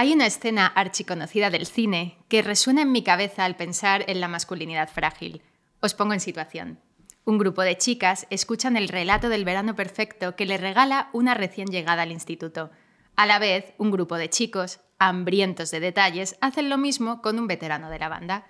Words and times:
Hay 0.00 0.14
una 0.14 0.24
escena 0.24 0.66
archiconocida 0.66 1.50
del 1.50 1.66
cine 1.66 2.16
que 2.30 2.40
resuena 2.40 2.80
en 2.80 2.90
mi 2.90 3.04
cabeza 3.04 3.44
al 3.44 3.56
pensar 3.56 4.02
en 4.08 4.18
la 4.18 4.28
masculinidad 4.28 4.88
frágil. 4.88 5.42
Os 5.80 5.92
pongo 5.92 6.14
en 6.14 6.20
situación. 6.20 6.80
Un 7.26 7.36
grupo 7.36 7.60
de 7.60 7.76
chicas 7.76 8.26
escuchan 8.30 8.78
el 8.78 8.88
relato 8.88 9.28
del 9.28 9.44
verano 9.44 9.76
perfecto 9.76 10.36
que 10.36 10.46
le 10.46 10.56
regala 10.56 11.10
una 11.12 11.34
recién 11.34 11.68
llegada 11.68 12.00
al 12.00 12.12
instituto. 12.12 12.70
A 13.14 13.26
la 13.26 13.38
vez, 13.38 13.74
un 13.76 13.90
grupo 13.90 14.16
de 14.16 14.30
chicos, 14.30 14.80
hambrientos 14.98 15.70
de 15.70 15.80
detalles, 15.80 16.38
hacen 16.40 16.70
lo 16.70 16.78
mismo 16.78 17.20
con 17.20 17.38
un 17.38 17.46
veterano 17.46 17.90
de 17.90 17.98
la 17.98 18.08
banda. 18.08 18.46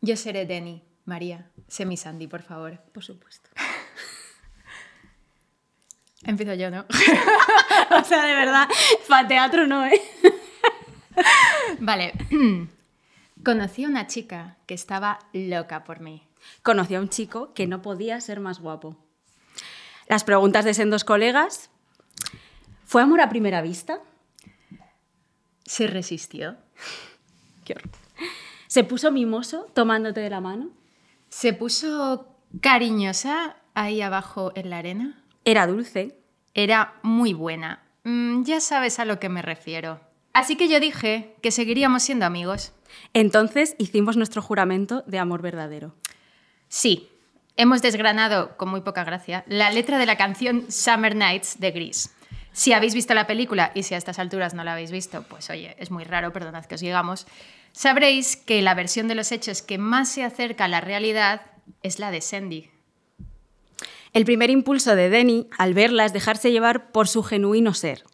Yo 0.00 0.16
seré 0.16 0.46
Denny. 0.46 0.82
María, 1.04 1.50
sé 1.68 1.84
mi 1.84 1.98
Sandy, 1.98 2.28
por 2.28 2.40
favor. 2.40 2.80
Por 2.94 3.04
supuesto. 3.04 3.50
Empiezo 6.24 6.54
yo, 6.54 6.70
¿no? 6.70 6.86
o 7.90 8.04
sea, 8.04 8.24
de 8.24 8.34
verdad, 8.34 8.66
para 9.06 9.28
teatro 9.28 9.66
no, 9.66 9.84
¿eh? 9.84 10.00
Vale. 11.80 12.12
Conocí 13.44 13.84
a 13.84 13.88
una 13.88 14.06
chica 14.06 14.56
que 14.66 14.74
estaba 14.74 15.18
loca 15.32 15.84
por 15.84 16.00
mí. 16.00 16.26
Conocí 16.62 16.94
a 16.94 17.00
un 17.00 17.08
chico 17.08 17.52
que 17.54 17.66
no 17.66 17.82
podía 17.82 18.20
ser 18.20 18.40
más 18.40 18.60
guapo. 18.60 18.96
Las 20.06 20.24
preguntas 20.24 20.64
de 20.64 20.74
sendos 20.74 21.04
colegas. 21.04 21.70
¿Fue 22.84 23.02
amor 23.02 23.20
a 23.20 23.28
primera 23.28 23.62
vista? 23.62 24.00
¿Se 25.64 25.86
resistió? 25.86 26.56
Qué 27.64 27.74
horror. 27.74 27.90
¿Se 28.66 28.84
puso 28.84 29.10
mimoso 29.10 29.66
tomándote 29.74 30.20
de 30.20 30.30
la 30.30 30.40
mano? 30.40 30.70
¿Se 31.28 31.52
puso 31.52 32.36
cariñosa 32.60 33.56
ahí 33.74 34.02
abajo 34.02 34.52
en 34.54 34.70
la 34.70 34.78
arena? 34.78 35.24
Era 35.44 35.66
dulce. 35.66 36.18
Era 36.54 36.94
muy 37.02 37.32
buena. 37.32 37.82
Mm, 38.04 38.44
ya 38.44 38.60
sabes 38.60 38.98
a 38.98 39.04
lo 39.04 39.18
que 39.18 39.28
me 39.28 39.42
refiero. 39.42 40.00
Así 40.32 40.56
que 40.56 40.68
yo 40.68 40.80
dije 40.80 41.34
que 41.42 41.50
seguiríamos 41.50 42.02
siendo 42.02 42.26
amigos. 42.26 42.72
Entonces 43.12 43.74
hicimos 43.78 44.16
nuestro 44.16 44.42
juramento 44.42 45.02
de 45.06 45.18
amor 45.18 45.42
verdadero. 45.42 45.94
Sí, 46.68 47.10
hemos 47.56 47.82
desgranado, 47.82 48.56
con 48.56 48.70
muy 48.70 48.80
poca 48.80 49.04
gracia, 49.04 49.44
la 49.46 49.70
letra 49.70 49.98
de 49.98 50.06
la 50.06 50.16
canción 50.16 50.70
Summer 50.70 51.14
Nights 51.14 51.60
de 51.60 51.70
Grease. 51.70 52.10
Si 52.52 52.72
habéis 52.72 52.94
visto 52.94 53.14
la 53.14 53.26
película 53.26 53.72
y 53.74 53.82
si 53.82 53.94
a 53.94 53.98
estas 53.98 54.18
alturas 54.18 54.52
no 54.52 54.62
la 54.62 54.72
habéis 54.72 54.90
visto, 54.90 55.22
pues 55.22 55.48
oye, 55.48 55.74
es 55.78 55.90
muy 55.90 56.04
raro, 56.04 56.32
perdonad 56.32 56.66
que 56.66 56.74
os 56.74 56.82
llegamos, 56.82 57.26
sabréis 57.72 58.36
que 58.36 58.60
la 58.60 58.74
versión 58.74 59.08
de 59.08 59.14
los 59.14 59.32
hechos 59.32 59.62
que 59.62 59.78
más 59.78 60.10
se 60.10 60.24
acerca 60.24 60.66
a 60.66 60.68
la 60.68 60.82
realidad 60.82 61.42
es 61.82 61.98
la 61.98 62.10
de 62.10 62.20
Sandy. 62.20 62.70
El 64.12 64.26
primer 64.26 64.50
impulso 64.50 64.94
de 64.94 65.08
Denny 65.08 65.48
al 65.56 65.72
verla 65.72 66.04
es 66.04 66.12
dejarse 66.12 66.52
llevar 66.52 66.92
por 66.92 67.08
su 67.08 67.22
genuino 67.22 67.72
ser. 67.72 68.04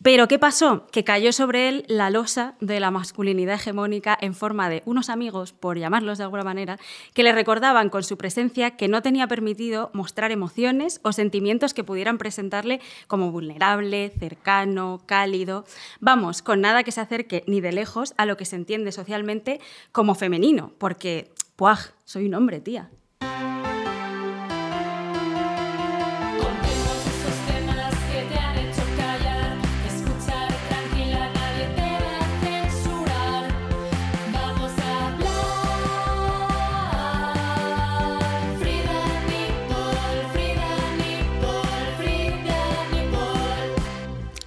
Pero 0.00 0.28
¿qué 0.28 0.38
pasó? 0.38 0.86
Que 0.92 1.02
cayó 1.02 1.32
sobre 1.32 1.68
él 1.68 1.84
la 1.88 2.08
losa 2.08 2.54
de 2.60 2.78
la 2.78 2.92
masculinidad 2.92 3.56
hegemónica 3.56 4.16
en 4.20 4.34
forma 4.34 4.68
de 4.68 4.82
unos 4.86 5.08
amigos, 5.10 5.52
por 5.52 5.76
llamarlos 5.76 6.18
de 6.18 6.24
alguna 6.24 6.44
manera, 6.44 6.78
que 7.14 7.24
le 7.24 7.32
recordaban 7.32 7.90
con 7.90 8.04
su 8.04 8.16
presencia 8.16 8.76
que 8.76 8.86
no 8.86 9.02
tenía 9.02 9.26
permitido 9.26 9.90
mostrar 9.92 10.30
emociones 10.30 11.00
o 11.02 11.12
sentimientos 11.12 11.74
que 11.74 11.82
pudieran 11.82 12.16
presentarle 12.16 12.80
como 13.08 13.32
vulnerable, 13.32 14.12
cercano, 14.20 15.00
cálido. 15.04 15.64
Vamos, 15.98 16.42
con 16.42 16.60
nada 16.60 16.84
que 16.84 16.92
se 16.92 17.00
acerque 17.00 17.42
ni 17.48 17.60
de 17.60 17.72
lejos 17.72 18.14
a 18.16 18.24
lo 18.24 18.36
que 18.36 18.44
se 18.44 18.54
entiende 18.54 18.92
socialmente 18.92 19.60
como 19.90 20.14
femenino, 20.14 20.72
porque, 20.78 21.32
¡puaj! 21.56 21.90
Soy 22.04 22.26
un 22.26 22.34
hombre, 22.34 22.60
tía. 22.60 22.88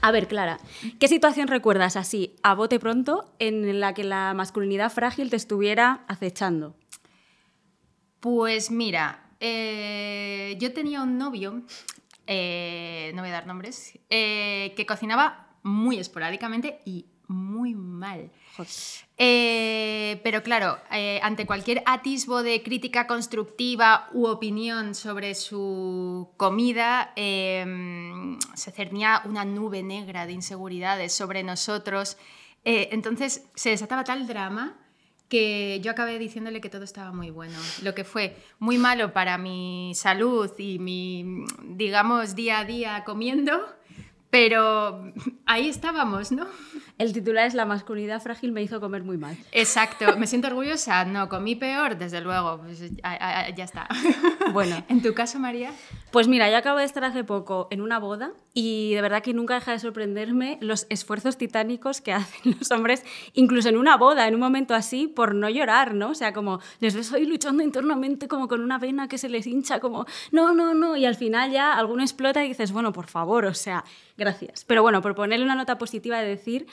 A 0.01 0.12
ver, 0.12 0.28
Clara, 0.28 0.59
¿qué 1.00 1.07
situación 1.07 1.47
recuerdas 1.47 1.95
así, 1.95 2.35
a 2.41 2.56
bote 2.56 2.79
pronto, 2.79 3.31
en 3.38 3.79
la 3.79 3.94
que 3.94 4.03
la 4.03 4.34
masculinidad 4.34 4.91
frágil 4.91 5.29
te 5.29 5.35
estuviera 5.35 6.03
acechando? 6.07 6.75
Pues 8.19 8.72
mira, 8.72 9.31
eh, 9.40 10.57
yo 10.59 10.73
tenía 10.73 11.03
un 11.03 11.19
novio, 11.19 11.61
eh, 12.25 13.11
no 13.13 13.22
voy 13.22 13.29
a 13.29 13.34
dar 13.34 13.47
nombres, 13.47 14.00
eh, 14.09 14.73
que 14.75 14.88
cocinaba 14.88 15.56
muy 15.61 16.00
esporádicamente 16.00 16.79
y 16.84 17.06
muy 17.28 17.75
mal. 17.75 18.31
Eh, 19.17 20.19
pero 20.23 20.41
claro, 20.41 20.79
eh, 20.91 21.19
ante 21.22 21.45
cualquier 21.45 21.84
atisbo 21.85 22.41
de 22.41 22.63
crítica 22.63 23.06
constructiva 23.06 24.09
u 24.13 24.25
opinión 24.25 24.95
sobre 24.95 25.35
su 25.35 26.29
comida, 26.38 27.13
em, 27.16 28.40
se 28.56 28.72
cernía 28.72 29.22
una 29.25 29.45
nube 29.45 29.84
negra 29.84 30.25
de 30.25 30.34
inseguridades 30.34 31.13
sobre 31.13 31.44
nosotros. 31.44 32.17
Eh, 32.66 32.90
entonces 32.91 33.45
se 33.56 33.69
desataba 33.69 34.03
tal 34.03 34.28
drama 34.28 34.78
que 35.31 35.79
yo 35.81 35.91
acabé 35.91 36.19
diciéndole 36.19 36.59
que 36.59 36.69
todo 36.69 36.84
estaba 36.84 37.13
muy 37.13 37.29
bueno, 37.29 37.57
lo 37.84 37.95
que 37.95 38.03
fue 38.03 38.35
muy 38.59 38.78
malo 38.78 39.13
para 39.13 39.38
mi 39.38 39.94
salud 39.95 40.51
y 40.57 40.78
mi, 40.78 41.45
digamos, 41.63 42.35
día 42.35 42.59
a 42.59 42.66
día 42.66 43.03
comiendo, 43.06 43.66
pero 44.31 45.13
ahí 45.45 45.69
estábamos, 45.69 46.31
¿no? 46.31 46.47
El 46.97 47.13
titular 47.13 47.45
es 47.45 47.53
La 47.53 47.65
masculinidad 47.65 48.21
frágil 48.21 48.51
me 48.51 48.63
hizo 48.63 48.79
comer 48.79 49.03
muy 49.03 49.17
mal. 49.17 49.37
Exacto. 49.51 50.17
¿Me 50.17 50.25
siento 50.25 50.47
orgullosa? 50.47 51.05
No, 51.05 51.29
comí 51.29 51.55
peor, 51.55 51.97
desde 51.97 52.21
luego. 52.21 52.59
Pues, 52.59 52.79
ya, 52.79 53.63
está. 53.63 53.87
Bueno. 54.53 54.83
¿En 54.89 55.01
tu 55.01 55.13
caso, 55.13 55.39
María? 55.39 55.71
Pues 56.11 56.27
mira, 56.27 56.51
yo 56.51 56.57
acabo 56.57 56.79
de 56.79 56.83
estar 56.83 57.05
hace 57.05 57.23
poco 57.23 57.69
en 57.72 57.79
una 57.79 57.97
boda 57.97 58.33
y 58.53 58.94
de 58.94 59.01
verdad 59.01 59.23
que 59.23 59.33
nunca 59.33 59.53
deja 59.53 59.72
de 59.72 59.79
sorprenderme 59.79 60.57
los 60.59 60.85
esfuerzos 60.89 61.38
titánicos 61.38 62.01
que 62.01 62.11
hacen 62.13 62.57
los 62.59 62.69
hombres, 62.72 63.05
incluso 63.33 63.69
en 63.69 63.77
una 63.77 63.95
boda, 63.95 64.27
en 64.27 64.33
un 64.33 64.41
momento 64.41 64.75
así, 64.75 65.07
por 65.07 65.33
no 65.33 65.49
llorar, 65.49 65.94
¿no? 65.94 66.09
O 66.09 66.13
sea, 66.13 66.33
como 66.33 66.59
les 66.81 66.95
ves 66.95 67.13
ahí 67.13 67.25
luchando 67.25 67.63
internamente 67.63 68.27
como 68.27 68.49
con 68.49 68.59
una 68.59 68.77
vena 68.77 69.07
que 69.07 69.17
se 69.17 69.29
les 69.29 69.47
hincha, 69.47 69.79
como, 69.79 70.05
no, 70.33 70.53
no, 70.53 70.73
no, 70.73 70.97
y 70.97 71.05
al 71.05 71.16
final 71.16 71.49
ya 71.49 71.72
alguno 71.72 72.03
explota 72.03 72.43
y 72.43 72.49
dices, 72.49 72.73
bueno, 72.73 72.91
por 72.91 73.07
favor, 73.07 73.45
o 73.45 73.53
sea, 73.53 73.85
gracias. 74.17 74.66
Pero 74.66 74.81
bueno, 74.81 75.01
por 75.01 75.16
ponerle 75.16 75.45
una 75.45 75.55
nota 75.55 75.78
positiva 75.78 76.19
de 76.19 76.28
decir 76.28 76.67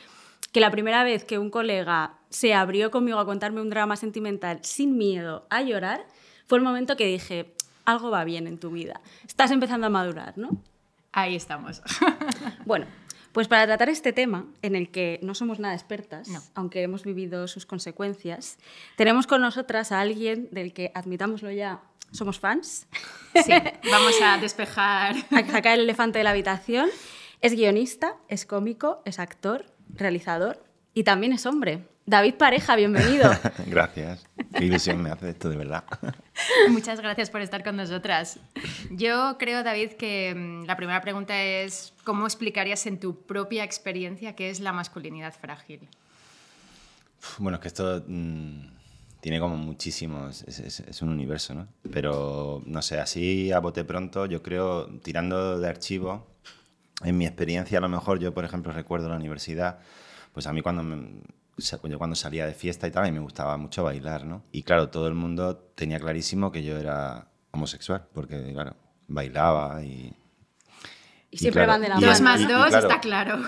que 0.50 0.58
la 0.58 0.72
primera 0.72 1.04
vez 1.04 1.22
que 1.22 1.38
un 1.38 1.50
colega 1.50 2.18
se 2.28 2.54
abrió 2.54 2.90
conmigo 2.90 3.20
a 3.20 3.24
contarme 3.24 3.60
un 3.60 3.70
drama 3.70 3.94
sentimental 3.94 4.58
sin 4.62 4.98
miedo 4.98 5.46
a 5.48 5.62
llorar, 5.62 6.06
fue 6.48 6.58
el 6.58 6.64
momento 6.64 6.96
que 6.96 7.06
dije, 7.06 7.54
algo 7.88 8.10
va 8.10 8.24
bien 8.24 8.46
en 8.46 8.58
tu 8.58 8.70
vida, 8.70 9.00
estás 9.26 9.50
empezando 9.50 9.86
a 9.86 9.90
madurar, 9.90 10.36
¿no? 10.36 10.62
Ahí 11.10 11.34
estamos. 11.34 11.80
bueno, 12.66 12.86
pues 13.32 13.48
para 13.48 13.66
tratar 13.66 13.88
este 13.88 14.12
tema, 14.12 14.46
en 14.60 14.76
el 14.76 14.90
que 14.90 15.18
no 15.22 15.34
somos 15.34 15.58
nada 15.58 15.74
expertas, 15.74 16.50
aunque 16.54 16.82
hemos 16.82 17.04
vivido 17.04 17.48
sus 17.48 17.64
consecuencias, 17.64 18.58
tenemos 18.96 19.26
con 19.26 19.40
nosotras 19.40 19.90
a 19.90 20.00
alguien 20.00 20.48
del 20.50 20.74
que, 20.74 20.92
admitámoslo 20.94 21.50
ya, 21.50 21.80
somos 22.10 22.38
fans. 22.38 22.86
Sí, 23.34 23.52
vamos 23.90 24.14
a 24.22 24.38
despejar. 24.38 25.16
A 25.30 25.46
sacar 25.46 25.74
el 25.74 25.84
elefante 25.84 26.18
de 26.18 26.24
la 26.24 26.30
habitación. 26.30 26.88
Es 27.40 27.54
guionista, 27.54 28.16
es 28.28 28.44
cómico, 28.44 29.02
es 29.04 29.18
actor, 29.18 29.66
realizador 29.94 30.62
y 30.92 31.04
también 31.04 31.32
es 31.32 31.46
hombre. 31.46 31.86
David 32.08 32.36
Pareja, 32.36 32.74
bienvenido. 32.74 33.30
gracias. 33.66 34.26
Qué 34.56 34.64
ilusión 34.64 35.02
me 35.02 35.10
hace 35.10 35.28
esto, 35.28 35.50
de 35.50 35.58
verdad. 35.58 35.84
Muchas 36.70 37.02
gracias 37.02 37.28
por 37.28 37.42
estar 37.42 37.62
con 37.62 37.76
nosotras. 37.76 38.40
Yo 38.90 39.36
creo, 39.38 39.62
David, 39.62 39.90
que 39.92 40.34
mm, 40.34 40.64
la 40.64 40.74
primera 40.74 41.02
pregunta 41.02 41.38
es, 41.42 41.92
¿cómo 42.04 42.24
explicarías 42.24 42.86
en 42.86 42.98
tu 42.98 43.20
propia 43.26 43.62
experiencia 43.62 44.34
qué 44.34 44.48
es 44.48 44.60
la 44.60 44.72
masculinidad 44.72 45.34
frágil? 45.34 45.86
Bueno, 47.36 47.56
es 47.56 47.60
que 47.60 47.68
esto 47.68 48.02
mm, 48.06 48.60
tiene 49.20 49.38
como 49.38 49.58
muchísimos, 49.58 50.44
es, 50.44 50.60
es, 50.60 51.02
un 51.02 51.10
universo, 51.10 51.52
¿no? 51.52 51.68
Pero, 51.92 52.62
no 52.64 52.80
sé, 52.80 53.00
así 53.00 53.52
a 53.52 53.58
bote 53.58 53.84
pronto, 53.84 54.24
yo 54.24 54.42
creo, 54.42 54.86
tirando 55.00 55.60
de 55.60 55.68
archivo, 55.68 56.26
en 57.04 57.18
mi 57.18 57.26
experiencia 57.26 57.76
a 57.76 57.82
lo 57.82 57.90
mejor, 57.90 58.18
yo 58.18 58.32
por 58.32 58.46
ejemplo 58.46 58.72
recuerdo 58.72 59.10
la 59.10 59.16
universidad, 59.16 59.80
pues 60.32 60.46
a 60.46 60.54
mí 60.54 60.62
cuando 60.62 60.82
me- 60.82 61.20
o 61.58 61.60
sea, 61.60 61.78
yo 61.82 61.98
cuando 61.98 62.16
salía 62.16 62.46
de 62.46 62.54
fiesta 62.54 62.86
y 62.86 62.90
tal, 62.90 63.04
a 63.04 63.06
mí 63.08 63.12
me 63.12 63.20
gustaba 63.20 63.56
mucho 63.56 63.82
bailar, 63.84 64.24
¿no? 64.24 64.44
Y 64.52 64.62
claro, 64.62 64.88
todo 64.90 65.08
el 65.08 65.14
mundo 65.14 65.56
tenía 65.74 65.98
clarísimo 65.98 66.52
que 66.52 66.62
yo 66.62 66.76
era 66.78 67.28
homosexual, 67.50 68.06
porque 68.14 68.52
claro, 68.52 68.76
bailaba 69.08 69.82
y... 69.82 70.14
Y 71.30 71.38
siempre 71.38 71.64
claro, 71.64 71.72
van 71.72 71.82
de 71.82 71.88
la 71.90 71.98
y- 71.98 72.04
Dos 72.04 72.20
mano. 72.22 72.24
más 72.24 72.40
y- 72.40 72.44
y 72.44 72.46
dos, 72.46 72.68
claro, 72.68 72.88
está 72.88 73.00
claro. 73.00 73.38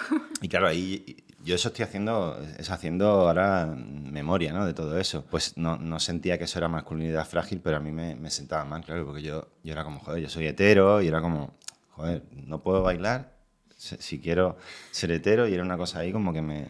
y 0.42 0.48
claro, 0.48 0.66
ahí 0.68 1.16
yo 1.42 1.54
eso 1.54 1.68
estoy 1.68 1.84
haciendo, 1.84 2.38
es 2.58 2.68
haciendo 2.70 3.06
ahora 3.08 3.64
memoria, 3.66 4.52
¿no? 4.52 4.66
De 4.66 4.74
todo 4.74 4.98
eso. 4.98 5.24
Pues 5.30 5.56
no, 5.56 5.78
no 5.78 5.98
sentía 5.98 6.36
que 6.36 6.44
eso 6.44 6.58
era 6.58 6.68
masculinidad 6.68 7.26
frágil, 7.26 7.60
pero 7.62 7.78
a 7.78 7.80
mí 7.80 7.90
me, 7.90 8.14
me 8.16 8.30
sentaba 8.30 8.64
mal, 8.66 8.84
claro, 8.84 9.06
porque 9.06 9.22
yo, 9.22 9.48
yo 9.64 9.72
era 9.72 9.82
como, 9.84 9.98
joder, 10.00 10.20
yo 10.22 10.28
soy 10.28 10.46
hetero 10.46 11.00
y 11.00 11.08
era 11.08 11.22
como, 11.22 11.54
joder, 11.92 12.22
no 12.32 12.62
puedo 12.62 12.82
bailar 12.82 13.32
si 13.76 13.96
si 13.96 14.20
quiero 14.20 14.58
ser 14.90 15.10
hetero 15.12 15.48
y 15.48 15.54
era 15.54 15.62
una 15.62 15.78
cosa 15.78 16.00
ahí 16.00 16.12
como 16.12 16.34
que 16.34 16.42
me, 16.42 16.68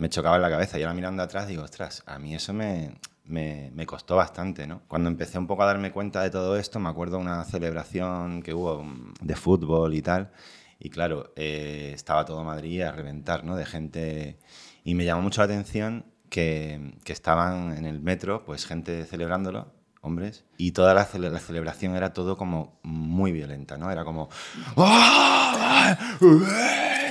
me 0.00 0.08
chocaba 0.08 0.36
en 0.36 0.42
la 0.42 0.50
cabeza. 0.50 0.78
Y 0.78 0.82
ahora 0.82 0.94
mirando 0.94 1.22
atrás 1.22 1.46
digo, 1.46 1.62
ostras, 1.62 2.02
a 2.06 2.18
mí 2.18 2.34
eso 2.34 2.52
me, 2.54 2.98
me, 3.24 3.70
me 3.74 3.86
costó 3.86 4.16
bastante, 4.16 4.66
¿no? 4.66 4.82
Cuando 4.88 5.10
empecé 5.10 5.38
un 5.38 5.46
poco 5.46 5.62
a 5.62 5.66
darme 5.66 5.92
cuenta 5.92 6.22
de 6.22 6.30
todo 6.30 6.56
esto, 6.56 6.80
me 6.80 6.88
acuerdo 6.88 7.18
una 7.18 7.44
celebración 7.44 8.42
que 8.42 8.54
hubo 8.54 8.82
mm, 8.82 9.14
de 9.20 9.36
fútbol 9.36 9.94
y 9.94 10.02
tal, 10.02 10.32
y 10.78 10.88
claro, 10.88 11.32
eh, 11.36 11.92
estaba 11.94 12.24
todo 12.24 12.42
Madrid 12.42 12.80
a 12.82 12.92
reventar, 12.92 13.44
¿no? 13.44 13.56
De 13.56 13.66
gente... 13.66 14.38
Y 14.82 14.94
me 14.94 15.04
llamó 15.04 15.20
mucho 15.20 15.42
la 15.42 15.44
atención 15.44 16.06
que, 16.30 16.96
que 17.04 17.12
estaban 17.12 17.76
en 17.76 17.84
el 17.84 18.00
metro, 18.00 18.44
pues 18.46 18.64
gente 18.64 19.04
celebrándolo, 19.04 19.74
hombres, 20.00 20.46
y 20.56 20.72
toda 20.72 20.94
la, 20.94 21.06
la 21.12 21.38
celebración 21.38 21.94
era 21.94 22.14
todo 22.14 22.38
como 22.38 22.80
muy 22.82 23.32
violenta, 23.32 23.76
¿no? 23.76 23.90
Era 23.90 24.06
como... 24.06 24.30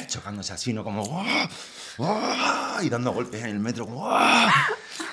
chocándose 0.10 0.54
así, 0.54 0.74
¿no? 0.74 0.84
Como... 0.84 1.26
y 2.82 2.90
dando 2.90 3.12
golpes 3.12 3.42
en 3.44 3.50
el 3.52 3.60
metro. 3.60 3.86
como, 3.86 4.18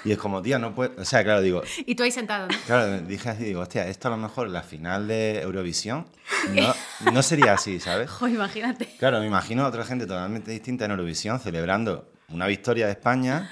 y 0.04 0.12
es 0.12 0.18
como, 0.18 0.42
tía, 0.42 0.58
no 0.58 0.74
puedo... 0.74 1.00
O 1.00 1.04
sea, 1.04 1.22
claro, 1.22 1.42
digo, 1.42 1.62
Y 1.84 1.94
tú 1.94 2.02
ahí 2.02 2.10
sentado, 2.10 2.48
¿no? 2.48 2.54
Claro, 2.66 3.00
dije 3.00 3.28
así, 3.28 3.44
digo, 3.44 3.60
hostia, 3.60 3.86
esto 3.86 4.08
a 4.08 4.12
lo 4.12 4.16
mejor 4.16 4.46
en 4.48 4.52
la 4.52 4.62
final 4.62 5.08
de 5.08 5.40
Eurovisión 5.40 6.06
no, 6.52 6.74
no 7.12 7.22
sería 7.22 7.54
así, 7.54 7.80
¿sabes? 7.80 8.10
Jo, 8.10 8.28
imagínate. 8.28 8.86
Claro, 8.98 9.20
me 9.20 9.26
imagino 9.26 9.64
a 9.64 9.68
otra 9.68 9.84
gente 9.84 10.06
totalmente 10.06 10.50
distinta 10.50 10.84
en 10.84 10.92
Eurovisión 10.92 11.40
celebrando 11.40 12.10
una 12.28 12.46
victoria 12.46 12.86
de 12.86 12.92
España 12.92 13.50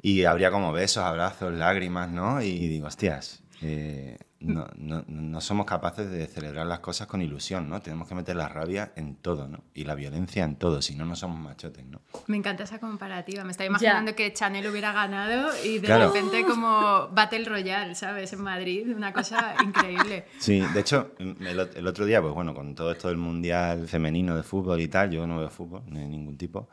y 0.00 0.24
habría 0.24 0.50
como 0.50 0.72
besos, 0.72 1.02
abrazos, 1.02 1.52
lágrimas, 1.52 2.10
¿no? 2.10 2.40
Y 2.42 2.68
digo, 2.68 2.86
hostias, 2.86 3.42
eh, 3.62 4.18
no, 4.44 4.66
no- 4.76 5.04
no 5.08 5.40
somos 5.40 5.66
capaces 5.66 6.10
de 6.10 6.26
celebrar 6.26 6.66
las 6.66 6.80
cosas 6.80 7.06
con 7.06 7.22
ilusión, 7.22 7.68
¿no? 7.68 7.80
Tenemos 7.80 8.06
que 8.08 8.14
meter 8.14 8.36
la 8.36 8.48
rabia 8.48 8.92
en 8.96 9.16
todo, 9.16 9.48
¿no? 9.48 9.60
Y 9.74 9.84
la 9.84 9.94
violencia 9.94 10.44
en 10.44 10.56
todo, 10.56 10.80
si 10.82 10.94
no, 10.94 11.04
no 11.04 11.16
somos 11.16 11.38
machotes, 11.40 11.84
¿no? 11.86 12.00
Me 12.26 12.36
encanta 12.36 12.64
esa 12.64 12.78
comparativa. 12.78 13.44
Me 13.44 13.50
estaba 13.50 13.66
imaginando 13.66 14.14
que 14.14 14.32
Chanel 14.32 14.66
hubiera 14.68 14.92
ganado 14.92 15.50
y 15.64 15.78
de 15.78 15.86
Claro. 15.86 16.06
repente 16.12 16.44
como 16.46 17.08
Battle 17.12 17.44
Royale, 17.44 17.94
¿sabes? 17.94 18.32
En 18.32 18.42
Madrid, 18.42 18.94
una 18.94 19.12
cosa 19.12 19.54
increíble. 19.62 20.26
Sí, 20.38 20.60
de 20.74 20.80
hecho, 20.80 21.12
el, 21.18 21.58
ot- 21.58 21.76
el 21.76 21.86
otro 21.86 22.04
día, 22.06 22.20
pues 22.22 22.34
bueno, 22.34 22.54
con 22.54 22.74
todo 22.74 22.92
esto 22.92 23.08
del 23.08 23.16
mundial 23.16 23.88
femenino 23.88 24.36
de 24.36 24.42
fútbol 24.42 24.80
y 24.80 24.88
tal, 24.88 25.10
yo 25.10 25.26
no 25.26 25.38
veo 25.38 25.50
fútbol 25.50 25.82
de 25.86 26.06
ningún 26.06 26.36
tipo. 26.36 26.68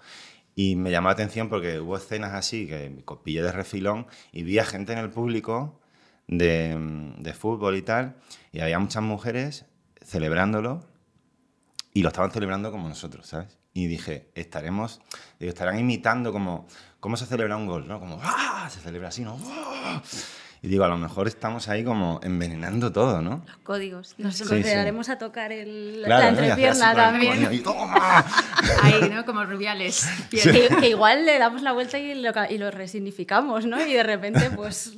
Y 0.53 0.75
me 0.75 0.91
llamó 0.91 1.07
la 1.07 1.13
atención 1.13 1.47
porque 1.47 1.79
hubo 1.79 1.95
escenas 1.95 2.33
así 2.33 2.67
que 2.67 3.01
co- 3.05 3.23
pillé 3.23 3.41
de 3.41 3.51
refilón 3.53 4.05
y 4.33 4.43
vi 4.43 4.59
a 4.59 4.65
gente 4.65 4.91
en 4.91 4.99
el 4.99 5.09
público 5.09 5.79
de, 6.31 6.75
mm, 6.75 7.21
de 7.21 7.33
fútbol 7.33 7.75
y 7.75 7.83
tal, 7.83 8.15
y 8.51 8.61
había 8.61 8.79
muchas 8.79 9.03
mujeres 9.03 9.65
celebrándolo 10.03 10.83
y 11.93 12.01
lo 12.01 12.07
estaban 12.09 12.31
celebrando 12.31 12.71
como 12.71 12.87
nosotros, 12.89 13.27
¿sabes? 13.27 13.59
Y 13.73 13.85
dije, 13.87 14.29
estaremos, 14.35 14.99
digo, 15.39 15.49
estarán 15.49 15.77
imitando 15.79 16.33
como 16.33 16.67
cómo 16.99 17.15
se 17.17 17.25
celebra 17.25 17.55
un 17.55 17.67
gol, 17.67 17.87
¿no? 17.87 17.99
Como, 17.99 18.19
¡ah! 18.21 18.67
Se 18.71 18.79
celebra 18.79 19.09
así, 19.09 19.23
¿no? 19.23 19.37
¡Ah! 19.45 20.01
Y 20.63 20.67
digo, 20.67 20.83
a 20.83 20.87
lo 20.87 20.97
mejor 20.97 21.27
estamos 21.27 21.69
ahí 21.69 21.83
como 21.83 22.19
envenenando 22.21 22.91
todo, 22.91 23.19
¿no? 23.21 23.43
Los 23.47 23.57
códigos. 23.63 24.13
Nos 24.19 24.35
Sí, 24.35 24.43
empezaremos 24.43 25.09
a 25.09 25.17
tocar 25.17 25.51
el, 25.51 26.03
Claro, 26.05 26.25
la 26.25 26.31
¿no? 26.31 26.37
Entrepierna 26.39 26.91
el 26.91 26.95
también. 26.95 27.53
y 27.53 27.59
¡toma! 27.61 28.23
Ahí, 28.83 29.09
¿no? 29.09 29.25
Como 29.25 29.43
rubiales. 29.43 30.05
Que, 30.29 30.69
que 30.79 30.89
igual 30.89 31.25
le 31.25 31.39
damos 31.39 31.63
la 31.63 31.71
vuelta 31.71 31.97
y 31.97 32.13
lo, 32.13 32.31
y 32.47 32.57
lo 32.59 32.69
resignificamos, 32.69 33.65
¿no? 33.65 33.83
Y 33.83 33.91
de 33.93 34.03
repente, 34.03 34.51
pues, 34.51 34.93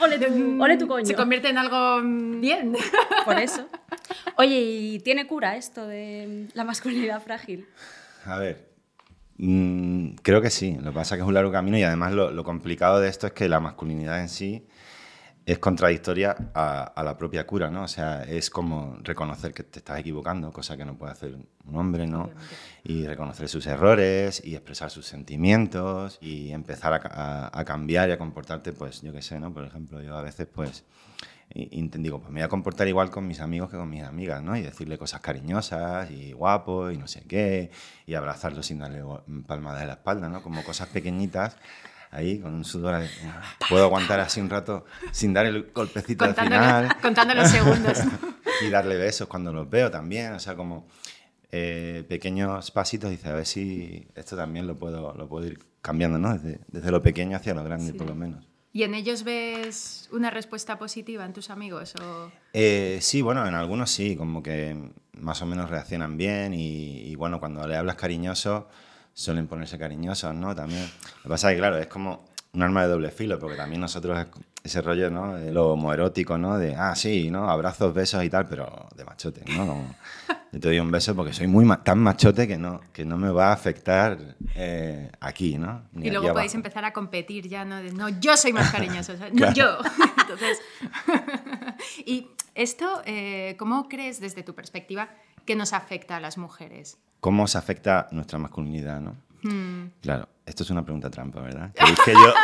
ole 0.00 0.18
tu, 0.18 0.62
ole 0.62 0.76
tu 0.76 0.86
coño. 0.86 1.06
Se 1.06 1.14
convierte 1.14 1.48
en 1.48 1.58
algo 1.58 2.00
mm, 2.02 2.40
bien. 2.40 2.76
Por 3.24 3.38
eso. 3.38 3.66
Oye, 4.36 4.60
¿y 4.60 4.98
tiene 5.00 5.26
cura 5.26 5.56
esto 5.56 5.86
de 5.86 6.48
la 6.54 6.64
masculinidad 6.64 7.22
frágil? 7.22 7.66
A 8.24 8.38
ver, 8.38 8.68
mm, 9.38 10.14
creo 10.22 10.40
que 10.40 10.50
sí. 10.50 10.76
Lo 10.80 10.90
que 10.90 10.96
pasa 10.96 11.14
es 11.14 11.18
que 11.18 11.22
es 11.22 11.28
un 11.28 11.34
largo 11.34 11.52
camino 11.52 11.78
y 11.78 11.82
además 11.82 12.12
lo, 12.12 12.30
lo 12.30 12.44
complicado 12.44 13.00
de 13.00 13.08
esto 13.08 13.26
es 13.26 13.32
que 13.32 13.48
la 13.48 13.60
masculinidad 13.60 14.20
en 14.20 14.28
sí 14.28 14.66
es 15.46 15.58
contradictoria 15.58 16.34
a, 16.54 16.84
a 16.84 17.02
la 17.02 17.18
propia 17.18 17.46
cura, 17.46 17.70
¿no? 17.70 17.82
O 17.84 17.88
sea, 17.88 18.22
es 18.24 18.48
como 18.48 18.96
reconocer 19.02 19.52
que 19.52 19.62
te 19.62 19.80
estás 19.80 19.98
equivocando, 19.98 20.50
cosa 20.52 20.76
que 20.76 20.84
no 20.86 20.96
puede 20.96 21.12
hacer 21.12 21.34
un 21.34 21.76
hombre, 21.76 22.06
¿no? 22.06 22.30
Y 22.82 23.06
reconocer 23.06 23.48
sus 23.48 23.66
errores 23.66 24.42
y 24.44 24.54
expresar 24.54 24.90
sus 24.90 25.06
sentimientos 25.06 26.18
y 26.22 26.50
empezar 26.52 26.94
a, 26.94 27.00
a- 27.50 27.60
a 27.60 27.64
cambiar 27.64 28.08
y 28.08 28.12
a 28.12 28.18
comportarte, 28.18 28.72
pues, 28.72 29.02
yo 29.02 29.12
qué 29.12 29.20
sé, 29.22 29.38
¿no? 29.38 29.52
Por 29.52 29.64
ejemplo, 29.64 30.00
yo 30.02 30.16
a 30.16 30.22
veces, 30.22 30.46
pues, 30.46 30.84
y- 31.54 31.88
digo, 31.98 32.20
pues 32.20 32.30
me 32.32 32.40
voy 32.40 32.44
a 32.46 32.48
comportar 32.48 32.88
igual 32.88 33.10
con 33.10 33.26
mis 33.26 33.40
amigos 33.40 33.70
que 33.70 33.76
con 33.76 33.88
mis 33.90 34.02
amigas, 34.02 34.42
¿no? 34.42 34.56
Y 34.56 34.62
decirle 34.62 34.96
cosas 34.98 35.20
cariñosas 35.20 36.10
y 36.10 36.32
guapo 36.32 36.90
y 36.90 36.96
no 36.96 37.06
sé 37.06 37.22
qué, 37.28 37.70
y 38.06 38.14
abrazarlo 38.14 38.62
sin 38.62 38.78
darle 38.78 39.02
palmadas 39.46 39.82
en 39.82 39.88
la 39.88 39.94
espalda, 39.94 40.28
¿no? 40.30 40.42
Como 40.42 40.64
cosas 40.64 40.88
pequeñitas, 40.88 41.56
ahí 42.14 42.38
con 42.38 42.54
un 42.54 42.64
sudor. 42.64 43.02
Puedo 43.68 43.84
aguantar 43.84 44.20
así 44.20 44.40
un 44.40 44.48
rato 44.48 44.84
sin 45.10 45.32
dar 45.32 45.46
el 45.46 45.70
golpecito 45.74 46.24
al 46.24 46.34
final. 46.34 46.96
contando 47.02 47.34
los 47.34 47.50
segundos. 47.50 47.98
y 48.66 48.70
darle 48.70 48.96
besos 48.96 49.28
cuando 49.28 49.52
los 49.52 49.68
veo 49.68 49.90
también, 49.90 50.32
o 50.32 50.38
sea, 50.38 50.54
como 50.54 50.86
eh, 51.50 52.04
pequeños 52.08 52.70
pasitos, 52.70 53.10
dice, 53.10 53.28
a 53.28 53.34
ver 53.34 53.46
si 53.46 54.06
esto 54.14 54.36
también 54.36 54.66
lo 54.66 54.78
puedo, 54.78 55.12
lo 55.14 55.28
puedo 55.28 55.46
ir 55.46 55.58
cambiando, 55.82 56.18
¿no? 56.18 56.32
Desde, 56.32 56.60
desde 56.68 56.90
lo 56.90 57.02
pequeño 57.02 57.36
hacia 57.36 57.54
lo 57.54 57.64
grande, 57.64 57.92
por 57.94 58.06
lo 58.06 58.14
menos. 58.14 58.48
¿Y 58.72 58.82
en 58.82 58.94
ellos 58.94 59.22
ves 59.22 60.08
una 60.10 60.30
respuesta 60.30 60.78
positiva 60.78 61.24
en 61.24 61.32
tus 61.32 61.50
amigos? 61.50 61.94
O... 62.02 62.30
Eh, 62.52 62.98
sí, 63.00 63.22
bueno, 63.22 63.46
en 63.46 63.54
algunos 63.54 63.90
sí, 63.90 64.16
como 64.16 64.42
que 64.42 64.76
más 65.12 65.42
o 65.42 65.46
menos 65.46 65.70
reaccionan 65.70 66.16
bien 66.16 66.54
y, 66.54 67.02
y, 67.02 67.14
bueno, 67.14 67.38
cuando 67.38 67.66
le 67.68 67.76
hablas 67.76 67.94
cariñoso 67.94 68.68
suelen 69.14 69.46
ponerse 69.46 69.78
cariñosos, 69.78 70.34
¿no? 70.34 70.54
También. 70.54 70.82
Lo 71.18 71.22
que 71.22 71.28
pasa 71.30 71.50
es 71.50 71.54
que, 71.54 71.60
claro, 71.60 71.78
es 71.78 71.86
como 71.86 72.24
un 72.52 72.62
arma 72.62 72.82
de 72.82 72.88
doble 72.88 73.10
filo, 73.10 73.38
porque 73.38 73.56
también 73.56 73.80
nosotros 73.80 74.18
es 74.18 74.26
ese 74.64 74.80
rollo, 74.82 75.10
¿no? 75.10 75.36
Lo 75.38 75.72
homoerótico, 75.72 76.36
¿no? 76.38 76.56
De, 76.58 76.74
ah, 76.76 76.94
sí, 76.94 77.30
¿no? 77.30 77.48
Abrazos, 77.50 77.92
besos 77.94 78.22
y 78.24 78.30
tal, 78.30 78.46
pero 78.48 78.88
de 78.96 79.04
machote, 79.04 79.42
¿no? 79.52 79.66
Como, 79.66 79.94
yo 80.52 80.60
te 80.60 80.68
doy 80.68 80.78
un 80.78 80.90
beso 80.90 81.14
porque 81.16 81.32
soy 81.32 81.46
muy 81.48 81.64
ma- 81.64 81.82
tan 81.82 81.98
machote 81.98 82.46
que 82.48 82.56
no, 82.56 82.80
que 82.92 83.04
no 83.04 83.16
me 83.18 83.30
va 83.30 83.48
a 83.48 83.52
afectar 83.52 84.36
eh, 84.54 85.10
aquí, 85.20 85.58
¿no? 85.58 85.82
Ni 85.92 86.06
Y 86.06 86.10
luego 86.10 86.28
podéis 86.32 86.52
abajo. 86.52 86.58
empezar 86.58 86.84
a 86.84 86.92
competir 86.92 87.48
ya, 87.48 87.64
¿no? 87.64 87.76
De, 87.82 87.92
no, 87.92 88.08
yo 88.08 88.36
soy 88.36 88.52
más 88.52 88.70
cariñoso, 88.70 89.14
no 89.14 89.30
Claro. 89.36 89.54
yo. 89.54 89.78
Entonces, 90.22 90.58
y 92.06 92.28
esto, 92.54 93.02
eh, 93.04 93.56
¿cómo 93.58 93.88
crees 93.88 94.20
desde 94.20 94.42
tu 94.42 94.54
perspectiva 94.54 95.08
que 95.44 95.56
nos 95.56 95.72
afecta 95.72 96.16
a 96.16 96.20
las 96.20 96.38
mujeres? 96.38 96.98
¿Cómo 97.24 97.44
os 97.44 97.56
afecta 97.56 98.06
nuestra 98.10 98.38
masculinidad, 98.38 99.00
no? 99.00 99.16
Hmm. 99.42 99.86
Claro, 100.02 100.28
esto 100.44 100.62
es 100.62 100.68
una 100.68 100.84
pregunta 100.84 101.08
trampa, 101.08 101.40
¿verdad? 101.40 101.72
¿Queréis 101.72 101.98
que 102.04 102.12
yo 102.12 102.34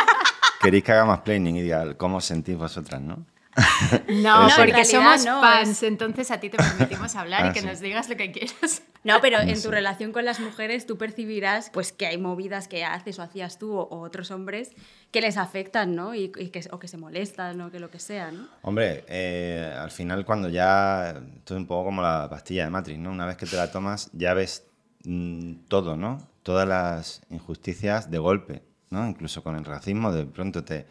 queréis 0.63 0.85
que 0.85 0.93
haga 0.93 1.05
más 1.05 1.21
planning 1.21 1.57
y 1.57 1.61
diga 1.61 1.99
cómo 1.99 2.17
os 2.17 2.25
sentís 2.25 2.57
vosotras, 2.57 2.99
no? 3.03 3.27
No, 4.09 4.49
porque 4.57 4.87
somos 4.87 5.27
no, 5.27 5.43
fans, 5.43 5.83
entonces 5.83 6.31
a 6.31 6.41
ti 6.41 6.49
te 6.49 6.57
permitimos 6.57 7.15
hablar 7.15 7.45
Ah, 7.45 7.51
y 7.51 7.53
que 7.53 7.61
sí. 7.61 7.67
nos 7.67 7.81
digas 7.81 8.09
lo 8.09 8.17
que 8.17 8.33
quieras. 8.33 8.83
No, 9.05 9.21
pero 9.21 9.39
en 9.41 9.63
tu 9.63 9.71
relación 9.71 10.13
con 10.13 10.25
las 10.25 10.41
mujeres 10.41 10.87
tú 10.87 10.97
percibirás 10.97 11.69
pues 11.69 11.93
que 11.93 12.07
hay 12.07 12.17
movidas 12.17 12.67
que 12.67 12.83
haces 12.83 13.19
o 13.19 13.23
hacías 13.23 13.59
tú 13.59 13.75
o, 13.75 13.83
o 13.83 14.01
otros 14.01 14.31
hombres 14.31 14.71
que 15.11 15.21
les 15.21 15.37
afectan, 15.37 15.95
¿no? 15.95 16.15
Y, 16.15 16.33
y 16.39 16.49
que, 16.49 16.67
o 16.71 16.79
que 16.79 16.89
se 16.89 16.97
molestan 16.97 17.61
o 17.61 17.71
que 17.71 17.81
lo 17.81 17.91
que 17.91 17.99
sea, 17.99 18.31
¿no? 18.31 18.49
Hombre, 18.63 19.05
eh, 19.09 19.75
al 19.79 19.91
final 19.91 20.25
cuando 20.25 20.49
ya... 20.49 21.11
Esto 21.37 21.55
es 21.55 21.61
un 21.61 21.67
poco 21.67 21.85
como 21.87 22.01
la 22.01 22.29
pastilla 22.31 22.65
de 22.65 22.71
Matrix, 22.71 22.99
¿no? 22.99 23.11
Una 23.11 23.27
vez 23.27 23.37
que 23.37 23.45
te 23.45 23.57
la 23.57 23.71
tomas 23.71 24.09
ya 24.15 24.33
ves 24.33 24.70
mm, 25.04 25.52
todo, 25.69 25.97
¿no? 25.97 26.19
Todas 26.42 26.66
las 26.69 27.23
injusticias 27.30 28.11
de 28.11 28.19
golpe, 28.19 28.62
¿no? 28.90 29.07
Incluso 29.09 29.42
con 29.42 29.57
el 29.57 29.64
racismo 29.64 30.12
de 30.12 30.25
pronto 30.26 30.64
te, 30.64 30.87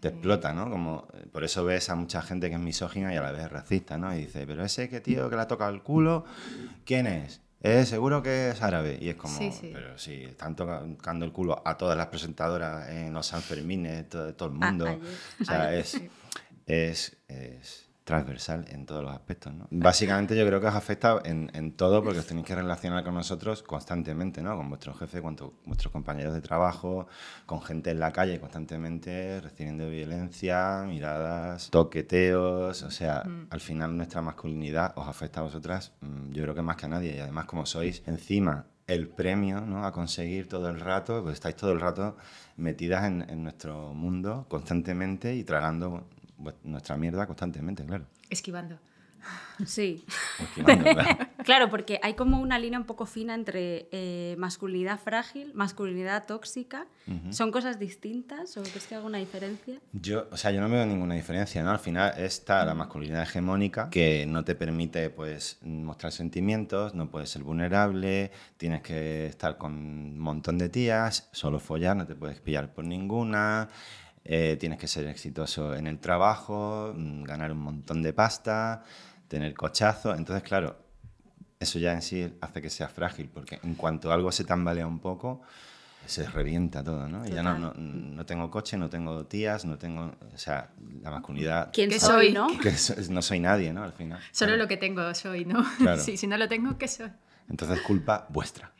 te 0.00 0.08
explota, 0.08 0.52
¿no? 0.52 0.70
Como, 0.70 1.06
eh, 1.14 1.26
por 1.32 1.44
eso 1.44 1.64
ves 1.64 1.88
a 1.90 1.94
mucha 1.94 2.22
gente 2.22 2.48
que 2.48 2.54
es 2.54 2.60
misógina 2.60 3.12
y 3.12 3.16
a 3.16 3.22
la 3.22 3.32
vez 3.32 3.50
racista, 3.50 3.96
¿no? 3.98 4.14
Y 4.14 4.20
dice, 4.26 4.46
pero 4.46 4.64
ese 4.64 4.88
que 4.88 5.00
tío 5.00 5.28
que 5.30 5.36
le 5.36 5.42
ha 5.42 5.48
tocado 5.48 5.72
el 5.72 5.82
culo, 5.82 6.24
¿quién 6.84 7.06
es? 7.06 7.40
Eh, 7.62 7.86
seguro 7.86 8.22
que 8.22 8.50
es 8.50 8.60
árabe. 8.60 8.98
Y 9.00 9.08
es 9.08 9.14
como, 9.16 9.38
Sí, 9.38 9.50
sí. 9.50 9.70
pero 9.72 9.96
sí, 9.98 10.22
están 10.24 10.54
tocando 10.54 11.24
el 11.24 11.32
culo 11.32 11.62
a 11.64 11.78
todas 11.78 11.96
las 11.96 12.08
presentadoras 12.08 12.90
en 12.90 13.14
los 13.14 13.26
Sanfermines, 13.26 14.06
todo, 14.10 14.34
todo 14.34 14.50
el 14.50 14.54
A- 14.56 14.66
mundo. 14.66 14.86
ayer. 14.86 15.00
O 15.40 15.44
sea, 15.46 15.62
Ayer, 15.68 15.80
es, 15.80 15.88
sí. 15.88 16.10
es, 16.66 17.16
es, 17.28 17.88
transversal 18.04 18.66
en 18.68 18.84
todos 18.84 19.02
los 19.02 19.12
aspectos. 19.12 19.52
¿no? 19.54 19.66
Básicamente 19.70 20.36
yo 20.36 20.46
creo 20.46 20.60
que 20.60 20.66
os 20.66 20.74
afecta 20.74 21.20
en, 21.24 21.50
en, 21.54 21.72
todo 21.72 22.02
porque 22.02 22.18
os 22.18 22.26
tenéis 22.26 22.46
que 22.46 22.54
relacionar 22.54 23.02
con 23.02 23.14
nosotros 23.14 23.62
constantemente, 23.62 24.42
¿no? 24.42 24.56
con 24.56 24.68
vuestro 24.68 24.94
jefe, 24.94 25.22
con 25.22 25.34
tu, 25.34 25.54
vuestros 25.64 25.90
compañeros 25.90 26.34
de 26.34 26.42
trabajo, 26.42 27.06
con 27.46 27.62
gente 27.62 27.90
en 27.90 28.00
la 28.00 28.12
calle 28.12 28.38
constantemente, 28.38 29.40
recibiendo 29.40 29.88
violencia, 29.88 30.84
miradas, 30.86 31.70
toqueteos, 31.70 32.82
o 32.82 32.90
sea, 32.90 33.24
mm. 33.24 33.46
al 33.50 33.60
final 33.60 33.96
nuestra 33.96 34.20
masculinidad 34.20 34.92
os 34.96 35.08
afecta 35.08 35.40
a 35.40 35.44
vosotras, 35.44 35.92
mm, 36.02 36.32
yo 36.32 36.42
creo 36.42 36.54
que 36.54 36.62
más 36.62 36.76
que 36.76 36.86
a 36.86 36.90
nadie, 36.90 37.16
y 37.16 37.20
además 37.20 37.46
como 37.46 37.64
sois 37.64 38.02
encima 38.06 38.66
el 38.86 39.08
premio 39.08 39.62
¿no? 39.62 39.86
a 39.86 39.92
conseguir 39.92 40.46
todo 40.46 40.68
el 40.68 40.78
rato, 40.78 41.22
pues 41.22 41.34
estáis 41.34 41.56
todo 41.56 41.72
el 41.72 41.80
rato 41.80 42.18
metidas 42.58 43.04
en, 43.04 43.22
en 43.30 43.42
nuestro 43.42 43.94
mundo 43.94 44.44
constantemente 44.50 45.34
y 45.34 45.42
tragando 45.42 46.06
nuestra 46.62 46.96
mierda 46.96 47.26
constantemente, 47.26 47.84
claro. 47.84 48.06
Esquivando. 48.30 48.78
Sí. 49.66 50.04
claro. 51.44 51.70
porque 51.70 52.00
hay 52.02 52.14
como 52.14 52.40
una 52.40 52.58
línea 52.58 52.78
un 52.78 52.86
poco 52.86 53.06
fina 53.06 53.34
entre 53.34 53.88
eh, 53.92 54.34
masculinidad 54.38 54.98
frágil, 54.98 55.52
masculinidad 55.54 56.26
tóxica. 56.26 56.86
¿Son 57.30 57.50
cosas 57.50 57.78
distintas 57.78 58.56
o 58.56 58.62
crees 58.62 58.86
que 58.86 58.94
hay 58.94 58.96
alguna 58.96 59.18
diferencia? 59.18 59.78
Yo, 59.92 60.26
o 60.30 60.36
sea, 60.38 60.50
yo 60.50 60.60
no 60.62 60.70
veo 60.70 60.86
ninguna 60.86 61.14
diferencia, 61.14 61.62
¿no? 61.62 61.70
Al 61.70 61.78
final 61.78 62.14
está 62.16 62.64
la 62.64 62.74
masculinidad 62.74 63.22
hegemónica 63.22 63.90
que 63.90 64.24
no 64.26 64.42
te 64.42 64.54
permite, 64.54 65.10
pues, 65.10 65.58
mostrar 65.62 66.12
sentimientos, 66.12 66.94
no 66.94 67.10
puedes 67.10 67.28
ser 67.28 67.42
vulnerable, 67.42 68.30
tienes 68.56 68.80
que 68.80 69.26
estar 69.26 69.58
con 69.58 69.72
un 69.72 70.18
montón 70.18 70.56
de 70.56 70.70
tías, 70.70 71.28
solo 71.32 71.60
follar, 71.60 71.94
no 71.94 72.06
te 72.06 72.14
puedes 72.14 72.40
pillar 72.40 72.72
por 72.72 72.86
ninguna. 72.86 73.68
Eh, 74.24 74.56
tienes 74.58 74.78
que 74.78 74.88
ser 74.88 75.06
exitoso 75.06 75.74
en 75.74 75.86
el 75.86 75.98
trabajo, 75.98 76.94
mm, 76.96 77.24
ganar 77.24 77.52
un 77.52 77.58
montón 77.58 78.02
de 78.02 78.12
pasta, 78.14 78.82
tener 79.28 79.52
cochazo. 79.54 80.14
Entonces, 80.14 80.42
claro, 80.42 80.78
eso 81.60 81.78
ya 81.78 81.92
en 81.92 82.00
sí 82.00 82.34
hace 82.40 82.62
que 82.62 82.70
sea 82.70 82.88
frágil, 82.88 83.28
porque 83.28 83.60
en 83.62 83.74
cuanto 83.74 84.12
algo 84.12 84.32
se 84.32 84.44
tambalea 84.44 84.86
un 84.86 84.98
poco, 84.98 85.42
se 86.06 86.26
revienta 86.28 86.82
todo, 86.82 87.08
¿no? 87.08 87.26
Y 87.26 87.30
ya 87.30 87.42
no, 87.42 87.72
no, 87.74 88.26
tengo 88.26 88.50
coche, 88.50 88.76
no 88.76 88.88
tengo 88.90 89.26
tías, 89.26 89.64
no 89.64 89.78
tengo, 89.78 90.14
o 90.34 90.38
sea, 90.38 90.70
la 91.02 91.10
masculinidad... 91.10 91.70
¿Quién 91.72 91.98
soy, 91.98 92.32
no? 92.32 92.48
Que 92.58 92.74
no 93.10 93.22
soy 93.22 93.40
nadie, 93.40 93.72
¿no? 93.72 93.82
Al 93.82 93.92
final. 93.92 94.20
Solo 94.32 94.56
lo 94.56 94.68
que 94.68 94.76
tengo 94.76 95.14
soy, 95.14 95.44
¿no? 95.44 95.64
Sí, 95.98 96.16
si 96.16 96.26
no 96.26 96.36
lo 96.36 96.48
tengo, 96.48 96.76
¿qué 96.78 96.88
soy? 96.88 97.10
Entonces, 97.48 97.80
culpa 97.82 98.26
vuestra. 98.30 98.72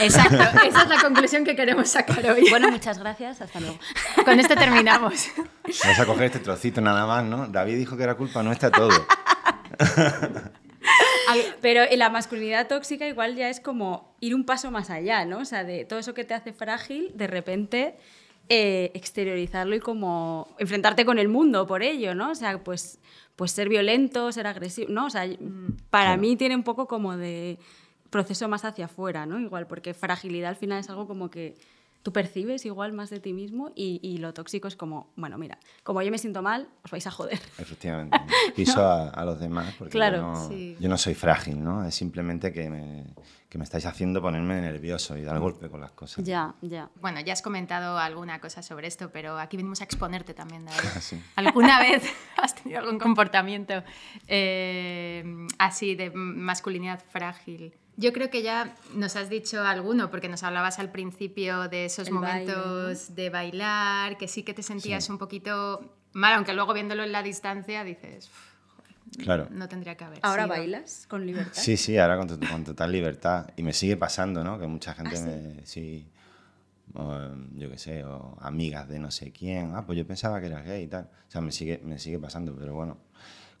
Exacto, 0.00 0.36
esa 0.66 0.82
es 0.82 0.88
la 0.88 1.00
conclusión 1.00 1.44
que 1.44 1.54
queremos 1.54 1.88
sacar 1.88 2.24
hoy. 2.30 2.48
Bueno, 2.50 2.70
muchas 2.70 2.98
gracias, 2.98 3.40
hasta 3.40 3.60
luego. 3.60 3.78
Con 4.24 4.40
esto 4.40 4.54
terminamos. 4.54 5.28
Vamos 5.36 6.00
a 6.00 6.06
coger 6.06 6.24
este 6.24 6.40
trocito 6.40 6.80
nada 6.80 7.06
más, 7.06 7.24
¿no? 7.24 7.46
David 7.46 7.76
dijo 7.76 7.96
que 7.96 8.02
era 8.02 8.14
culpa 8.14 8.42
nuestra 8.42 8.70
todo. 8.70 8.90
Pero 11.60 11.82
la 11.96 12.10
masculinidad 12.10 12.68
tóxica 12.68 13.06
igual 13.06 13.34
ya 13.34 13.48
es 13.48 13.60
como 13.60 14.16
ir 14.20 14.34
un 14.34 14.44
paso 14.44 14.70
más 14.70 14.90
allá, 14.90 15.24
¿no? 15.24 15.38
O 15.38 15.44
sea, 15.44 15.64
de 15.64 15.84
todo 15.84 15.98
eso 15.98 16.14
que 16.14 16.24
te 16.24 16.34
hace 16.34 16.52
frágil, 16.52 17.12
de 17.14 17.26
repente 17.26 17.96
eh, 18.48 18.92
exteriorizarlo 18.94 19.74
y 19.74 19.80
como 19.80 20.54
enfrentarte 20.58 21.04
con 21.04 21.18
el 21.18 21.28
mundo 21.28 21.66
por 21.66 21.82
ello, 21.82 22.14
¿no? 22.14 22.30
O 22.30 22.34
sea, 22.34 22.62
pues, 22.62 23.00
pues 23.34 23.50
ser 23.50 23.68
violento, 23.68 24.30
ser 24.30 24.46
agresivo, 24.46 24.88
¿no? 24.90 25.06
O 25.06 25.10
sea, 25.10 25.26
para 25.90 26.16
mí 26.16 26.36
tiene 26.36 26.54
un 26.54 26.62
poco 26.62 26.86
como 26.86 27.16
de 27.16 27.58
proceso 28.16 28.48
más 28.48 28.64
hacia 28.64 28.86
afuera, 28.86 29.26
¿no? 29.26 29.38
Igual, 29.38 29.66
porque 29.66 29.92
fragilidad 29.92 30.48
al 30.48 30.56
final 30.56 30.80
es 30.80 30.88
algo 30.88 31.06
como 31.06 31.28
que 31.28 31.54
tú 32.02 32.12
percibes 32.12 32.64
igual 32.64 32.92
más 32.92 33.10
de 33.10 33.20
ti 33.20 33.32
mismo 33.34 33.72
y, 33.74 34.16
lo 34.18 34.32
tóxico 34.32 34.68
es 34.68 34.76
como, 34.76 35.10
bueno, 35.16 35.36
mira, 35.36 35.58
como 35.82 36.00
yo 36.00 36.10
me 36.10 36.18
siento 36.18 36.40
mal, 36.40 36.68
os 36.82 36.90
vais 36.90 37.06
a 37.06 37.10
joder. 37.10 37.38
Efectivamente. 37.58 38.16
Piso 38.54 38.80
a, 38.80 39.24
los 39.24 39.38
demás 39.38 39.74
porque 39.78 39.98
yo, 40.80 40.88
no, 40.88 40.98
soy 40.98 41.14
frágil, 41.14 41.62
¿no? 41.62 41.84
Es 41.84 41.94
simplemente 41.94 42.52
que 42.52 42.70
me, 42.70 43.04
que 43.48 43.58
me 43.58 43.64
estáis 43.64 43.86
haciendo 43.86 44.20
ponerme 44.20 44.60
nervioso 44.60 45.16
y 45.16 45.22
dar 45.22 45.38
golpe 45.38 45.68
con 45.68 45.80
las 45.80 45.92
cosas. 45.92 46.24
Ya, 46.24 46.54
ya. 46.62 46.90
Bueno, 47.00 47.20
ya 47.20 47.32
has 47.32 47.42
comentado 47.42 47.98
alguna 47.98 48.40
cosa 48.40 48.62
sobre 48.62 48.88
esto, 48.88 49.10
pero 49.10 49.38
aquí 49.38 49.56
venimos 49.56 49.80
a 49.80 49.84
exponerte 49.84 50.34
también, 50.34 50.64
David. 50.64 50.80
¿Alguna 51.36 51.80
vez 51.86 52.02
has 52.36 52.54
tenido 52.54 52.80
algún 52.80 52.98
comportamiento 52.98 53.82
eh, 54.26 55.46
así 55.58 55.94
de 55.94 56.10
masculinidad 56.10 57.02
frágil? 57.10 57.74
Yo 57.98 58.12
creo 58.12 58.28
que 58.28 58.42
ya 58.42 58.74
nos 58.94 59.16
has 59.16 59.30
dicho 59.30 59.62
alguno, 59.62 60.10
porque 60.10 60.28
nos 60.28 60.42
hablabas 60.42 60.78
al 60.78 60.90
principio 60.90 61.68
de 61.68 61.86
esos 61.86 62.10
momentos 62.10 63.14
de 63.14 63.30
bailar, 63.30 64.18
que 64.18 64.28
sí 64.28 64.42
que 64.42 64.52
te 64.52 64.62
sentías 64.62 65.08
un 65.08 65.16
poquito 65.16 65.96
mal, 66.12 66.34
aunque 66.34 66.52
luego 66.52 66.74
viéndolo 66.74 67.04
en 67.04 67.12
la 67.12 67.22
distancia 67.22 67.84
dices, 67.84 68.30
claro. 69.18 69.48
no 69.50 69.68
tendría 69.68 69.96
que 69.96 70.04
haber. 70.04 70.18
¿Ahora 70.22 70.46
bailas 70.46 71.06
con 71.08 71.26
libertad? 71.26 71.60
Sí, 71.60 71.76
sí, 71.76 71.98
ahora 71.98 72.16
con, 72.16 72.64
total 72.64 72.92
libertad. 72.92 73.50
Y 73.56 73.62
me 73.62 73.72
sigue 73.72 73.96
pasando, 73.96 74.44
¿no? 74.44 74.58
Que 74.58 74.66
mucha 74.66 74.94
gente 74.94 75.16
¿Ah, 75.16 75.20
me... 75.22 75.66
Sí, 75.66 76.06
yo 77.54 77.70
qué 77.70 77.78
sé, 77.78 78.04
o 78.04 78.36
amigas 78.40 78.88
de 78.88 78.98
no 78.98 79.10
sé 79.10 79.32
quién, 79.32 79.72
ah, 79.74 79.84
pues 79.84 79.98
yo 79.98 80.06
pensaba 80.06 80.40
que 80.40 80.46
eras 80.46 80.64
gay 80.64 80.84
y 80.84 80.86
tal. 80.86 81.10
O 81.28 81.30
sea, 81.30 81.40
me 81.40 81.52
sigue, 81.52 81.80
me 81.84 81.98
sigue 81.98 82.18
pasando, 82.18 82.54
pero 82.56 82.74
bueno, 82.74 82.98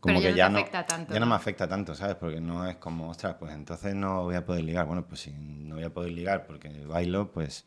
como 0.00 0.20
que 0.20 0.34
ya, 0.34 0.48
no, 0.48 0.64
tanto, 0.64 1.12
ya 1.12 1.20
no 1.20 1.26
me 1.26 1.34
afecta 1.34 1.68
tanto, 1.68 1.94
¿sabes? 1.94 2.16
Porque 2.16 2.40
no 2.40 2.66
es 2.66 2.76
como, 2.76 3.10
ostras, 3.10 3.36
pues 3.38 3.52
entonces 3.52 3.94
no 3.94 4.24
voy 4.24 4.36
a 4.36 4.44
poder 4.44 4.64
ligar. 4.64 4.86
Bueno, 4.86 5.06
pues 5.06 5.22
si 5.22 5.32
no 5.32 5.76
voy 5.76 5.84
a 5.84 5.92
poder 5.92 6.12
ligar 6.12 6.46
porque 6.46 6.68
bailo, 6.86 7.32
pues, 7.32 7.66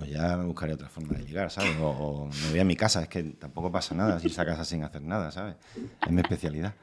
pues 0.00 0.12
ya 0.12 0.34
me 0.38 0.46
buscaré 0.46 0.72
otra 0.72 0.88
forma 0.88 1.12
de 1.12 1.24
ligar, 1.24 1.50
¿sabes? 1.50 1.76
O, 1.78 2.26
me 2.44 2.50
voy 2.52 2.58
a 2.58 2.64
mi 2.64 2.74
casa, 2.74 3.02
es 3.02 3.08
que 3.08 3.22
tampoco 3.22 3.70
pasa 3.70 3.94
nada 3.94 4.18
si 4.18 4.28
irse 4.28 4.40
a 4.40 4.46
casa 4.46 4.64
sin 4.64 4.82
hacer 4.82 5.02
nada, 5.02 5.30
¿sabes? 5.30 5.56
Es 6.02 6.10
mi 6.10 6.22
especialidad. 6.22 6.74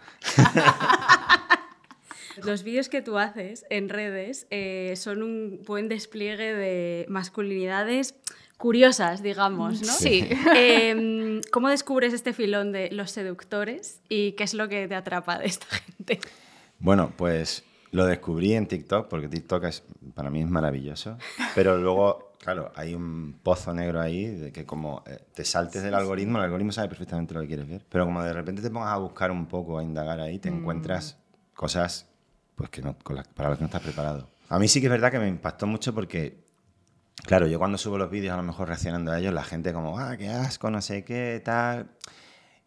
Los 2.43 2.61
vídeos 2.61 2.89
que 2.89 3.01
tú 3.01 3.17
haces 3.17 3.65
en 3.71 3.89
redes 3.89 4.45
eh, 4.51 4.93
son 4.97 5.23
un 5.23 5.63
buen 5.65 5.89
despliegue 5.89 6.53
de 6.53 7.07
masculinidades 7.09 8.13
curiosas, 8.57 9.23
digamos, 9.23 9.81
¿no? 9.81 9.93
Sí. 9.93 10.29
Em, 10.55 11.41
¿Cómo 11.51 11.69
descubres 11.69 12.13
este 12.13 12.33
filón 12.33 12.71
de 12.71 12.91
los 12.91 13.09
seductores 13.09 13.99
y 14.09 14.33
qué 14.33 14.43
es 14.43 14.53
lo 14.53 14.69
que 14.69 14.87
te 14.87 14.93
atrapa 14.93 15.39
de 15.39 15.47
esta 15.47 15.65
gente? 15.65 16.19
Bueno, 16.77 17.11
pues 17.17 17.63
lo 17.89 18.05
descubrí 18.05 18.53
en 18.53 18.67
TikTok, 18.67 19.07
porque 19.07 19.27
TikTok 19.27 19.63
es, 19.63 19.83
para 20.13 20.29
mí 20.29 20.41
es 20.41 20.49
maravilloso, 20.49 21.17
pero 21.55 21.79
luego, 21.79 22.26
claro, 22.39 22.71
hay 22.75 22.93
un 22.93 23.39
pozo 23.43 23.73
negro 23.73 24.01
ahí 24.01 24.25
de 24.25 24.51
que 24.51 24.65
como 24.65 25.03
eh, 25.05 25.19
te 25.33 25.45
saltes 25.45 25.83
del 25.83 25.93
algoritmo, 25.93 26.37
el 26.37 26.45
algoritmo 26.45 26.71
sabe 26.71 26.89
perfectamente 26.89 27.33
lo 27.33 27.41
que 27.41 27.47
quieres 27.47 27.67
ver, 27.67 27.85
pero 27.89 28.05
como 28.05 28.23
de 28.23 28.33
repente 28.33 28.61
te 28.61 28.69
pongas 28.69 28.93
a 28.93 28.97
buscar 28.97 29.31
un 29.31 29.47
poco, 29.47 29.79
a 29.79 29.83
indagar 29.83 30.19
ahí, 30.19 30.39
te 30.39 30.51
mm. 30.51 30.57
encuentras 30.57 31.17
cosas 31.53 32.09
pues 32.55 32.69
que 32.69 32.81
no, 32.81 32.97
para 32.97 33.49
las 33.49 33.57
que 33.57 33.63
no 33.63 33.67
estás 33.67 33.81
preparado. 33.81 34.27
A 34.49 34.59
mí 34.59 34.67
sí 34.67 34.79
que 34.79 34.87
es 34.87 34.91
verdad 34.91 35.11
que 35.11 35.19
me 35.19 35.27
impactó 35.27 35.67
mucho 35.67 35.93
porque 35.93 36.47
Claro, 37.25 37.47
yo 37.47 37.59
cuando 37.59 37.77
subo 37.77 37.97
los 37.97 38.09
vídeos 38.09 38.33
a 38.33 38.37
lo 38.37 38.43
mejor 38.43 38.67
reaccionando 38.67 39.11
a 39.11 39.19
ellos, 39.19 39.33
la 39.33 39.43
gente 39.43 39.73
como, 39.73 39.99
ah, 39.99 40.15
qué 40.17 40.29
asco, 40.29 40.69
no 40.69 40.81
sé 40.81 41.03
qué, 41.03 41.41
tal. 41.43 41.89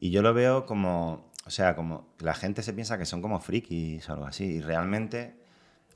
Y 0.00 0.10
yo 0.10 0.22
lo 0.22 0.34
veo 0.34 0.66
como, 0.66 1.30
o 1.46 1.50
sea, 1.50 1.74
como 1.76 2.14
la 2.18 2.34
gente 2.34 2.62
se 2.62 2.72
piensa 2.72 2.98
que 2.98 3.06
son 3.06 3.22
como 3.22 3.40
frikis 3.40 4.08
o 4.08 4.12
algo 4.12 4.26
así. 4.26 4.44
Y 4.44 4.60
realmente 4.60 5.36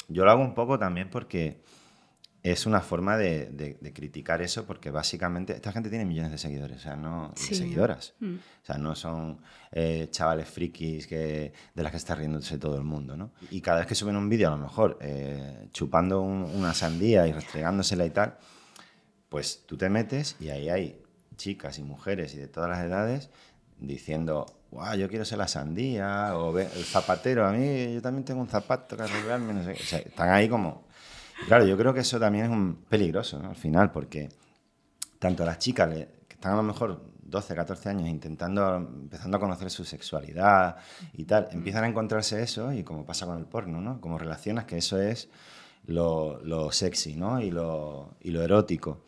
yo 0.09 0.25
lo 0.25 0.31
hago 0.31 0.43
un 0.43 0.55
poco 0.55 0.79
también 0.79 1.11
porque 1.11 1.63
es 2.45 2.67
una 2.67 2.83
forma 2.83 3.17
de, 3.17 3.79
criticar 3.95 4.43
eso 4.43 4.67
porque 4.67 4.91
básicamente 4.91 5.55
esta 5.55 5.73
gente 5.73 5.89
tiene 5.89 6.05
millones 6.05 6.31
de 6.31 6.37
seguidores, 6.37 6.77
o 6.77 6.81
sea, 6.81 6.95
no 6.95 7.33
seguidoras. 7.37 8.13
Mm. 8.21 8.35
O 8.35 8.67
sea, 8.67 8.77
no 8.77 8.95
son 8.95 9.41
eh, 9.73 10.09
chavales 10.11 10.47
frikis 10.47 11.07
que, 11.07 11.55
de 11.75 11.83
las 11.83 11.91
que 11.91 11.97
está 11.97 12.15
riéndose 12.15 12.59
todo 12.59 12.77
el 12.77 12.85
mundo, 12.85 13.17
¿no? 13.17 13.33
Y 13.51 13.63
cada 13.63 13.79
vez 13.79 13.87
que 13.87 13.95
suben 13.95 14.15
un 14.17 14.29
vídeo, 14.29 14.49
a 14.49 14.51
lo 14.51 14.59
mejor 14.59 14.99
eh, 15.01 15.69
chupando 15.73 16.21
una 16.21 16.75
sandía 16.75 17.27
y 17.27 17.33
restregándosela 17.33 18.05
y 18.05 18.11
tal, 18.11 18.37
pues 19.31 19.65
tú 19.65 19.79
te 19.79 19.89
metes 19.89 20.37
y 20.39 20.51
ahí 20.51 20.69
hay 20.69 21.03
chicas 21.37 21.79
y 21.79 21.83
mujeres 21.83 22.35
y 22.35 22.37
de 22.37 22.49
todas 22.49 22.69
las 22.69 22.85
edades 22.85 23.31
diciendo, 23.79 24.45
wow, 24.71 24.95
yo 24.97 25.09
quiero 25.09 25.25
ser 25.25 25.39
la 25.39 25.49
sandía, 25.49 26.37
o 26.37 26.59
el 26.59 26.69
zapatero, 26.69 27.47
a 27.47 27.53
mí 27.53 27.95
yo 27.95 28.03
también 28.03 28.27
tengo 28.27 28.43
un 28.43 28.49
zapato 28.49 28.99
que 28.99 29.03
arreglarme, 29.05 29.55
no 29.55 29.65
sé. 29.65 29.73
O 29.73 29.77
sea, 29.77 29.99
están 30.01 30.29
ahí 30.29 30.47
como 30.47 30.85
Claro, 31.47 31.67
yo 31.67 31.77
creo 31.77 31.93
que 31.93 32.01
eso 32.01 32.19
también 32.19 32.47
es 32.47 32.51
un 32.51 32.85
peligroso 32.89 33.41
al 33.45 33.57
final, 33.57 33.91
porque 33.91 34.29
tanto 35.19 35.45
las 35.45 35.59
chicas 35.59 35.89
que 35.93 36.35
están 36.35 36.53
a 36.53 36.57
lo 36.57 36.63
mejor 36.63 37.01
12, 37.23 37.55
14 37.55 37.89
años 37.89 38.09
intentando, 38.09 38.77
empezando 38.77 39.37
a 39.37 39.41
conocer 39.41 39.71
su 39.71 39.85
sexualidad 39.85 40.77
y 41.15 41.25
tal, 41.25 41.49
empiezan 41.51 41.85
a 41.85 41.89
encontrarse 41.89 42.43
eso 42.43 42.73
y 42.73 42.85
como 42.85 43.05
pasa 43.05 43.27
con 43.27 43.39
el 43.39 43.47
porno, 43.47 43.81
¿no? 43.81 44.01
Como 44.01 44.19
relacionas 44.19 44.65
que 44.65 44.79
eso 44.79 45.01
es 45.01 45.29
lo, 45.87 46.41
lo 46.45 46.71
sexy, 46.71 47.17
¿no? 47.17 47.41
Y 47.41 47.51
lo, 47.51 48.15
y 48.21 48.31
lo 48.31 48.43
erótico. 48.43 49.05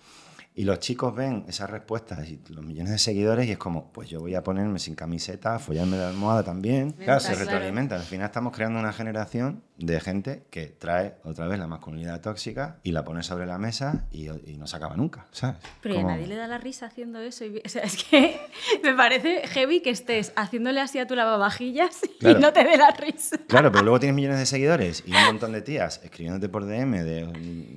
Y 0.59 0.65
los 0.65 0.79
chicos 0.79 1.15
ven 1.15 1.45
esas 1.49 1.69
respuestas 1.69 2.27
y 2.31 2.41
los 2.49 2.65
millones 2.65 2.91
de 2.91 2.99
seguidores 2.99 3.47
y 3.47 3.53
es 3.53 3.59
como, 3.59 3.93
pues 3.93 4.09
yo 4.09 4.21
voy 4.21 4.35
a 4.35 4.43
ponerme 4.43 4.79
sin 4.79 4.95
camiseta, 4.95 5.59
follarme 5.59 5.99
la 5.99 6.09
almohada 6.09 6.43
también. 6.45 6.93
Claro, 6.93 7.21
se 7.21 7.29
claro. 7.35 7.45
retroalimentan. 7.45 7.99
Al 8.01 8.07
final 8.07 8.25
estamos 8.25 8.55
creando 8.57 8.79
una 8.81 8.95
generación 8.95 9.63
de 9.77 10.01
gente 10.01 10.47
que 10.51 10.69
trae 10.69 11.17
otra 11.25 11.47
vez 11.47 11.59
la 11.59 11.67
masculinidad 11.67 12.23
tóxica 12.23 12.79
y 12.83 12.93
la 12.93 13.05
pone 13.05 13.23
sobre 13.23 13.45
la 13.45 13.59
mesa 13.59 14.07
y, 14.11 14.29
y 14.51 14.57
no 14.57 14.67
se 14.67 14.77
acaba 14.79 14.97
nunca, 14.97 15.27
¿sabes? 15.31 15.57
Pero 15.83 15.95
y 15.95 15.99
a 15.99 16.01
Como- 16.01 16.15
nadie 16.15 16.27
le 16.27 16.37
da 16.37 16.47
la 16.49 16.57
risa 16.57 16.87
haciendo 16.87 17.21
eso. 17.21 17.45
y- 17.45 17.61
o 17.63 17.69
sea, 17.69 17.83
es 17.83 18.03
que 18.03 18.41
me 18.83 18.95
parece 18.95 19.47
heavy 19.49 19.83
que 19.83 19.91
estés 19.91 20.33
haciéndole 20.37 20.81
así 20.81 20.99
a 20.99 21.07
tu 21.07 21.15
lavavajillas 21.15 22.01
Claro. 22.19 22.39
y 22.39 22.41
no 22.43 22.55
te 22.55 22.65
dé 22.65 22.79
la 22.79 22.93
risa. 22.93 23.37
Claro, 23.47 23.71
pero 23.71 23.85
luego 23.85 24.01
tienes 24.01 24.17
millones 24.17 24.39
de 24.39 24.47
seguidores 24.47 25.05
y 25.07 25.11
un 25.13 25.23
montón 25.27 25.53
de 25.53 25.61
tías 25.61 26.01
escribiéndote 26.03 26.49
por 26.49 26.65
DM 26.65 27.03
de 27.05 27.27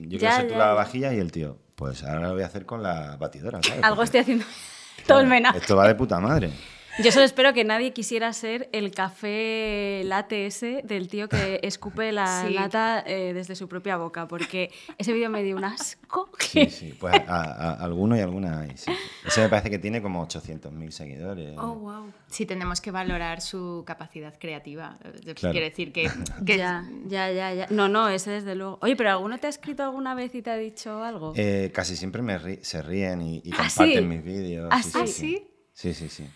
yo 0.08 0.18
quiero 0.18 0.22
Ya, 0.24 0.38
ser 0.38 0.48
tu 0.48 0.54
ya, 0.54 0.60
lavavajillas 0.60 1.14
y 1.14 1.18
el 1.18 1.34
tío, 1.34 1.58
pues 1.80 2.04
ahora 2.04 2.28
lo 2.28 2.34
voy 2.34 2.44
a 2.44 2.48
hacer 2.48 2.66
con 2.66 2.84
la 2.84 3.16
batidora, 3.16 3.62
¿sabes? 3.64 3.82
Algo 3.82 3.96
Porque, 3.96 4.04
estoy 4.04 4.20
haciendo 4.20 4.46
todo 5.08 5.20
claro. 5.20 5.30
Esto 5.56 5.78
va 5.78 5.88
de 5.88 5.96
puta 5.96 6.20
madre. 6.20 6.52
Yo 7.04 7.12
solo 7.12 7.26
espero 7.26 7.54
que 7.54 7.64
nadie 7.64 7.94
quisiera 7.94 8.32
ser 8.34 8.70
el 8.74 8.92
café 8.92 10.02
latte 10.06 10.46
ese 10.46 10.82
del 10.84 11.08
tío 11.08 11.30
que 11.30 11.60
escupe 11.64 12.12
la 12.12 12.46
Sí. 12.48 12.54
lata 12.54 13.04
eh, 13.06 13.34
desde 13.34 13.56
su 13.56 13.68
propia 13.68 13.98
boca, 13.98 14.28
porque 14.28 14.72
ese 14.98 15.14
vídeo 15.14 15.30
me 15.30 15.44
dio 15.44 15.56
un 15.56 15.64
asco. 15.66 16.30
Sí, 16.40 16.62
que- 16.66 16.70
sí, 16.72 16.94
pues 17.00 17.14
a, 17.14 17.20
a- 17.28 17.74
a 17.74 17.84
alguno 17.84 18.18
y 18.18 18.22
alguna 18.22 18.62
hay. 18.62 18.76
sí. 18.76 18.92
Ese 19.26 19.42
me 19.42 19.50
parece 19.50 19.70
que 19.70 19.78
tiene 19.78 20.02
como 20.02 20.26
800.000 20.26 20.90
seguidores. 20.92 21.54
Oh, 21.60 21.76
wow. 21.76 22.12
Sí, 22.28 22.46
tenemos 22.48 22.82
que 22.82 22.90
valorar 22.90 23.40
su 23.42 23.84
capacidad 23.86 24.34
creativa. 24.40 24.98
Eh, 25.04 25.34
Claro. 25.36 25.52
Quiere 25.54 25.70
decir 25.70 25.92
que, 25.94 26.10
que 26.46 26.58
Ya, 26.58 26.90
ya, 27.06 27.32
ya, 27.32 27.54
ya. 27.54 27.68
No, 27.70 27.88
no, 27.88 28.10
ese 28.10 28.32
desde 28.32 28.56
luego. 28.56 28.80
Oye, 28.82 28.96
pero 28.96 29.12
¿alguno 29.12 29.38
te 29.38 29.46
ha 29.48 29.50
escrito 29.52 29.84
alguna 29.84 30.16
vez 30.16 30.34
y 30.34 30.42
te 30.42 30.50
ha 30.50 30.58
dicho 30.58 31.04
algo? 31.04 31.34
Eh, 31.36 31.72
casi 31.74 31.96
siempre 31.96 32.22
me 32.24 32.40
ri- 32.40 32.62
se 32.64 32.82
ríen 32.82 33.22
y, 33.22 33.42
y 33.46 33.52
¿Ah, 33.54 33.58
comparten 33.58 34.00
sí? 34.04 34.08
mis 34.08 34.24
vídeos. 34.24 34.70
¿Ah, 34.72 34.82
sí, 34.82 34.90
sí? 34.92 35.08
sí, 35.08 35.14
sí. 35.14 35.94
Sí, 35.94 36.10
sí, 36.10 36.30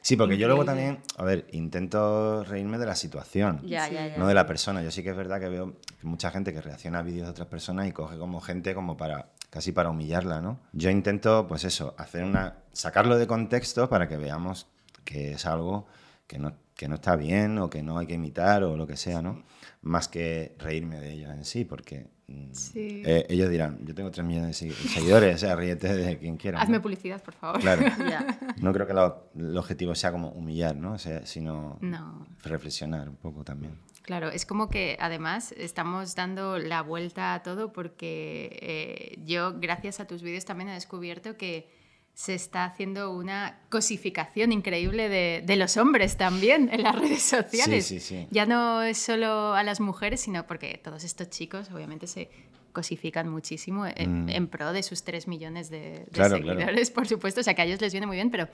sí. 0.00 0.16
Porque 0.16 0.36
yo 0.38 0.46
luego 0.46 0.64
también, 0.64 1.00
a 1.16 1.24
ver, 1.24 1.46
intento 1.52 2.44
reírme 2.44 2.78
de 2.78 2.86
la 2.86 2.94
situación, 2.94 3.60
Ya, 3.64 3.88
ya, 3.88 4.08
ya. 4.08 4.16
no 4.16 4.26
de 4.26 4.34
la 4.34 4.46
persona. 4.46 4.82
Yo 4.82 4.90
sí 4.90 5.02
que 5.02 5.10
es 5.10 5.16
verdad 5.16 5.40
que 5.40 5.48
veo 5.48 5.74
que 6.00 6.06
mucha 6.06 6.30
gente 6.30 6.52
que 6.52 6.60
reacciona 6.60 7.00
a 7.00 7.02
vídeos 7.02 7.26
de 7.26 7.30
otras 7.30 7.48
personas 7.48 7.86
y 7.88 7.92
coge 7.92 8.16
como 8.18 8.40
gente 8.40 8.74
como 8.74 8.96
para 8.96 9.30
casi 9.50 9.72
para 9.72 9.90
humillarla, 9.90 10.40
¿no? 10.40 10.58
Yo 10.72 10.90
intento, 10.90 11.46
pues 11.46 11.64
eso, 11.64 11.94
hacer 11.98 12.24
una 12.24 12.56
sacarlo 12.72 13.16
de 13.18 13.26
contexto 13.26 13.88
para 13.88 14.08
que 14.08 14.16
veamos 14.16 14.66
que 15.04 15.32
es 15.32 15.46
algo 15.46 15.86
que 16.26 16.38
no, 16.38 16.54
que 16.74 16.88
no 16.88 16.96
está 16.96 17.16
bien 17.16 17.58
o 17.58 17.70
que 17.70 17.82
no 17.82 17.98
hay 17.98 18.06
que 18.06 18.14
imitar 18.14 18.64
o 18.64 18.76
lo 18.76 18.86
que 18.86 18.96
sea, 18.96 19.22
¿no? 19.22 19.44
Más 19.82 20.08
que 20.08 20.54
reírme 20.58 20.98
de 20.98 21.12
ellos 21.12 21.30
en 21.30 21.44
sí, 21.44 21.64
porque 21.64 22.06
mm, 22.26 22.52
Sí. 22.52 23.02
eh, 23.04 23.26
ellos 23.28 23.50
dirán, 23.50 23.78
yo 23.84 23.94
tengo 23.94 24.10
3 24.10 24.26
millones 24.26 24.58
de 24.58 24.68
segui- 24.68 24.72
seguidores, 24.88 25.34
o 25.36 25.38
sea, 25.38 25.54
ríete 25.56 25.94
de 25.94 26.18
quien 26.18 26.36
quiera. 26.36 26.60
Hazme 26.60 26.78
¿no? 26.78 26.82
publicidad, 26.82 27.22
por 27.22 27.34
favor. 27.34 27.60
Claro. 27.60 27.82
No 28.62 28.72
creo 28.72 28.86
que 28.86 28.94
lo- 28.94 29.30
el 29.36 29.56
objetivo 29.58 29.94
sea 29.94 30.10
como 30.12 30.30
humillar, 30.30 30.74
¿no? 30.76 30.92
O 30.94 30.98
sea, 30.98 31.26
sino 31.26 31.76
No. 31.82 32.26
reflexionar 32.42 33.08
un 33.08 33.16
poco 33.16 33.44
también. 33.44 33.78
Claro, 34.02 34.28
es 34.30 34.44
como 34.46 34.68
que 34.68 34.96
además 35.00 35.52
estamos 35.52 36.14
dando 36.14 36.58
la 36.58 36.82
vuelta 36.82 37.34
a 37.34 37.42
todo 37.42 37.72
porque 37.72 38.58
eh, 38.60 39.18
yo, 39.24 39.58
gracias 39.58 39.98
a 40.00 40.06
tus 40.06 40.22
vídeos, 40.22 40.44
también 40.44 40.68
he 40.70 40.74
descubierto 40.74 41.36
que 41.36 41.68
se 42.14 42.34
está 42.34 42.64
haciendo 42.64 43.10
una 43.12 43.58
cosificación 43.70 44.52
increíble 44.52 45.08
de, 45.08 45.42
de 45.44 45.56
los 45.56 45.76
hombres 45.76 46.16
también 46.16 46.70
en 46.72 46.82
las 46.84 46.94
redes 46.94 47.22
sociales. 47.22 47.84
Sí, 47.86 47.98
sí, 48.00 48.06
sí. 48.20 48.26
Ya 48.30 48.46
no 48.46 48.82
es 48.82 48.98
solo 48.98 49.54
a 49.54 49.62
las 49.64 49.80
mujeres, 49.80 50.20
sino 50.20 50.46
porque 50.46 50.80
todos 50.82 51.02
estos 51.04 51.28
chicos 51.30 51.70
obviamente 51.72 52.06
se 52.06 52.30
cosifican 52.72 53.28
muchísimo 53.28 53.84
en, 53.86 54.24
Mm. 54.26 54.28
en 54.30 54.46
pro 54.48 54.72
de 54.72 54.82
sus 54.82 55.02
3 55.04 55.26
millones 55.28 55.70
de, 55.70 55.80
de 55.80 56.06
Claro, 56.12 56.40
claro. 56.40 56.58
seguidores, 56.60 56.90
por 56.90 57.06
supuesto. 57.08 57.40
O 57.40 57.44
sea, 57.44 57.54
que 57.54 57.62
a 57.62 57.64
ellos 57.64 57.80
les 57.80 57.92
viene 57.92 58.06
muy 58.06 58.16
bien, 58.16 58.30
pero 58.30 58.48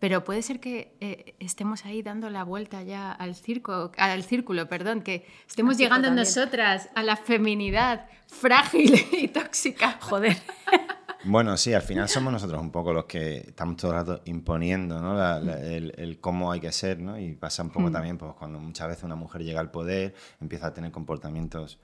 pero 0.00 0.22
puede 0.24 0.42
ser 0.42 0.60
que 0.60 0.96
eh, 1.00 1.34
estemos 1.38 1.86
ahí 1.86 2.02
dando 2.02 2.28
la 2.28 2.42
vuelta 2.44 2.82
ya 2.82 3.10
al 3.12 3.34
circo, 3.36 3.90
al 3.96 4.22
círculo, 4.24 4.68
perdón, 4.68 5.02
que 5.02 5.24
estemos 5.48 5.78
llegando 5.78 6.08
también. 6.08 6.26
nosotras 6.26 6.90
a 6.94 7.02
la 7.04 7.16
feminidad 7.16 8.06
frágil 8.26 8.92
y 9.12 9.28
tóxica. 9.28 9.98
Joder. 10.00 10.36
Bueno, 11.26 11.56
sí, 11.56 11.72
al 11.72 11.82
final 11.82 12.08
somos 12.08 12.32
nosotros 12.32 12.60
un 12.60 12.70
poco 12.70 12.92
los 12.92 13.06
que 13.06 13.38
estamos 13.38 13.76
todo 13.76 13.92
el 13.92 13.96
rato 13.96 14.20
imponiendo 14.26 15.00
¿no? 15.00 15.14
La- 15.14 15.40
la- 15.40 15.58
el, 15.60 15.92
el 15.96 16.20
cómo 16.20 16.52
hay 16.52 16.60
que 16.60 16.70
ser, 16.72 16.98
¿no? 17.00 17.18
Y 17.18 17.34
pasa 17.34 17.62
un 17.62 17.70
poco 17.70 17.86
también 17.92 18.18
pues, 18.18 18.32
cuando 18.34 18.58
muchas 18.58 18.88
veces 18.88 19.04
una 19.04 19.14
mujer 19.16 19.42
llega 19.42 19.60
al 19.60 19.70
poder, 19.70 20.14
empieza 20.40 20.66
a 20.68 20.74
tener 20.74 20.90
comportamientos 20.92 21.78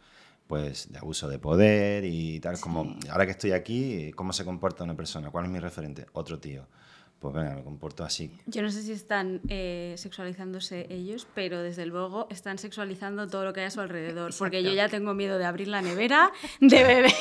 pues 0.46 0.92
de 0.92 0.98
abuso 0.98 1.28
de 1.28 1.38
poder 1.38 2.04
y 2.04 2.40
tal, 2.40 2.58
como 2.60 2.96
ahora 3.10 3.24
que 3.24 3.32
estoy 3.32 3.52
aquí, 3.52 4.10
¿cómo 4.16 4.32
se 4.32 4.44
comporta 4.44 4.82
una 4.84 4.96
persona? 4.96 5.30
¿Cuál 5.30 5.44
es 5.44 5.50
mi 5.52 5.60
referente? 5.60 6.06
Otro 6.12 6.38
tío. 6.40 6.66
Pues 7.20 7.34
venga, 7.34 7.54
me 7.54 7.62
comporto 7.62 8.02
así. 8.02 8.34
Yo 8.46 8.62
no 8.62 8.70
sé 8.70 8.82
si 8.82 8.92
están 8.92 9.42
eh, 9.50 9.94
sexualizándose 9.98 10.86
ellos, 10.88 11.26
pero 11.34 11.62
desde 11.62 11.84
luego 11.84 12.26
están 12.30 12.56
sexualizando 12.56 13.28
todo 13.28 13.44
lo 13.44 13.52
que 13.52 13.60
hay 13.60 13.66
a 13.66 13.70
su 13.70 13.82
alrededor. 13.82 14.32
Porque 14.38 14.62
yo 14.62 14.72
ya 14.72 14.88
tengo 14.88 15.12
miedo 15.12 15.36
de 15.36 15.44
abrir 15.44 15.68
la 15.68 15.82
nevera, 15.82 16.32
de 16.60 16.82
beber, 16.82 17.12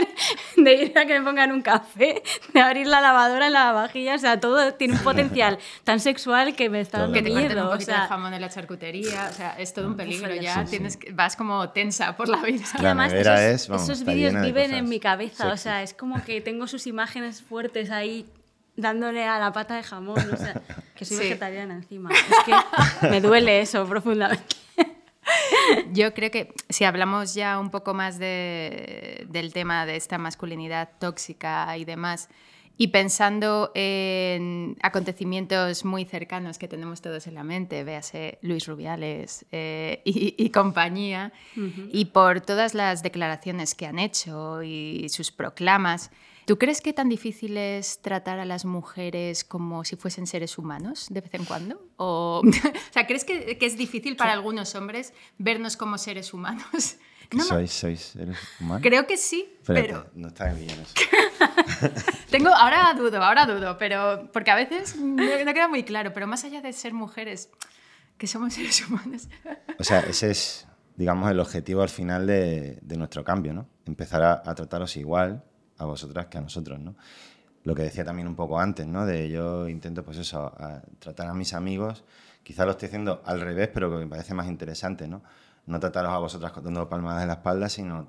de 0.56 0.74
ir 0.74 0.96
a 0.96 1.06
que 1.06 1.18
me 1.18 1.24
pongan 1.24 1.50
un 1.50 1.62
café, 1.62 2.22
de 2.54 2.60
abrir 2.60 2.86
la 2.86 3.00
lavadora, 3.00 3.50
la 3.50 3.64
lavavajillas. 3.64 4.18
O 4.18 4.20
sea, 4.20 4.38
todo 4.38 4.74
tiene 4.74 4.94
un 4.94 5.00
potencial 5.00 5.58
tan 5.82 5.98
sexual 5.98 6.54
que 6.54 6.70
me 6.70 6.80
está 6.80 7.00
dando 7.00 7.14
Que 7.14 7.22
te 7.22 7.30
corten 7.30 7.48
un 7.48 7.54
miedo. 7.54 7.66
O 7.66 7.72
poquito 7.72 7.90
de 7.90 7.96
sea, 7.96 8.06
jamón 8.06 8.30
de 8.30 8.38
la 8.38 8.50
charcutería, 8.50 9.28
o 9.28 9.34
sea, 9.34 9.58
es 9.58 9.74
todo 9.74 9.88
un 9.88 9.96
peligro 9.96 10.32
ya, 10.36 10.64
sí, 10.66 10.70
tienes 10.70 11.00
sí. 11.02 11.10
vas 11.12 11.34
como 11.34 11.70
tensa 11.70 12.16
por 12.16 12.28
la 12.28 12.40
vida. 12.42 12.62
La 12.74 12.90
además, 12.90 13.10
nevera 13.10 13.44
esos, 13.48 13.62
es, 13.62 13.68
vamos, 13.68 13.88
esos 13.88 14.04
vídeos 14.04 14.40
viven 14.40 14.72
en 14.72 14.88
mi 14.88 15.00
cabeza. 15.00 15.46
O 15.46 15.48
sexys. 15.48 15.62
sea, 15.62 15.82
es 15.82 15.94
como 15.94 16.22
que 16.22 16.40
tengo 16.40 16.68
sus 16.68 16.86
imágenes 16.86 17.42
fuertes 17.42 17.90
ahí 17.90 18.24
dándole 18.78 19.24
a 19.26 19.38
la 19.38 19.52
pata 19.52 19.76
de 19.76 19.82
jamón. 19.82 20.18
O 20.32 20.36
sea, 20.36 20.62
que 20.94 21.04
soy 21.04 21.16
Sí. 21.18 21.22
vegetariana 21.24 21.74
encima. 21.74 22.10
Es 22.10 22.44
que 22.46 23.08
me 23.10 23.20
duele 23.20 23.60
eso 23.60 23.86
profundamente. 23.86 24.56
Yo 25.92 26.14
creo 26.14 26.30
que 26.30 26.52
si 26.70 26.84
hablamos 26.84 27.34
ya 27.34 27.58
un 27.58 27.70
poco 27.70 27.92
más 27.92 28.18
de- 28.18 29.26
del 29.28 29.52
tema 29.52 29.84
de 29.84 29.96
esta 29.96 30.16
masculinidad 30.18 30.88
tóxica 30.98 31.76
y 31.76 31.84
demás, 31.84 32.28
y 32.80 32.88
pensando 32.88 33.72
en 33.74 34.76
acontecimientos 34.82 35.84
muy 35.84 36.04
cercanos 36.04 36.58
que 36.58 36.68
tenemos 36.68 37.00
todos 37.02 37.26
en 37.26 37.34
la 37.34 37.42
mente, 37.42 37.82
véase 37.82 38.38
Luis 38.40 38.66
Rubiales 38.68 39.44
eh, 39.50 40.00
y, 40.04 40.34
y 40.38 40.50
compañía, 40.50 41.32
y 41.92 42.04
por 42.06 42.40
todas 42.40 42.74
las 42.74 43.02
declaraciones 43.02 43.74
que 43.74 43.86
han 43.86 43.98
hecho 43.98 44.62
y 44.62 45.08
sus 45.08 45.32
proclamas, 45.32 46.12
¿tú 46.48 46.58
crees 46.58 46.80
que 46.80 46.94
tan 46.94 47.10
difícil 47.10 47.58
es 47.58 48.00
tratar 48.00 48.38
a 48.38 48.46
las 48.46 48.64
mujeres 48.64 49.44
como 49.44 49.84
si 49.84 49.96
fuesen 49.96 50.26
seres 50.26 50.56
humanos 50.56 51.08
de 51.10 51.20
vez 51.20 51.34
en 51.34 51.44
cuando? 51.44 51.86
O, 51.98 52.40
o 52.42 52.92
sea, 52.92 53.06
¿crees 53.06 53.26
que, 53.26 53.58
que 53.58 53.66
es 53.66 53.76
difícil 53.76 54.16
para 54.16 54.32
algunos 54.32 54.74
hombres 54.74 55.12
vernos 55.36 55.76
como 55.76 55.98
seres 55.98 56.32
humanos? 56.32 56.96
¿Que 57.28 57.36
No, 57.36 57.42
no, 57.42 57.48
sois, 57.50 57.70
sois 57.70 58.00
seres 58.00 58.38
humanos? 58.58 58.82
creo 58.82 59.06
que 59.06 59.18
sí, 59.18 59.58
pero 59.66 60.06
no 60.14 60.28
está 60.28 60.50
bien 60.54 60.70
eso. 60.70 60.94
tengo, 62.30 62.48
ahora 62.48 62.94
dudo, 62.96 63.22
ahora 63.22 63.44
dudo, 63.44 63.76
pero 63.76 64.30
porque 64.32 64.50
a 64.50 64.54
veces 64.54 64.96
no, 64.96 65.44
no 65.44 65.52
queda 65.52 65.68
muy 65.68 65.82
claro, 65.82 66.14
pero 66.14 66.26
más 66.26 66.44
allá 66.44 66.62
de 66.62 66.72
ser 66.72 66.94
mujeres, 66.94 67.50
que 68.16 68.26
somos 68.26 68.54
seres 68.54 68.88
humanos. 68.88 69.28
O 69.78 69.84
sea, 69.84 70.00
ese 70.00 70.30
es, 70.30 70.66
digamos, 70.96 71.30
el 71.30 71.40
objetivo 71.40 71.82
al 71.82 71.90
final 71.90 72.26
de, 72.26 72.78
de 72.80 72.96
nuestro 72.96 73.22
cambio, 73.22 73.52
¿no? 73.52 73.68
Empezar 73.84 74.22
a, 74.22 74.42
a 74.46 74.54
trataros 74.54 74.96
igual 74.96 75.44
a 75.78 75.84
vosotras 75.84 76.26
que 76.26 76.38
a 76.38 76.40
nosotros, 76.40 76.78
¿no? 76.78 76.94
Lo 77.64 77.74
que 77.74 77.82
decía 77.82 78.04
también 78.04 78.28
un 78.28 78.36
poco 78.36 78.58
antes, 78.58 78.86
¿no? 78.86 79.06
De 79.06 79.28
yo 79.28 79.68
intento, 79.68 80.04
pues 80.04 80.18
eso, 80.18 80.46
a 80.58 80.82
tratar 80.98 81.28
a 81.28 81.34
mis 81.34 81.54
amigos, 81.54 82.04
quizá 82.42 82.64
lo 82.64 82.72
estoy 82.72 82.86
haciendo 82.86 83.22
al 83.24 83.40
revés, 83.40 83.68
pero 83.72 83.90
que 83.90 83.96
me 83.96 84.06
parece 84.06 84.34
más 84.34 84.46
interesante, 84.46 85.08
¿no? 85.08 85.22
No 85.66 85.78
trataros 85.80 86.12
a 86.12 86.18
vosotras 86.18 86.52
dando 86.62 86.88
palmadas 86.88 87.22
en 87.22 87.28
la 87.28 87.34
espalda, 87.34 87.68
sino 87.68 88.08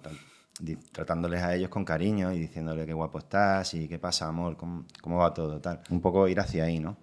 tratándoles 0.91 1.41
a 1.41 1.55
ellos 1.55 1.69
con 1.69 1.83
cariño 1.83 2.31
y 2.31 2.39
diciéndole 2.39 2.85
qué 2.85 2.93
guapo 2.93 3.19
estás 3.19 3.73
y 3.73 3.87
qué 3.87 3.99
pasa, 3.99 4.27
amor, 4.27 4.55
cómo, 4.55 4.85
cómo 5.01 5.17
va 5.17 5.33
todo, 5.33 5.59
tal. 5.59 5.81
Un 5.89 6.01
poco 6.01 6.27
ir 6.27 6.39
hacia 6.39 6.63
ahí, 6.65 6.79
¿no? 6.79 6.97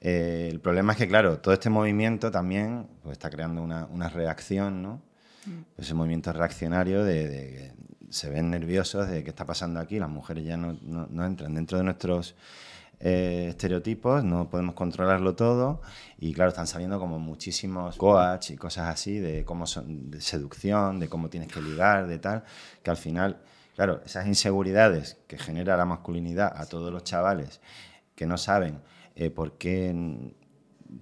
Eh, 0.00 0.48
el 0.50 0.60
problema 0.60 0.92
es 0.92 0.98
que, 0.98 1.08
claro, 1.08 1.38
todo 1.38 1.54
este 1.54 1.70
movimiento 1.70 2.30
también 2.30 2.86
pues, 3.02 3.12
está 3.12 3.30
creando 3.30 3.62
una, 3.62 3.86
una 3.86 4.10
reacción, 4.10 4.82
¿no? 4.82 5.00
Ese 5.76 5.94
movimiento 5.94 6.32
reaccionario 6.32 7.04
de, 7.04 7.72
se 8.14 8.30
ven 8.30 8.50
nerviosos 8.50 9.08
de 9.08 9.24
qué 9.24 9.30
está 9.30 9.44
pasando 9.44 9.80
aquí, 9.80 9.98
las 9.98 10.08
mujeres 10.08 10.44
ya 10.44 10.56
no, 10.56 10.76
no- 10.82 11.06
no 11.10 11.26
entran 11.26 11.54
dentro 11.54 11.78
de 11.78 11.84
nuestros 11.84 12.34
eh, 13.00 13.46
estereotipos, 13.50 14.22
no 14.24 14.48
podemos 14.48 14.74
controlarlo 14.74 15.34
todo 15.34 15.82
y 16.18 16.32
claro, 16.32 16.50
están 16.50 16.66
saliendo 16.66 16.98
como 17.00 17.18
muchísimos 17.18 17.96
coach 17.96 18.50
y 18.50 18.56
cosas 18.56 18.88
así 18.88 19.18
de 19.18 19.44
cómo 19.44 19.66
son, 19.66 20.10
de 20.10 20.20
seducción, 20.20 21.00
de 21.00 21.08
cómo 21.08 21.28
tienes 21.28 21.48
que 21.52 21.60
ligar, 21.60 22.06
de 22.06 22.18
tal, 22.20 22.44
que 22.82 22.90
al 22.90 22.96
final, 22.96 23.42
claro, 23.74 24.00
esas 24.06 24.26
inseguridades 24.26 25.18
que 25.26 25.36
genera 25.38 25.76
la 25.76 25.84
masculinidad 25.84 26.52
a 26.56 26.66
todos 26.66 26.92
los 26.92 27.02
chavales 27.04 27.60
que 28.14 28.26
no 28.26 28.38
saben 28.38 28.80
eh, 29.16 29.30
por 29.30 29.58
qué 29.58 29.92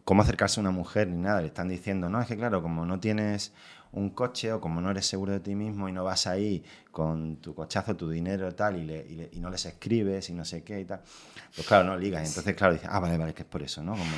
cómo 0.05 0.22
acercarse 0.22 0.61
a 0.61 0.62
una 0.62 0.70
mujer 0.70 1.09
ni 1.09 1.18
nada. 1.18 1.40
Le 1.40 1.48
están 1.48 1.68
diciendo, 1.68 2.09
no, 2.09 2.20
es 2.20 2.27
que 2.27 2.37
claro, 2.37 2.62
como 2.62 2.87
no 2.87 2.98
tienes 3.01 3.53
un 3.92 4.11
coche 4.11 4.52
o 4.52 4.61
como 4.61 4.81
no 4.81 4.90
eres 4.90 5.07
seguro 5.07 5.33
de 5.33 5.40
ti 5.40 5.55
mismo 5.55 5.88
y 5.88 5.92
no 5.92 6.05
vas 6.05 6.26
ahí 6.26 6.64
con 6.90 7.37
tu 7.37 7.55
cochazo, 7.55 7.94
tu 7.96 8.09
dinero 8.09 8.55
tal, 8.55 8.78
y, 8.78 8.85
le, 8.85 9.07
y, 9.09 9.14
le, 9.14 9.31
y 9.33 9.40
no 9.40 9.50
les 9.50 9.64
escribes 9.66 10.28
y 10.31 10.35
no 10.35 10.44
sé 10.44 10.62
qué 10.62 10.81
y 10.81 10.85
tal, 10.85 11.00
pues 11.55 11.66
claro, 11.66 11.85
no 11.85 11.96
ligas. 11.96 12.26
Entonces, 12.26 12.55
claro, 12.55 12.72
dices, 12.72 12.88
ah, 12.90 13.00
vale, 13.00 13.18
vale, 13.18 13.35
que 13.35 13.42
es 13.42 13.48
por 13.48 13.62
eso, 13.62 13.83
¿no? 13.83 13.92
Como, 13.92 14.16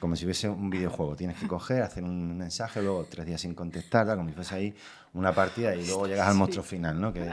como 0.00 0.16
si 0.16 0.24
hubiese 0.24 0.48
un 0.48 0.68
videojuego. 0.68 1.14
Tienes 1.14 1.38
que 1.38 1.46
coger, 1.46 1.82
hacer 1.82 2.02
un 2.02 2.36
mensaje, 2.36 2.82
luego 2.82 3.06
tres 3.08 3.24
días 3.24 3.40
sin 3.40 3.54
contestar, 3.54 4.06
como 4.16 4.28
si 4.28 4.34
fuese 4.34 4.54
ahí 4.54 4.74
una 5.14 5.32
partida 5.32 5.74
y 5.76 5.86
luego 5.86 6.08
llegas 6.08 6.28
al 6.28 6.34
monstruo 6.34 6.64
final, 6.64 7.00
¿no? 7.00 7.12
Que 7.12 7.28
es 7.28 7.30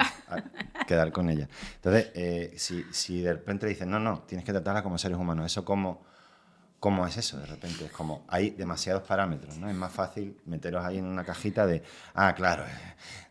quedar 0.86 1.12
con 1.12 1.30
ella. 1.30 1.48
Entonces, 1.76 2.12
eh, 2.14 2.54
si, 2.58 2.86
si, 2.92 3.22
de 3.22 3.34
repente 3.34 3.66
dicen, 3.66 3.90
no, 3.90 4.00
no, 4.00 4.20
tienes 4.22 4.46
que 4.46 4.52
tratarla 4.52 4.84
como 4.84 4.98
seres 4.98 5.18
humanos, 5.18 5.48
eso 5.48 5.66
como... 5.66 6.09
¿Cómo 6.80 7.06
es 7.06 7.18
eso? 7.18 7.38
De 7.38 7.46
repente 7.46 7.86
es 7.86 7.92
como, 7.92 8.24
hay 8.28 8.52
demasiados 8.52 9.04
parámetros, 9.04 9.58
¿no? 9.58 9.70
Es 9.70 9.76
más 9.76 9.92
fácil 9.92 10.38
meteros 10.46 10.86
ahí 10.86 10.98
en 10.98 11.06
una 11.06 11.26
cajita 11.26 11.68
de, 11.68 11.84
ah, 12.14 12.34
claro, 12.36 12.64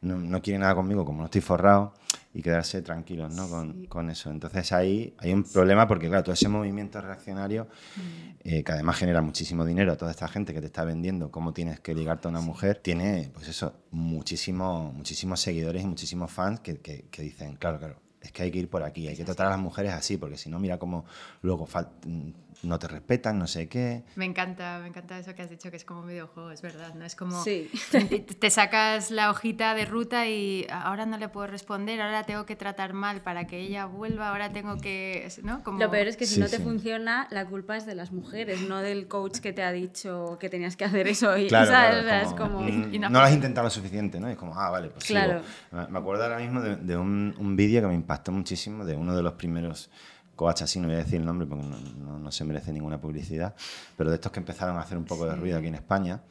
no, 0.02 0.16
no 0.16 0.42
quiere 0.42 0.58
nada 0.58 0.74
conmigo, 0.74 1.04
como 1.04 1.20
no 1.20 1.24
estoy 1.26 1.40
forrado, 1.40 1.94
y 2.34 2.42
quedarse 2.42 2.82
tranquilos 2.82 3.34
¿no? 3.34 3.48
con, 3.48 3.72
sí. 3.72 3.86
con, 3.86 4.10
eso. 4.10 4.30
Entonces 4.30 4.70
ahí 4.72 5.14
hay 5.18 5.32
un 5.32 5.44
problema 5.44 5.88
porque, 5.88 6.08
claro, 6.08 6.24
todo 6.24 6.34
ese 6.34 6.48
movimiento 6.48 7.00
reaccionario, 7.00 7.68
mm. 7.96 8.30
eh, 8.44 8.62
que 8.62 8.72
además 8.72 8.96
genera 8.96 9.22
muchísimo 9.22 9.64
dinero 9.64 9.92
a 9.92 9.96
toda 9.96 10.10
esta 10.10 10.28
gente 10.28 10.52
que 10.52 10.60
te 10.60 10.66
está 10.66 10.84
vendiendo 10.84 11.30
cómo 11.30 11.52
tienes 11.52 11.80
que 11.80 11.94
ligarte 11.94 12.28
a 12.28 12.30
una 12.30 12.40
mujer, 12.40 12.80
tiene, 12.82 13.30
pues 13.32 13.48
eso, 13.48 13.74
muchísimo, 13.90 14.92
muchísimos 14.92 15.40
seguidores 15.40 15.82
y 15.82 15.86
muchísimos 15.86 16.30
fans 16.30 16.60
que, 16.60 16.78
que, 16.78 17.06
que 17.10 17.22
dicen, 17.22 17.56
claro, 17.56 17.78
claro, 17.78 17.96
es 18.20 18.32
que 18.32 18.42
hay 18.42 18.50
que 18.50 18.58
ir 18.58 18.68
por 18.68 18.82
aquí, 18.82 19.08
hay 19.08 19.16
que 19.16 19.24
tratar 19.24 19.46
a 19.46 19.50
las 19.50 19.58
mujeres 19.58 19.92
así, 19.92 20.16
porque 20.16 20.36
si 20.36 20.50
no, 20.50 20.58
mira 20.58 20.78
cómo 20.78 21.06
luego 21.42 21.66
no 22.62 22.78
te 22.78 22.88
respetan, 22.88 23.38
no 23.38 23.46
sé 23.46 23.68
qué. 23.68 24.02
Me 24.16 24.24
encanta, 24.24 24.78
me 24.80 24.88
encanta 24.88 25.18
eso 25.18 25.34
que 25.34 25.42
has 25.42 25.50
dicho, 25.50 25.70
que 25.70 25.76
es 25.76 25.84
como 25.84 26.00
un 26.00 26.08
videojuego, 26.08 26.50
es 26.50 26.60
verdad, 26.60 26.94
¿no? 26.94 27.04
Es 27.04 27.14
como 27.14 27.42
sí. 27.44 27.70
te 28.40 28.50
sacas 28.50 29.10
la 29.10 29.30
hojita 29.30 29.74
de 29.74 29.84
ruta 29.84 30.26
y 30.26 30.66
ahora 30.70 31.06
no 31.06 31.18
le 31.18 31.28
puedo 31.28 31.46
responder, 31.46 32.00
ahora 32.00 32.24
tengo 32.24 32.46
que 32.46 32.56
tratar 32.56 32.94
mal 32.94 33.20
para 33.20 33.46
que 33.46 33.60
ella 33.60 33.86
vuelva, 33.86 34.30
ahora 34.30 34.52
tengo 34.52 34.76
que, 34.78 35.28
¿no? 35.42 35.62
Como... 35.62 35.78
Lo 35.78 35.90
peor 35.90 36.08
es 36.08 36.16
que 36.16 36.26
si 36.26 36.34
sí, 36.34 36.40
no 36.40 36.48
te 36.48 36.56
sí. 36.56 36.62
funciona, 36.62 37.28
la 37.30 37.46
culpa 37.46 37.76
es 37.76 37.86
de 37.86 37.94
las 37.94 38.12
mujeres, 38.12 38.62
no 38.62 38.78
del 38.78 39.06
coach 39.06 39.38
que 39.38 39.52
te 39.52 39.62
ha 39.62 39.70
dicho 39.70 40.36
que 40.40 40.48
tenías 40.48 40.76
que 40.76 40.84
hacer 40.84 41.06
eso. 41.06 41.36
Y, 41.38 41.48
claro, 41.48 41.66
¿sabes? 41.66 42.04
claro, 42.04 42.36
como, 42.36 42.66
es 42.66 42.72
como... 42.72 42.98
no, 42.98 43.10
no 43.10 43.20
lo 43.20 43.24
has 43.24 43.32
intentado 43.32 43.66
lo 43.66 43.70
suficiente, 43.70 44.18
¿no? 44.18 44.28
Y 44.28 44.32
es 44.32 44.38
como, 44.38 44.58
ah, 44.58 44.70
vale, 44.70 44.88
pues 44.88 45.04
claro. 45.04 45.42
Sigo. 45.70 45.88
Me 45.88 45.98
acuerdo 45.98 46.24
ahora 46.24 46.38
mismo 46.38 46.60
de, 46.60 46.76
de 46.76 46.96
un, 46.96 47.34
un 47.38 47.56
vídeo 47.56 47.80
que 47.80 47.86
me 47.86 47.94
impactó 47.94 48.32
muchísimo, 48.32 48.84
de 48.84 48.96
uno 48.96 49.14
de 49.14 49.22
los 49.22 49.34
primeros 49.34 49.90
coach 50.38 50.62
así, 50.62 50.78
no 50.78 50.86
voy 50.86 50.94
a 50.94 51.00
decir 51.00 51.16
el 51.16 51.26
nombre 51.26 51.46
porque 51.46 51.64
no, 51.64 51.76
no, 51.78 52.18
no, 52.18 52.32
se 52.32 52.44
merece 52.44 52.72
ninguna 52.72 52.98
publicidad, 53.00 53.54
pero 53.96 54.08
de 54.08 54.16
estos 54.16 54.32
que 54.32 54.38
empezaron 54.38 54.76
a 54.76 54.80
hacer 54.80 54.96
un 54.96 55.04
poco 55.04 55.26
de 55.26 55.34
ruido 55.34 55.58
aquí 55.58 55.66
en 55.66 55.74
España. 55.74 56.22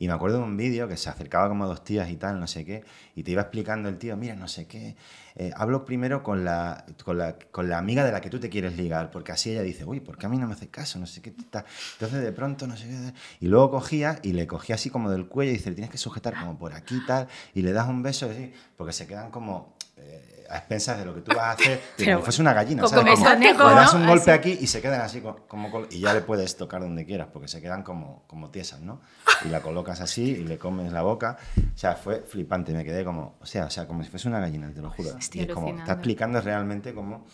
Y 0.00 0.06
me 0.06 0.14
acuerdo 0.14 0.38
de 0.38 0.44
un 0.44 0.56
vídeo 0.56 0.86
que 0.86 0.96
se 0.96 1.10
acercaba 1.10 1.48
como 1.48 1.64
a 1.64 1.66
dos 1.66 1.82
tías 1.82 2.08
y 2.08 2.16
tal, 2.16 2.38
no 2.38 2.46
sé 2.46 2.64
qué, 2.64 2.84
y 3.16 3.24
te 3.24 3.32
iba 3.32 3.42
explicando 3.42 3.88
el 3.88 3.98
tío, 3.98 4.16
mira, 4.16 4.36
no 4.36 4.46
sé 4.46 4.68
qué, 4.68 4.94
eh, 5.34 5.50
hablo 5.56 5.84
primero 5.84 6.22
con 6.22 6.44
la, 6.44 6.84
con, 7.04 7.18
la, 7.18 7.36
con 7.50 7.68
la 7.68 7.78
amiga 7.78 8.04
de 8.04 8.12
la 8.12 8.20
que 8.20 8.30
tú 8.30 8.38
te 8.38 8.48
quieres 8.48 8.76
ligar, 8.76 9.10
porque 9.10 9.32
así 9.32 9.50
ella 9.50 9.62
dice, 9.62 9.84
uy, 9.84 9.98
¿por 9.98 10.16
qué 10.16 10.26
a 10.26 10.28
mí 10.28 10.38
no 10.38 10.46
me 10.46 10.54
hace 10.54 10.68
caso? 10.68 11.00
No 11.00 11.06
sé 11.06 11.20
qué. 11.20 11.32
Tal. 11.50 11.64
Entonces 11.94 12.22
de 12.22 12.30
pronto, 12.30 12.68
no 12.68 12.76
sé 12.76 12.84
qué. 12.86 13.12
Y 13.40 13.48
luego 13.48 13.72
cogía 13.72 14.20
y 14.22 14.34
le 14.34 14.46
cogía 14.46 14.76
así 14.76 14.88
como 14.88 15.10
del 15.10 15.26
cuello 15.26 15.50
y 15.50 15.54
dice, 15.54 15.70
le 15.70 15.74
tienes 15.74 15.90
que 15.90 15.98
sujetar 15.98 16.38
como 16.38 16.56
por 16.56 16.74
aquí 16.74 16.96
y 16.96 17.04
tal, 17.04 17.26
y 17.54 17.62
le 17.62 17.72
das 17.72 17.88
un 17.88 18.04
beso, 18.04 18.30
así, 18.30 18.52
porque 18.76 18.92
se 18.92 19.08
quedan 19.08 19.32
como... 19.32 19.77
Eh, 20.00 20.46
a 20.48 20.56
expensas 20.56 20.98
de 20.98 21.04
lo 21.04 21.14
que 21.14 21.20
tú 21.20 21.32
vas 21.34 21.44
a 21.44 21.50
hacer, 21.52 21.80
como 21.96 22.18
si 22.18 22.24
fuese 22.24 22.42
una 22.42 22.54
gallina, 22.54 22.82
como 22.82 22.94
¿sabes? 22.94 23.18
Como, 23.18 23.30
conejo, 23.30 23.68
le 23.68 23.74
das 23.74 23.94
¿no? 23.94 24.00
un 24.00 24.06
golpe 24.06 24.30
así. 24.30 24.30
aquí 24.30 24.58
y 24.60 24.66
se 24.66 24.80
quedan 24.80 25.02
así 25.02 25.20
como, 25.20 25.46
como, 25.46 25.86
y 25.90 26.00
ya 26.00 26.14
le 26.14 26.22
puedes 26.22 26.56
tocar 26.56 26.80
donde 26.80 27.04
quieras, 27.04 27.28
porque 27.32 27.48
se 27.48 27.60
quedan 27.60 27.82
como, 27.82 28.24
como 28.26 28.50
tiesas, 28.50 28.80
¿no? 28.80 29.00
Y 29.44 29.48
la 29.48 29.60
colocas 29.60 30.00
así 30.00 30.22
y 30.22 30.44
le 30.44 30.58
comes 30.58 30.92
la 30.92 31.02
boca. 31.02 31.36
O 31.58 31.78
sea, 31.78 31.96
fue 31.96 32.20
flipante, 32.20 32.72
me 32.72 32.84
quedé 32.84 33.04
como, 33.04 33.36
o 33.40 33.46
sea, 33.46 33.66
o 33.66 33.70
sea 33.70 33.86
como 33.86 34.02
si 34.02 34.10
fuese 34.10 34.28
una 34.28 34.40
gallina, 34.40 34.72
te 34.72 34.80
lo 34.80 34.90
juro. 34.90 35.10
Estoy 35.18 35.42
y 35.42 35.44
es 35.44 35.50
como, 35.52 35.68
está 35.78 35.92
explicando 35.92 36.40
realmente 36.40 36.94
cómo, 36.94 37.26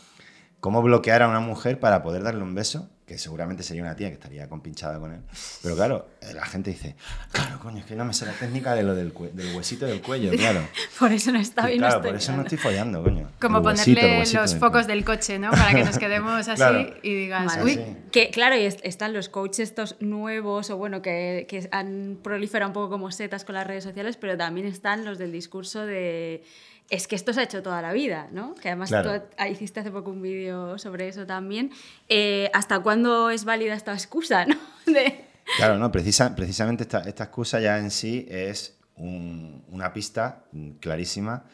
cómo 0.60 0.82
bloquear 0.82 1.22
a 1.22 1.28
una 1.28 1.40
mujer 1.40 1.78
para 1.78 2.02
poder 2.02 2.24
darle 2.24 2.42
un 2.42 2.54
beso 2.54 2.90
que 3.06 3.18
seguramente 3.18 3.62
sería 3.62 3.82
una 3.82 3.94
tía 3.94 4.08
que 4.08 4.14
estaría 4.14 4.48
compinchada 4.48 4.98
con 4.98 5.12
él. 5.12 5.20
Pero 5.62 5.76
claro, 5.76 6.08
eh, 6.22 6.32
la 6.32 6.46
gente 6.46 6.70
dice, 6.70 6.96
claro, 7.32 7.58
coño, 7.58 7.78
es 7.78 7.84
que 7.84 7.96
no 7.96 8.04
me 8.04 8.14
sé 8.14 8.24
la 8.24 8.32
técnica 8.32 8.74
de 8.74 8.82
lo 8.82 8.94
del, 8.94 9.12
del 9.32 9.54
huesito 9.54 9.84
del 9.84 10.00
cuello, 10.00 10.30
claro. 10.38 10.66
por 10.98 11.12
eso 11.12 11.30
no 11.30 11.38
está 11.38 11.66
bien. 11.66 11.80
Claro, 11.80 11.96
no 11.96 12.02
por 12.02 12.16
eso 12.16 12.32
no 12.32 12.42
estoy 12.42 12.56
follando, 12.56 13.02
coño. 13.02 13.30
Como 13.40 13.58
el 13.58 13.62
ponerle 13.64 13.94
huesito, 13.94 14.18
huesito 14.18 14.40
los 14.40 14.50
del 14.52 14.60
focos 14.60 14.86
del 14.86 15.04
coche, 15.04 15.38
¿no? 15.38 15.50
Para 15.50 15.72
que 15.72 15.84
nos 15.84 15.98
quedemos 15.98 16.48
así 16.48 16.56
claro. 16.56 16.94
y 17.02 17.14
digas, 17.14 17.46
vale. 17.46 17.64
uy. 17.64 17.96
Que, 18.10 18.30
claro, 18.30 18.56
y 18.56 18.64
están 18.64 19.12
los 19.12 19.28
coaches 19.28 19.68
estos 19.68 19.96
nuevos, 20.00 20.70
o 20.70 20.76
bueno, 20.76 21.02
que, 21.02 21.46
que 21.48 21.68
han 21.72 22.18
proliferado 22.22 22.70
un 22.70 22.74
poco 22.74 22.90
como 22.90 23.10
setas 23.10 23.44
con 23.44 23.54
las 23.54 23.66
redes 23.66 23.84
sociales, 23.84 24.16
pero 24.16 24.36
también 24.36 24.66
están 24.66 25.04
los 25.04 25.18
del 25.18 25.32
discurso 25.32 25.84
de 25.84 26.42
es 26.90 27.08
que 27.08 27.16
esto 27.16 27.32
se 27.32 27.40
ha 27.40 27.42
hecho 27.44 27.62
toda 27.62 27.80
la 27.82 27.92
vida, 27.92 28.28
¿no? 28.32 28.54
Que 28.54 28.68
además 28.68 28.90
claro. 28.90 29.22
tú 29.22 29.44
hiciste 29.50 29.80
hace 29.80 29.90
poco 29.90 30.10
un 30.10 30.22
vídeo 30.22 30.78
sobre 30.78 31.08
eso 31.08 31.26
también. 31.26 31.70
Eh, 32.08 32.50
¿Hasta 32.52 32.80
cuándo 32.80 33.30
es 33.30 33.44
válida 33.44 33.74
esta 33.74 33.92
excusa, 33.92 34.46
no? 34.46 34.56
De... 34.86 35.24
Claro, 35.56 35.78
no, 35.78 35.90
precisa, 35.92 36.34
precisamente 36.34 36.84
esta, 36.84 37.00
esta, 37.00 37.24
excusa 37.24 37.60
ya 37.60 37.78
en 37.78 37.90
sí 37.90 38.26
es 38.30 38.78
un, 38.96 39.64
una 39.68 39.92
pista 39.92 40.44
clarísima 40.80 41.44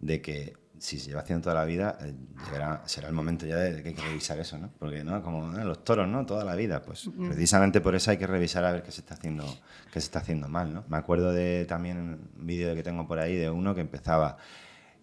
de 0.00 0.20
que 0.20 0.56
si 0.78 0.98
se 0.98 1.08
lleva 1.08 1.22
haciendo 1.22 1.44
toda 1.44 1.56
la 1.56 1.64
vida, 1.64 1.98
eh, 2.00 2.14
llegará, 2.46 2.82
será 2.86 3.08
el 3.08 3.14
momento 3.14 3.46
ya 3.46 3.56
de 3.56 3.82
que 3.82 3.90
hay 3.90 3.94
que 3.94 4.02
revisar 4.02 4.38
eso, 4.38 4.58
¿no? 4.58 4.70
Porque, 4.78 5.02
¿no? 5.02 5.22
Como 5.22 5.46
¿no? 5.46 5.64
los 5.64 5.84
toros, 5.84 6.08
¿no? 6.08 6.24
Toda 6.24 6.44
la 6.44 6.54
vida, 6.54 6.82
pues 6.82 7.10
precisamente 7.16 7.80
por 7.80 7.94
eso 7.94 8.10
hay 8.10 8.16
que 8.16 8.26
revisar 8.26 8.64
a 8.64 8.72
ver 8.72 8.82
qué 8.82 8.92
se 8.92 9.00
está 9.00 9.14
haciendo, 9.14 9.44
qué 9.92 10.00
se 10.00 10.06
está 10.06 10.20
haciendo 10.20 10.48
mal, 10.48 10.72
¿no? 10.72 10.84
Me 10.88 10.96
acuerdo 10.96 11.32
de 11.32 11.64
también 11.66 11.98
un 11.98 12.46
vídeo 12.46 12.74
que 12.74 12.82
tengo 12.82 13.06
por 13.06 13.18
ahí 13.18 13.36
de 13.36 13.50
uno 13.50 13.74
que 13.74 13.80
empezaba 13.80 14.38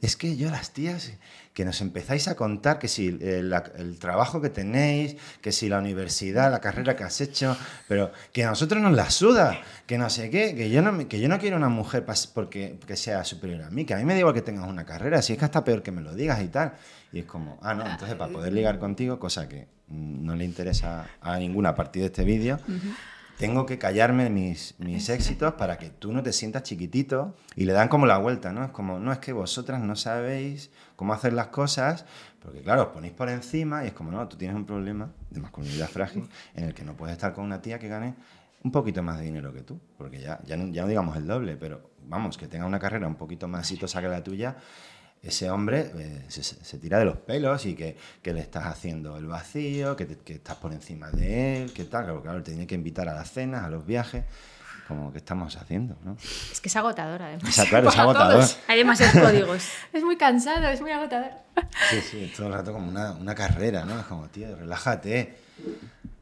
es 0.05 0.15
que 0.15 0.37
yo 0.37 0.49
las 0.49 0.71
tías 0.71 1.13
que 1.53 1.65
nos 1.65 1.81
empezáis 1.81 2.27
a 2.27 2.35
contar 2.35 2.79
que 2.79 2.87
si 2.87 3.07
el, 3.07 3.53
el, 3.77 3.97
trabajo 3.97 4.41
que 4.41 4.49
tenéis, 4.49 5.15
que 5.41 5.51
si 5.51 5.69
la 5.69 5.79
universidad, 5.79 6.51
la 6.51 6.59
carrera 6.59 6.95
que 6.95 7.03
has 7.03 7.21
hecho, 7.21 7.57
pero 7.87 8.11
que 8.31 8.43
a 8.43 8.49
nosotros 8.49 8.81
nos 8.81 8.93
la 8.93 9.09
suda, 9.09 9.61
que 9.87 9.97
no 9.97 10.09
sé 10.09 10.29
qué, 10.29 10.53
que 10.53 10.69
yo 10.69 10.81
no, 10.81 11.07
que 11.07 11.19
yo 11.19 11.29
no 11.29 11.39
quiero 11.39 11.57
una 11.57 11.69
mujer 11.69 12.05
porque, 12.33 12.77
que 12.85 12.95
sea 12.95 13.23
superior 13.23 13.63
a 13.63 13.69
mí, 13.69 13.85
que 13.85 13.93
a 13.93 13.97
mí 13.97 14.05
me 14.05 14.13
da 14.13 14.19
igual 14.19 14.35
que 14.35 14.41
tengas 14.41 14.67
una 14.67 14.85
carrera, 14.85 15.21
si 15.21 15.33
es 15.33 15.39
que 15.39 15.45
hasta 15.45 15.63
peor 15.63 15.81
que 15.81 15.91
me 15.91 16.01
lo 16.01 16.13
digas 16.13 16.41
y 16.41 16.49
tal. 16.49 16.73
Y 17.11 17.19
es 17.19 17.25
como, 17.25 17.57
ah, 17.61 17.73
no, 17.73 17.89
entonces 17.89 18.15
para 18.15 18.31
poder 18.31 18.51
ligar 18.53 18.77
contigo, 18.77 19.17
cosa 19.17 19.47
que 19.47 19.67
no 19.87 20.35
le 20.35 20.43
interesa 20.43 21.07
a 21.21 21.37
ninguna 21.37 21.69
a 21.69 21.75
partir 21.75 22.01
de 22.01 22.07
este 22.07 22.23
vídeo, 22.23 22.59
uh 22.67 22.71
-huh 22.71 23.14
tengo 23.37 23.65
que 23.65 23.77
callarme 23.77 24.29
mis, 24.29 24.75
mis 24.79 25.09
éxitos 25.09 25.53
para 25.53 25.77
que 25.77 25.89
tú 25.89 26.13
no 26.13 26.23
te 26.23 26.31
sientas 26.31 26.63
chiquitito 26.63 27.35
y 27.55 27.65
le 27.65 27.73
dan 27.73 27.89
como 27.89 28.05
la 28.05 28.17
vuelta, 28.17 28.53
¿no? 28.53 28.63
Es 28.63 28.71
como, 28.71 28.99
no, 28.99 29.11
es 29.11 29.19
que 29.19 29.33
vosotras 29.33 29.81
no 29.81 29.95
sabéis 29.95 30.71
cómo 30.95 31.13
hacer 31.13 31.33
las 31.33 31.47
cosas, 31.47 32.05
porque 32.41 32.61
claro, 32.61 32.83
os 32.83 32.87
ponéis 32.89 33.13
por 33.13 33.29
encima 33.29 33.83
y 33.83 33.87
es 33.87 33.93
como, 33.93 34.11
no, 34.11 34.27
tú 34.27 34.37
tienes 34.37 34.55
un 34.55 34.65
problema 34.65 35.11
de 35.29 35.41
masculinidad 35.41 35.89
frágil 35.89 36.29
en 36.55 36.65
el 36.65 36.73
que 36.73 36.83
no 36.83 36.95
puedes 36.95 37.13
estar 37.13 37.33
con 37.33 37.43
una 37.43 37.61
tía 37.61 37.79
que 37.79 37.89
gane 37.89 38.15
un 38.63 38.71
poquito 38.71 39.03
más 39.03 39.19
de 39.19 39.25
dinero 39.25 39.53
que 39.53 39.61
tú, 39.61 39.79
porque 39.97 40.19
ya, 40.19 40.39
ya, 40.45 40.57
no, 40.57 40.71
ya 40.71 40.83
no 40.83 40.87
digamos 40.87 41.15
el 41.17 41.27
doble, 41.27 41.55
pero 41.55 41.91
vamos, 42.07 42.37
que 42.37 42.47
tenga 42.47 42.65
una 42.65 42.79
carrera 42.79 43.07
un 43.07 43.15
poquito 43.15 43.47
más 43.47 43.61
exitosa 43.61 44.01
que 44.01 44.07
la 44.07 44.23
tuya, 44.23 44.57
ese 45.25 45.49
hombre 45.49 45.91
eh, 45.97 46.25
se, 46.27 46.43
se, 46.43 46.77
tira 46.77 46.99
de 46.99 47.05
los 47.05 47.17
pelos 47.17 47.65
y 47.65 47.73
que, 47.73 47.97
que, 48.21 48.31
le 48.31 48.41
estás 48.41 48.65
haciendo 48.65 49.17
el 49.17 49.25
vacío, 49.25 49.95
que, 49.95 50.05
te, 50.05 50.17
que, 50.17 50.33
estás 50.33 50.55
por 50.57 50.71
encima 50.71 51.09
de 51.09 51.63
él, 51.63 51.73
que 51.73 51.85
tal, 51.85 52.03
claro, 52.03 52.21
claro, 52.21 52.43
te 52.43 52.51
tiene 52.51 52.67
que 52.67 52.75
invitar 52.75 53.09
a 53.09 53.13
las 53.15 53.31
cenas, 53.31 53.63
a 53.63 53.69
los 53.69 53.85
viajes, 53.85 54.23
como 54.87 55.11
que 55.11 55.17
estamos 55.17 55.55
haciendo, 55.57 55.97
¿no? 56.03 56.15
Es 56.51 56.61
que 56.61 56.69
es 56.69 56.75
agotador, 56.75 57.23
además. 57.23 57.49
O 57.49 57.51
sea, 57.51 57.65
claro, 57.65 57.89
es 57.89 57.97
agotador. 57.97 58.35
Todos. 58.35 58.59
Hay 58.67 58.77
demasiados 58.77 59.15
códigos. 59.19 59.67
es 59.93 60.03
muy 60.03 60.15
cansado, 60.15 60.67
es 60.67 60.79
muy 60.81 60.91
agotador. 60.91 61.31
Sí, 61.89 62.01
sí, 62.01 62.33
todo 62.35 62.47
el 62.47 62.53
rato 62.53 62.71
como 62.71 62.87
una, 62.87 63.13
una 63.13 63.33
carrera, 63.33 63.83
¿no? 63.83 63.99
Es 63.99 64.05
como, 64.05 64.27
tío, 64.27 64.55
relájate. 64.55 65.37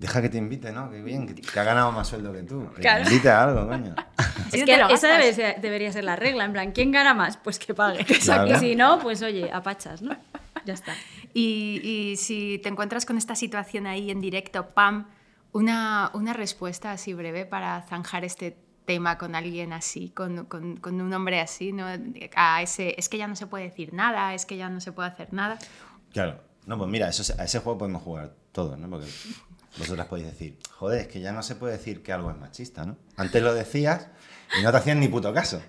Deja 0.03 0.21
que 0.21 0.27
te 0.27 0.37
invite, 0.37 0.69
¿no? 0.73 0.91
Que 0.91 1.01
bien, 1.01 1.25
que, 1.25 1.41
que 1.41 1.59
ha 1.61 1.63
ganado 1.63 1.89
más 1.93 2.09
sueldo 2.09 2.33
que 2.33 2.43
tú. 2.43 2.69
Que 2.75 2.81
claro. 2.81 3.05
te 3.05 3.09
invite 3.09 3.29
a 3.29 3.43
algo, 3.45 3.69
coño. 3.69 3.95
Es 4.51 4.65
que 4.65 4.73
esa 4.73 5.07
debe 5.07 5.31
ser, 5.31 5.61
debería 5.61 5.93
ser 5.93 6.03
la 6.03 6.17
regla, 6.17 6.43
en 6.43 6.51
plan, 6.51 6.71
¿quién 6.73 6.91
gana 6.91 7.13
más? 7.13 7.37
Pues 7.37 7.57
que 7.57 7.73
pague. 7.73 8.05
Claro. 8.21 8.51
Y 8.51 8.55
si 8.59 8.75
no, 8.75 8.99
pues 8.99 9.21
oye, 9.21 9.49
apachas, 9.49 10.01
¿no? 10.01 10.13
Ya 10.65 10.73
está. 10.73 10.93
Y, 11.33 11.79
y, 11.81 12.17
si 12.17 12.59
te 12.61 12.67
encuentras 12.67 13.05
con 13.05 13.17
esta 13.17 13.33
situación 13.33 13.87
ahí 13.87 14.11
en 14.11 14.19
directo, 14.19 14.71
pam, 14.71 15.07
una, 15.53 16.11
una 16.13 16.33
respuesta 16.33 16.91
así 16.91 17.13
breve 17.13 17.45
para 17.45 17.83
zanjar 17.83 18.25
este 18.25 18.57
tema 18.83 19.17
con 19.17 19.35
alguien 19.35 19.71
así, 19.71 20.09
con, 20.09 20.47
con, 20.47 20.75
con, 20.75 20.99
un 20.99 21.13
hombre 21.13 21.39
así, 21.39 21.71
¿no? 21.71 21.85
A 22.35 22.61
ese, 22.61 22.93
es 22.97 23.07
que 23.07 23.17
ya 23.17 23.27
no 23.27 23.37
se 23.37 23.47
puede 23.47 23.63
decir 23.63 23.93
nada, 23.93 24.33
es 24.33 24.45
que 24.45 24.57
ya 24.57 24.67
no 24.67 24.81
se 24.81 24.91
puede 24.91 25.07
hacer 25.07 25.31
nada. 25.31 25.59
Claro. 26.11 26.41
No, 26.65 26.77
pues 26.77 26.89
mira, 26.89 27.07
eso, 27.07 27.33
a 27.39 27.45
ese 27.45 27.59
juego 27.59 27.79
podemos 27.79 28.01
jugar 28.01 28.35
todos, 28.51 28.77
¿no? 28.77 28.89
Porque 28.89 29.07
vosotras 29.77 30.07
podéis 30.07 30.27
decir, 30.27 30.57
joder, 30.71 31.01
es 31.01 31.07
que 31.07 31.19
ya 31.21 31.31
no 31.31 31.43
se 31.43 31.55
puede 31.55 31.73
decir 31.77 32.03
que 32.03 32.13
algo 32.13 32.29
es 32.31 32.37
machista, 32.37 32.85
¿no? 32.85 32.97
Antes 33.17 33.41
lo 33.41 33.53
decías 33.53 34.07
y 34.59 34.63
no 34.63 34.71
te 34.71 34.77
hacían 34.77 34.99
ni 34.99 35.07
puto 35.07 35.33
caso. 35.33 35.61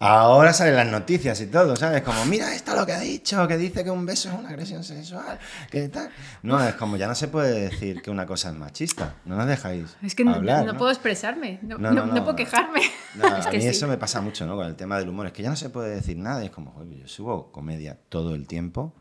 Ahora 0.00 0.52
salen 0.52 0.76
las 0.76 0.86
noticias 0.86 1.40
y 1.40 1.48
todo, 1.48 1.74
¿sabes? 1.74 2.02
Como, 2.02 2.24
mira 2.26 2.54
esto 2.54 2.72
lo 2.76 2.86
que 2.86 2.92
ha 2.92 3.00
dicho, 3.00 3.48
que 3.48 3.56
dice 3.56 3.82
que 3.82 3.90
un 3.90 4.06
beso 4.06 4.28
es 4.28 4.34
una 4.38 4.48
agresión 4.50 4.84
sexual, 4.84 5.40
que 5.72 5.88
tal. 5.88 6.08
No, 6.44 6.62
es 6.62 6.76
como, 6.76 6.96
ya 6.96 7.08
no 7.08 7.16
se 7.16 7.26
puede 7.26 7.68
decir 7.68 8.00
que 8.00 8.08
una 8.08 8.24
cosa 8.24 8.50
es 8.50 8.54
machista. 8.54 9.16
No 9.24 9.34
nos 9.34 9.48
dejáis 9.48 9.96
Es 10.00 10.14
que 10.14 10.22
no, 10.24 10.34
hablar, 10.34 10.64
no 10.64 10.74
¿no? 10.74 10.78
puedo 10.78 10.92
expresarme, 10.92 11.58
no, 11.62 11.78
No, 11.78 11.90
no- 11.90 12.14
puedo 12.22 12.36
quejarme. 12.36 12.80
No, 13.16 13.26
Es 13.38 13.46
a 13.46 13.50
que 13.50 13.56
mí 13.56 13.64
sí. 13.64 13.70
eso 13.70 13.88
me 13.88 13.98
pasa 13.98 14.20
mucho, 14.20 14.46
¿no? 14.46 14.54
Con 14.54 14.68
el 14.68 14.76
tema 14.76 15.00
del 15.00 15.08
humor. 15.08 15.26
Es 15.26 15.32
que 15.32 15.42
ya 15.42 15.50
no 15.50 15.56
se 15.56 15.68
puede 15.68 15.92
decir 15.96 16.16
nada. 16.16 16.44
y 16.44 16.46
Es 16.46 16.52
como, 16.52 16.70
joder, 16.70 16.90
yo 16.96 17.08
subo 17.08 17.50
comedia 17.50 17.98
todo 18.08 18.36
el 18.36 18.46
tiempo 18.46 18.94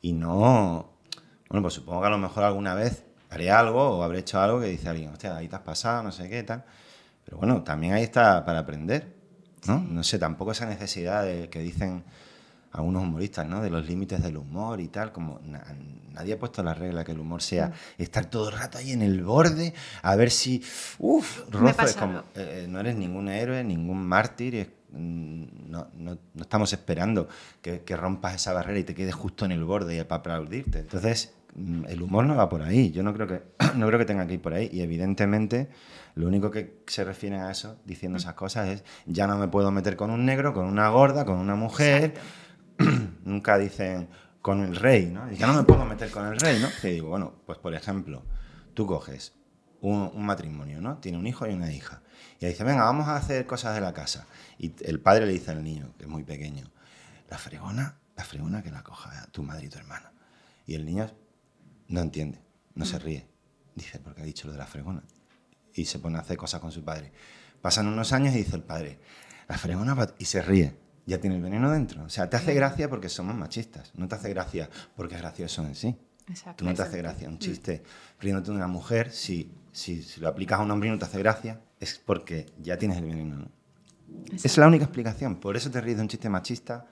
y 0.00 0.14
no... 0.14 0.90
Bueno, 1.50 1.60
pues 1.62 1.74
supongo 1.74 2.00
que 2.00 2.06
a 2.06 2.10
lo 2.10 2.18
mejor 2.18 2.44
alguna 2.44 2.72
vez 2.74 3.04
haré 3.30 3.50
algo 3.50 3.98
o 3.98 4.02
habré 4.02 4.20
hecho 4.20 4.40
algo 4.40 4.60
que 4.60 4.66
dice 4.66 4.88
alguien, 4.88 5.10
hostia, 5.10 5.36
ahí 5.36 5.48
te 5.48 5.56
has 5.56 5.62
pasado, 5.62 6.02
no 6.02 6.12
sé 6.12 6.28
qué, 6.28 6.42
tal. 6.42 6.64
Pero 7.24 7.36
bueno, 7.38 7.62
también 7.62 7.92
ahí 7.94 8.02
está 8.02 8.44
para 8.44 8.60
aprender, 8.60 9.14
¿no? 9.66 9.78
No 9.80 10.02
sé, 10.02 10.18
tampoco 10.18 10.52
esa 10.52 10.66
necesidad 10.66 11.24
de 11.24 11.48
que 11.50 11.60
dicen 11.60 12.04
algunos 12.72 13.02
humoristas, 13.02 13.46
¿no? 13.46 13.62
De 13.62 13.70
los 13.70 13.86
límites 13.86 14.22
del 14.22 14.36
humor 14.36 14.80
y 14.80 14.88
tal, 14.88 15.10
como 15.12 15.40
na- 15.44 15.64
nadie 16.12 16.34
ha 16.34 16.38
puesto 16.38 16.62
la 16.62 16.74
regla 16.74 17.02
que 17.04 17.12
el 17.12 17.18
humor 17.20 17.42
sea 17.42 17.72
estar 17.98 18.26
todo 18.26 18.50
el 18.50 18.56
rato 18.58 18.78
ahí 18.78 18.92
en 18.92 19.02
el 19.02 19.22
borde, 19.22 19.72
a 20.02 20.16
ver 20.16 20.30
si, 20.30 20.62
uff, 20.98 21.40
como, 21.50 21.68
algo. 21.80 21.90
eh, 22.34 22.66
no 22.68 22.80
eres 22.80 22.94
ningún 22.96 23.28
héroe, 23.28 23.64
ningún 23.64 24.06
mártir, 24.06 24.54
es- 24.54 24.68
mm, 24.90 25.44
no, 25.70 25.88
no- 25.96 26.18
no 26.34 26.42
estamos 26.42 26.72
esperando 26.72 27.28
que, 27.62 27.80
que 27.82 27.96
rompas 27.96 28.34
esa 28.36 28.52
barrera 28.52 28.78
y 28.78 28.84
te 28.84 28.94
quedes 28.94 29.14
justo 29.14 29.44
en 29.44 29.52
el 29.52 29.64
borde 29.64 30.04
para 30.04 30.20
aplaudirte. 30.20 30.78
Entonces, 30.80 31.32
mm, 31.34 31.37
el 31.56 32.02
humor 32.02 32.24
no 32.24 32.36
va 32.36 32.48
por 32.48 32.62
ahí, 32.62 32.90
yo 32.90 33.02
no 33.02 33.12
creo 33.14 33.26
que, 33.26 33.42
no 33.76 33.86
creo 33.86 33.98
que 33.98 34.04
tenga 34.04 34.26
que 34.26 34.34
ir 34.34 34.42
por 34.42 34.54
ahí 34.54 34.68
y 34.72 34.80
evidentemente 34.80 35.68
lo 36.14 36.26
único 36.26 36.50
que 36.50 36.82
se 36.86 37.04
refieren 37.04 37.40
a 37.40 37.50
eso, 37.50 37.78
diciendo 37.84 38.18
esas 38.18 38.34
cosas, 38.34 38.68
es 38.68 38.84
ya 39.06 39.26
no 39.26 39.38
me 39.38 39.48
puedo 39.48 39.70
meter 39.70 39.96
con 39.96 40.10
un 40.10 40.24
negro, 40.24 40.52
con 40.52 40.66
una 40.66 40.88
gorda, 40.88 41.24
con 41.24 41.38
una 41.38 41.54
mujer, 41.54 42.14
nunca 43.24 43.58
dicen 43.58 44.08
con 44.42 44.62
el 44.62 44.76
rey, 44.76 45.06
¿no? 45.06 45.30
Ya 45.32 45.46
no 45.46 45.54
me 45.54 45.62
puedo 45.64 45.84
meter 45.84 46.10
con 46.10 46.26
el 46.26 46.38
rey, 46.38 46.58
¿no? 46.60 46.68
Que 46.80 46.88
digo, 46.88 47.08
bueno, 47.08 47.34
pues 47.44 47.58
por 47.58 47.74
ejemplo, 47.74 48.22
tú 48.74 48.86
coges 48.86 49.34
un, 49.80 50.10
un 50.14 50.26
matrimonio, 50.26 50.80
¿no? 50.80 50.98
Tiene 50.98 51.18
un 51.18 51.26
hijo 51.26 51.46
y 51.46 51.52
una 51.52 51.72
hija. 51.72 52.02
Y 52.40 52.46
dice, 52.46 52.64
venga, 52.64 52.84
vamos 52.84 53.08
a 53.08 53.16
hacer 53.16 53.46
cosas 53.46 53.74
de 53.74 53.80
la 53.80 53.92
casa. 53.92 54.26
Y 54.58 54.72
el 54.84 55.00
padre 55.00 55.26
le 55.26 55.32
dice 55.32 55.50
al 55.50 55.62
niño, 55.62 55.92
que 55.98 56.04
es 56.04 56.10
muy 56.10 56.24
pequeño, 56.24 56.70
la 57.28 57.36
fregona, 57.36 57.98
la 58.16 58.24
fregona 58.24 58.62
que 58.62 58.70
la 58.70 58.82
coja 58.82 59.26
tu 59.32 59.42
madre 59.42 59.66
y 59.66 59.68
tu 59.68 59.78
hermana. 59.78 60.12
Y 60.66 60.74
el 60.74 60.84
niño 60.84 61.10
no 61.88 62.00
entiende, 62.00 62.40
no 62.74 62.84
se 62.84 62.98
ríe. 62.98 63.26
Dice, 63.74 63.98
porque 63.98 64.22
ha 64.22 64.24
dicho 64.24 64.46
lo 64.46 64.52
de 64.52 64.58
la 64.58 64.66
fregona. 64.66 65.02
Y 65.74 65.84
se 65.84 65.98
pone 65.98 66.18
a 66.18 66.20
hacer 66.20 66.36
cosas 66.36 66.60
con 66.60 66.72
su 66.72 66.84
padre. 66.84 67.12
Pasan 67.60 67.86
unos 67.86 68.12
años 68.12 68.34
y 68.34 68.38
dice 68.38 68.56
el 68.56 68.62
padre, 68.62 68.98
la 69.48 69.58
fregona, 69.58 69.94
va-". 69.94 70.14
y 70.18 70.24
se 70.24 70.42
ríe. 70.42 70.76
Ya 71.06 71.18
tiene 71.18 71.36
el 71.36 71.42
veneno 71.42 71.70
dentro. 71.70 72.04
O 72.04 72.08
sea, 72.08 72.28
te 72.28 72.36
hace 72.36 72.52
gracia 72.54 72.90
porque 72.90 73.08
somos 73.08 73.34
machistas. 73.34 73.92
No 73.94 74.08
te 74.08 74.16
hace 74.16 74.28
gracia 74.30 74.68
porque 74.94 75.14
es 75.14 75.20
gracioso 75.20 75.64
en 75.64 75.74
sí. 75.74 75.96
Exacto. 76.28 76.56
Tú 76.56 76.64
no 76.66 76.74
te 76.74 76.82
hace 76.82 76.98
gracia 76.98 77.28
un 77.28 77.38
chiste 77.38 77.82
riéndote 78.20 78.50
de 78.50 78.56
una 78.56 78.66
mujer. 78.66 79.10
Si, 79.10 79.50
si, 79.72 80.02
si 80.02 80.20
lo 80.20 80.28
aplicas 80.28 80.60
a 80.60 80.62
un 80.62 80.70
hombre 80.70 80.88
y 80.88 80.92
no 80.92 80.98
te 80.98 81.06
hace 81.06 81.18
gracia, 81.18 81.60
es 81.80 81.98
porque 81.98 82.46
ya 82.58 82.76
tienes 82.76 82.98
el 82.98 83.06
veneno. 83.06 83.36
¿no? 83.36 83.48
Es 84.32 84.58
la 84.58 84.66
única 84.66 84.84
explicación. 84.84 85.36
Por 85.36 85.56
eso 85.56 85.70
te 85.70 85.80
ríes 85.80 85.96
de 85.96 86.02
un 86.02 86.08
chiste 86.08 86.28
machista, 86.28 86.86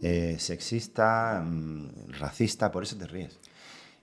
eh, 0.00 0.36
sexista, 0.38 1.42
mm, 1.44 2.10
racista, 2.18 2.70
por 2.70 2.82
eso 2.82 2.96
te 2.96 3.06
ríes. 3.06 3.38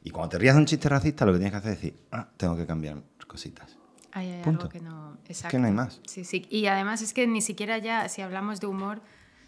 Y 0.04 0.10
cuando 0.12 0.30
te 0.30 0.38
ríes 0.40 0.54
de 0.54 0.60
un 0.60 0.66
chiste 0.66 0.90
racista, 0.90 1.26
lo 1.26 1.32
que 1.32 1.40
tienes 1.40 1.52
que 1.54 1.58
hacer 1.58 1.72
es 1.74 1.78
decir, 1.82 2.00
ah, 2.12 2.28
tengo 2.38 2.56
que 2.58 2.66
cambiar 2.66 2.98
cositas. 3.28 3.78
Hay 4.12 4.32
algo 4.32 4.44
Punto. 4.44 4.70
que 4.70 4.80
no. 4.80 5.18
Es 5.28 5.44
que 5.44 5.58
no 5.58 5.66
hay 5.68 5.74
más. 5.74 6.00
Sí, 6.06 6.24
sí. 6.24 6.46
Y 6.50 6.68
además 6.68 7.02
es 7.02 7.14
que 7.14 7.26
ni 7.26 7.42
siquiera 7.42 7.78
ya, 7.80 8.08
si 8.10 8.22
hablamos 8.22 8.60
de 8.60 8.68
humor, 8.68 9.02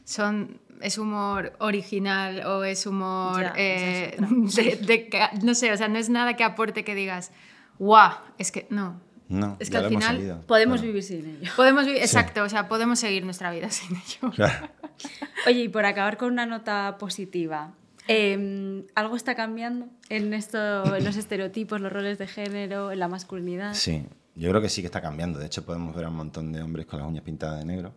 son, 0.05 0.59
es 0.81 0.97
humor 0.97 1.53
original 1.59 2.45
o 2.47 2.63
es 2.63 2.85
humor. 2.87 3.41
Ya, 3.41 3.53
eh, 3.57 4.15
esa 4.17 4.61
es 4.61 4.79
de- 4.79 4.85
de 4.85 5.09
que- 5.09 5.21
no 5.43 5.53
sé, 5.55 5.71
o 5.71 5.77
sea, 5.77 5.87
no 5.87 5.97
es 5.99 6.09
nada 6.09 6.35
que 6.35 6.43
aporte 6.43 6.83
que 6.83 6.95
digas, 6.95 7.31
guau, 7.77 8.13
es 8.37 8.51
que 8.51 8.65
no. 8.69 9.01
No, 9.27 9.57
Es 9.59 9.69
que 9.69 9.73
ya 9.73 9.79
al 9.79 9.85
lo 9.85 9.89
hemos 9.89 10.05
final. 10.05 10.43
Podemos 10.47 10.75
Claro. 10.77 10.87
vivir 10.87 11.03
sin 11.03 11.25
ello. 11.41 11.51
Podemos 11.55 11.85
vivir, 11.85 11.99
exacto, 12.01 12.43
o 12.43 12.49
sea, 12.49 12.67
podemos 12.67 12.99
seguir 12.99 13.25
nuestra 13.25 13.49
vida 13.51 13.69
sin 13.71 13.97
ello. 13.97 14.31
Claro. 14.35 14.69
Oye, 15.47 15.61
y 15.63 15.69
por 15.69 15.83
acabar 15.85 16.17
con 16.17 16.31
una 16.31 16.45
nota 16.45 16.97
positiva, 16.99 17.73
eh, 18.07 18.85
¿algo 18.95 19.15
está 19.15 19.35
cambiando 19.35 19.87
en, 20.09 20.33
esto, 20.33 20.95
en 20.95 21.03
los 21.03 21.15
estereotipos, 21.17 21.81
los 21.81 21.91
roles 21.91 22.17
de 22.17 22.27
género, 22.27 22.91
en 22.91 22.99
la 22.99 23.07
masculinidad? 23.07 23.73
Sí, 23.73 24.05
yo 24.35 24.49
creo 24.49 24.61
que 24.61 24.69
sí 24.69 24.81
que 24.81 24.87
está 24.87 25.01
cambiando. 25.01 25.39
De 25.39 25.45
hecho, 25.45 25.65
podemos 25.65 25.95
ver 25.95 26.05
a 26.05 26.09
un 26.09 26.15
montón 26.15 26.51
de 26.51 26.61
hombres 26.61 26.85
con 26.85 26.99
las 26.99 27.07
uñas 27.07 27.23
pintadas 27.23 27.59
de 27.59 27.65
negro, 27.65 27.93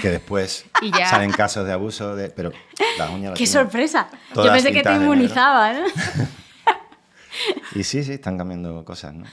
que 0.00 0.08
después 0.10 0.64
Y 0.82 0.90
ya. 0.92 1.06
salen 1.06 1.30
casos 1.32 1.66
de 1.66 1.72
abuso, 1.72 2.14
de, 2.16 2.28
pero 2.30 2.52
las 2.98 3.10
uñas 3.10 3.30
las 3.30 3.38
¡Qué 3.38 3.46
sorpresa! 3.46 4.08
Yo 4.34 4.42
pensé 4.52 4.72
que 4.72 4.82
te 4.82 4.92
inmunizaba, 4.94 5.72
¿no? 5.72 5.80
Y 7.74 7.84
sí, 7.84 8.02
sí, 8.02 8.12
están 8.14 8.36
cambiando 8.36 8.84
cosas, 8.84 9.14
¿no? 9.14 9.24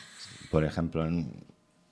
Por 0.52 0.64
ejemplo, 0.64 1.06
en- 1.06 1.44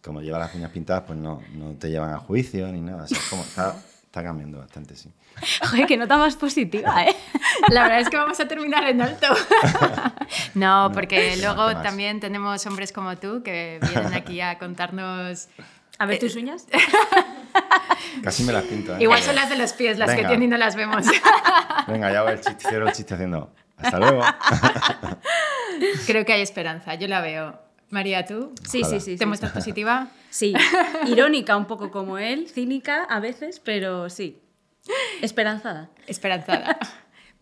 como 0.04 0.22
lleva 0.22 0.38
las 0.38 0.54
uñas 0.54 0.70
pintadas, 0.72 1.04
pues 1.08 1.18
no, 1.18 1.42
no 1.56 1.72
te 1.74 1.90
llevan 1.90 2.14
a 2.14 2.20
juicio 2.20 2.72
ni 2.72 2.80
nada. 2.80 3.04
O 3.04 3.08
sea, 3.08 3.18
es 3.18 3.26
como, 3.30 3.42
está, 3.44 3.76
está 4.16 4.24
cambiando 4.24 4.60
bastante, 4.60 4.96
sí. 4.96 5.12
Joder, 5.70 5.86
qué 5.88 5.98
nota 5.98 6.16
más 6.16 6.38
positiva, 6.38 7.04
¿eh? 7.04 7.14
La 7.70 7.84
verdad 7.84 8.00
es 8.00 8.10
que 8.10 8.16
vamos 8.16 8.40
a 8.40 8.48
terminar 8.48 8.88
en 8.88 9.02
alto. 9.02 9.28
no, 10.54 10.90
porque 10.94 11.36
no, 11.36 11.54
luego 11.54 11.82
también 11.82 12.22
tenemos 12.22 12.66
hombres 12.66 12.94
como 12.94 13.18
tú 13.18 13.44
que 13.44 13.80
vienen 13.82 14.14
aquí 14.14 14.40
a 14.40 14.58
contarnos. 14.58 15.50
A 15.98 16.06
ver 16.06 16.20
tus 16.20 16.36
uñas. 16.36 16.66
Casi 18.24 18.44
me 18.44 18.54
las 18.54 18.64
pinto, 18.64 18.96
¿eh? 18.96 19.00
Igual 19.02 19.22
son 19.22 19.36
las 19.36 19.50
de 19.50 19.58
los 19.58 19.74
pies 19.74 19.98
las 19.98 20.12
que 20.12 20.24
tienen 20.24 20.44
y 20.44 20.48
no 20.48 20.58
las 20.58 20.76
vemos. 20.76 21.06
Venga, 21.88 22.12
ya 22.12 22.24
voy 22.24 22.34
el 22.34 22.42
chiste, 22.42 22.70
cierro 22.70 22.88
el 22.88 22.94
chiste 22.94 23.14
haciendo. 23.16 23.54
Hasta 23.78 24.00
luego. 24.00 24.22
Creo 26.08 26.26
que 26.26 26.34
hay 26.34 26.42
esperanza, 26.42 26.96
yo 26.96 27.10
la 27.10 27.20
veo. 27.20 27.60
María, 27.96 28.26
¿tú? 28.26 28.54
Sí, 28.68 28.82
Ojalá. 28.84 29.00
sí, 29.00 29.06
sí. 29.06 29.12
¿Te 29.14 29.24
sí. 29.24 29.26
muestras 29.26 29.52
positiva? 29.54 30.10
Sí, 30.36 30.54
irónica 31.08 31.56
un 31.56 31.66
poco 31.66 31.92
como 31.92 32.18
él, 32.18 32.50
cínica 32.50 33.06
a 33.06 33.22
veces, 33.22 33.62
pero 33.62 34.10
sí. 34.10 34.42
Esperanzada. 35.22 35.90
Esperanzada. 36.08 36.78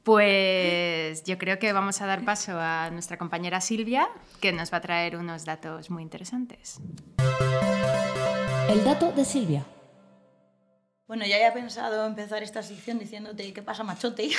Pues 0.03 1.23
yo 1.23 1.37
creo 1.37 1.59
que 1.59 1.71
vamos 1.71 2.01
a 2.01 2.05
dar 2.05 2.25
paso 2.25 2.59
a 2.59 2.89
nuestra 2.91 3.17
compañera 3.17 3.61
Silvia, 3.61 4.09
que 4.41 4.51
nos 4.51 4.71
va 4.73 4.79
a 4.79 4.81
traer 4.81 5.15
unos 5.15 5.45
datos 5.45 5.89
muy 5.89 6.03
interesantes. 6.03 6.81
El 8.67 8.83
dato 8.83 9.13
de 9.13 9.23
Silvia. 9.23 9.65
Bueno, 11.07 11.25
ya 11.25 11.37
había 11.37 11.53
pensado 11.53 12.05
empezar 12.05 12.43
esta 12.43 12.61
sección 12.63 12.99
diciéndote 12.99 13.53
qué 13.53 13.61
pasa 13.61 13.85
machote, 13.85 14.29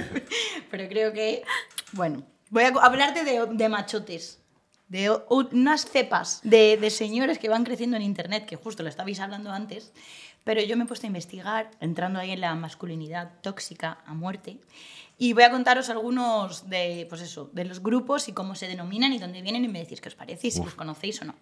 pero 0.70 0.88
creo 0.88 1.12
que, 1.12 1.44
bueno, 1.92 2.22
voy 2.48 2.64
a 2.64 2.68
hablarte 2.68 3.22
de, 3.22 3.46
de 3.52 3.68
machotes, 3.68 4.40
de 4.88 5.10
unas 5.28 5.84
cepas 5.84 6.40
de, 6.42 6.76
de 6.76 6.90
señores 6.90 7.38
que 7.38 7.48
van 7.48 7.64
creciendo 7.64 7.96
en 7.96 8.02
Internet, 8.02 8.46
que 8.46 8.56
justo 8.56 8.82
lo 8.82 8.88
estabais 8.88 9.20
hablando 9.20 9.50
antes, 9.50 9.92
pero 10.44 10.62
yo 10.62 10.76
me 10.76 10.84
he 10.84 10.86
puesto 10.86 11.06
a 11.06 11.08
investigar, 11.08 11.72
entrando 11.80 12.20
ahí 12.20 12.30
en 12.30 12.40
la 12.40 12.54
masculinidad 12.54 13.32
tóxica 13.42 13.98
a 14.06 14.14
muerte, 14.14 14.60
y 15.18 15.32
voy 15.32 15.42
a 15.42 15.50
contaros 15.50 15.88
algunos 15.88 16.68
de, 16.68 17.06
pues 17.08 17.22
eso, 17.22 17.50
de 17.52 17.64
los 17.64 17.82
grupos 17.82 18.28
y 18.28 18.32
cómo 18.32 18.54
se 18.54 18.68
denominan 18.68 19.12
y 19.12 19.18
dónde 19.18 19.42
vienen 19.42 19.64
y 19.64 19.68
me 19.68 19.80
decís 19.80 20.00
qué 20.00 20.08
os 20.08 20.14
parece 20.14 20.48
y 20.48 20.50
si 20.50 20.62
los 20.62 20.74
conocéis 20.74 21.20
o 21.22 21.24
no. 21.24 21.34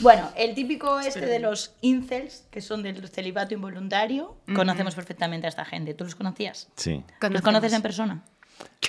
Bueno, 0.00 0.30
el 0.36 0.54
típico 0.54 1.00
este 1.00 1.26
de 1.26 1.40
los 1.40 1.74
incels, 1.80 2.46
que 2.50 2.60
son 2.60 2.82
del 2.82 3.06
celibato 3.08 3.54
involuntario, 3.54 4.36
conocemos 4.54 4.94
perfectamente 4.94 5.46
a 5.46 5.50
esta 5.50 5.64
gente. 5.64 5.94
¿Tú 5.94 6.04
los 6.04 6.14
conocías? 6.14 6.68
Sí. 6.76 7.02
¿Los 7.28 7.42
conoces 7.42 7.72
en 7.72 7.82
persona? 7.82 8.24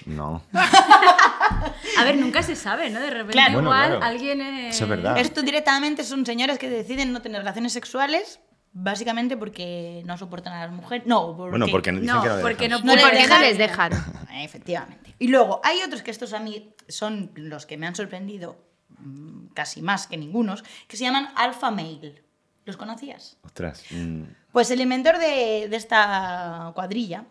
No. 0.05 0.41
A 0.53 2.03
ver, 2.03 2.17
nunca 2.17 2.41
se 2.43 2.55
sabe, 2.55 2.89
¿no? 2.89 2.99
De 2.99 3.10
repente 3.10 3.34
Claro. 3.34 3.53
Bueno, 3.53 3.69
igual 3.69 3.89
claro. 3.97 4.05
alguien... 4.05 4.41
eh, 4.41 4.69
Eso 4.69 4.86
es 4.86 4.89
verdad. 4.89 5.17
Esto 5.17 5.41
directamente 5.41 6.03
son 6.03 6.25
señores 6.25 6.58
que 6.58 6.69
deciden 6.69 7.12
no 7.12 7.21
tener 7.21 7.39
relaciones 7.41 7.73
sexuales, 7.73 8.39
básicamente 8.71 9.36
porque 9.36 10.01
no 10.05 10.17
soportan 10.17 10.53
a 10.53 10.65
las 10.67 10.71
mujeres. 10.71 11.05
No, 11.05 11.36
porque... 11.36 11.49
Bueno, 11.51 11.67
porque 11.69 11.91
dicen 11.91 12.05
No, 12.05 12.21
que 12.21 12.29
lo 12.29 12.41
porque 12.41 12.67
dejan. 12.69 12.86
no 12.86 12.93
¿Y 12.93 12.95
le 12.95 13.01
por 13.01 13.12
qué 13.12 13.17
no 13.17 13.23
dejan. 13.23 13.41
les 13.41 13.58
dejan? 13.58 13.91
Efectivamente. 14.36 15.15
Y 15.19 15.27
luego, 15.27 15.60
hay 15.63 15.82
otros 15.86 16.01
que 16.01 16.12
estos 16.12 16.34
a 16.34 16.39
mí 16.39 16.73
son 16.88 17.32
los 17.36 17.65
que 17.65 17.77
me 17.77 17.86
han 17.88 17.95
sorprendido 17.95 18.58
mm, 18.99 19.47
casi 19.53 19.82
más 19.82 20.08
que 20.08 20.15
ningunos, 20.17 20.63
que 20.88 20.95
se 20.97 21.03
llaman 21.03 21.29
alpha 21.36 21.71
male. 21.71 22.23
¿Los 22.65 22.77
conocías? 22.77 23.38
Ostras. 23.43 23.84
mm, 23.89 24.23
Pues 24.53 24.69
el 24.71 24.79
inventor 24.79 25.17
de, 25.17 25.67
de 25.69 25.75
esta 25.75 26.71
cuadrilla 26.75 27.25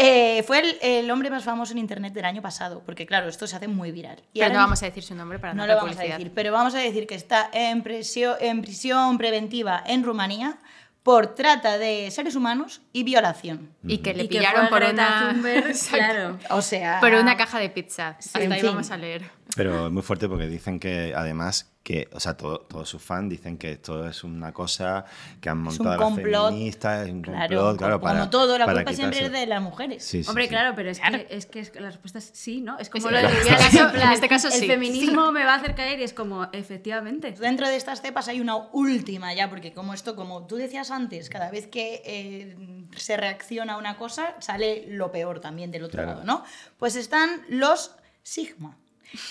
eh, 0.00 0.44
fue 0.44 0.60
el, 0.60 0.78
el 0.80 1.10
hombre 1.10 1.28
más 1.28 1.42
famoso 1.42 1.72
en 1.72 1.78
internet 1.78 2.12
del 2.12 2.24
año 2.24 2.40
pasado, 2.40 2.82
porque 2.86 3.04
claro, 3.04 3.28
esto 3.28 3.48
se 3.48 3.56
hace 3.56 3.66
muy 3.66 3.90
viral. 3.90 4.22
Y 4.32 4.38
Pero 4.38 4.54
no 4.54 4.60
vamos 4.60 4.80
a 4.82 4.86
decir 4.86 5.02
su 5.02 5.14
nombre 5.16 5.40
para 5.40 5.54
no, 5.54 5.66
lo 5.66 5.74
vamos 5.74 5.90
a 5.90 5.94
publicidad. 5.96 6.18
decir, 6.18 6.32
pero 6.34 6.52
vamos 6.52 6.74
a 6.76 6.78
decir 6.78 7.08
que 7.08 7.16
está 7.16 7.50
en 7.52 7.82
prisión, 7.82 8.36
en 8.40 8.62
prisión 8.62 9.18
preventiva 9.18 9.82
en 9.84 10.04
Rumanía 10.04 10.58
por 11.02 11.34
trata 11.34 11.78
de 11.78 12.10
seres 12.12 12.36
humanos 12.36 12.80
y 12.92 13.02
violación. 13.02 13.70
Y 13.82 13.98
que 13.98 14.14
le 14.14 14.24
y 14.24 14.28
pillaron 14.28 14.68
por 14.68 14.82
una... 14.84 15.34
Claro. 15.90 16.38
O 16.50 16.62
sea, 16.62 17.00
Por 17.00 17.14
una 17.14 17.36
caja 17.36 17.58
de 17.58 17.70
pizza. 17.70 18.16
Hasta 18.18 18.40
en 18.42 18.52
ahí 18.52 18.60
fin. 18.60 18.70
vamos 18.70 18.90
a 18.90 18.96
leer. 18.98 19.28
Pero 19.56 19.86
es 19.86 19.92
muy 19.92 20.02
fuerte 20.02 20.28
porque 20.28 20.46
dicen 20.46 20.78
que 20.78 21.14
además 21.16 21.72
que, 21.88 22.06
o 22.12 22.20
sea, 22.20 22.36
todo- 22.36 22.60
todos 22.60 22.86
sus 22.86 23.00
fans 23.00 23.30
dicen 23.30 23.56
que 23.56 23.72
esto 23.72 24.06
es 24.06 24.22
una 24.22 24.52
cosa 24.52 25.06
que 25.40 25.48
han 25.48 25.56
montado 25.62 25.96
las 25.96 26.14
feministas, 26.16 27.06
es 27.06 27.12
un 27.14 27.22
Claro, 27.22 27.38
complot, 27.40 27.78
claro, 27.78 28.00
como 28.00 28.12
para, 28.12 28.28
todo, 28.28 28.58
la 28.58 28.66
para 28.66 28.80
culpa 28.80 28.92
siempre 28.92 29.24
es 29.24 29.32
de 29.32 29.46
las 29.46 29.62
mujeres. 29.62 30.04
Sí, 30.04 30.22
sí, 30.22 30.28
Hombre, 30.28 30.44
sí. 30.44 30.50
claro, 30.50 30.74
pero 30.76 30.90
es, 30.90 30.98
Claro. 31.00 31.16
Que, 31.26 31.34
es 31.34 31.46
que 31.46 31.80
la 31.80 31.86
respuesta 31.88 32.18
es 32.18 32.30
sí, 32.34 32.60
¿no? 32.60 32.78
Es 32.78 32.90
como 32.90 33.08
Sí, 33.08 33.14
lo 33.14 33.16
de 33.16 33.22
claro. 33.26 33.36
En 33.40 33.54
este 33.54 33.78
caso- 33.78 34.12
este 34.12 34.28
caso 34.28 34.48
el 34.48 34.52
sí. 34.52 34.66
feminismo 34.66 35.32
me 35.32 35.44
va 35.44 35.54
a 35.54 35.56
hacer 35.56 35.74
caer 35.74 35.98
y 35.98 36.02
es 36.02 36.12
como, 36.12 36.46
efectivamente. 36.52 37.32
Dentro 37.32 37.66
de 37.66 37.76
estas 37.76 38.02
cepas 38.02 38.28
hay 38.28 38.42
una 38.42 38.56
última 38.56 39.32
ya, 39.32 39.48
porque 39.48 39.72
como 39.72 39.94
esto, 39.94 40.14
como 40.14 40.46
tú 40.46 40.56
decías 40.56 40.90
antes, 40.90 41.30
cada 41.30 41.50
vez 41.50 41.68
que 41.68 42.02
eh, 42.04 42.54
se 42.98 43.16
reacciona 43.16 43.72
a 43.72 43.76
una 43.78 43.96
cosa, 43.96 44.34
sale 44.40 44.84
lo 44.88 45.10
peor 45.10 45.40
también 45.40 45.70
del 45.70 45.84
otro 45.84 46.02
Claro. 46.02 46.18
lado, 46.18 46.24
¿no? 46.24 46.44
Pues 46.76 46.96
están 46.96 47.40
los 47.48 47.92
Sigma, 48.22 48.76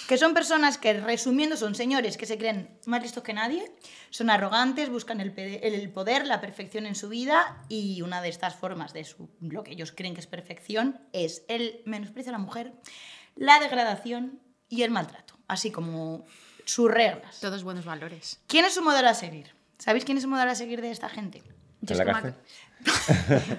que 0.08 0.18
son 0.18 0.34
personas 0.34 0.78
que, 0.78 0.94
resumiendo, 0.94 1.56
son 1.58 1.76
señores 1.76 2.18
que 2.18 2.26
se 2.26 2.38
creen 2.38 2.70
más 2.86 3.02
listos 3.02 3.24
que 3.24 3.34
nadie, 3.34 3.72
son 4.10 4.30
arrogantes, 4.30 4.90
buscan 4.90 5.22
el, 5.22 5.32
poder, 5.92 6.26
la 6.28 6.42
perfección 6.42 6.86
en 6.86 6.96
su 6.96 7.10
vida, 7.10 7.62
y 7.70 8.02
una 8.02 8.22
de 8.22 8.30
estas 8.30 8.56
formas 8.56 8.94
de 8.94 9.04
su, 9.04 9.30
lo 9.42 9.64
que 9.64 9.72
ellos 9.72 9.92
creen 9.92 10.14
que 10.14 10.22
es 10.22 10.28
perfección 10.28 11.00
es 11.14 11.44
el 11.48 11.82
menosprecio 11.86 12.32
a 12.32 12.34
la 12.34 12.40
mujer, 12.40 12.74
la 13.36 13.60
degradación 13.60 14.40
y 14.70 14.82
el 14.84 14.92
maltrato, 14.92 15.36
así 15.48 15.72
como 15.72 16.26
sus 16.66 16.90
reglas. 16.92 17.40
Todos 17.40 17.64
buenos 17.64 17.86
valores. 17.86 18.40
¿Quién 18.48 18.66
es 18.66 18.74
su 18.74 18.82
modelo 18.82 19.08
a 19.10 19.14
seguir? 19.14 19.54
¿Sabéis 19.78 20.06
quién 20.06 20.18
es 20.18 20.24
su 20.24 20.30
modelo 20.30 20.52
a 20.52 20.56
seguir 20.56 20.82
de 20.82 20.92
esta 20.92 21.08
gente? 21.08 21.44
¿En 21.88 21.98
la 21.98 22.06
cárcel? 22.06 22.34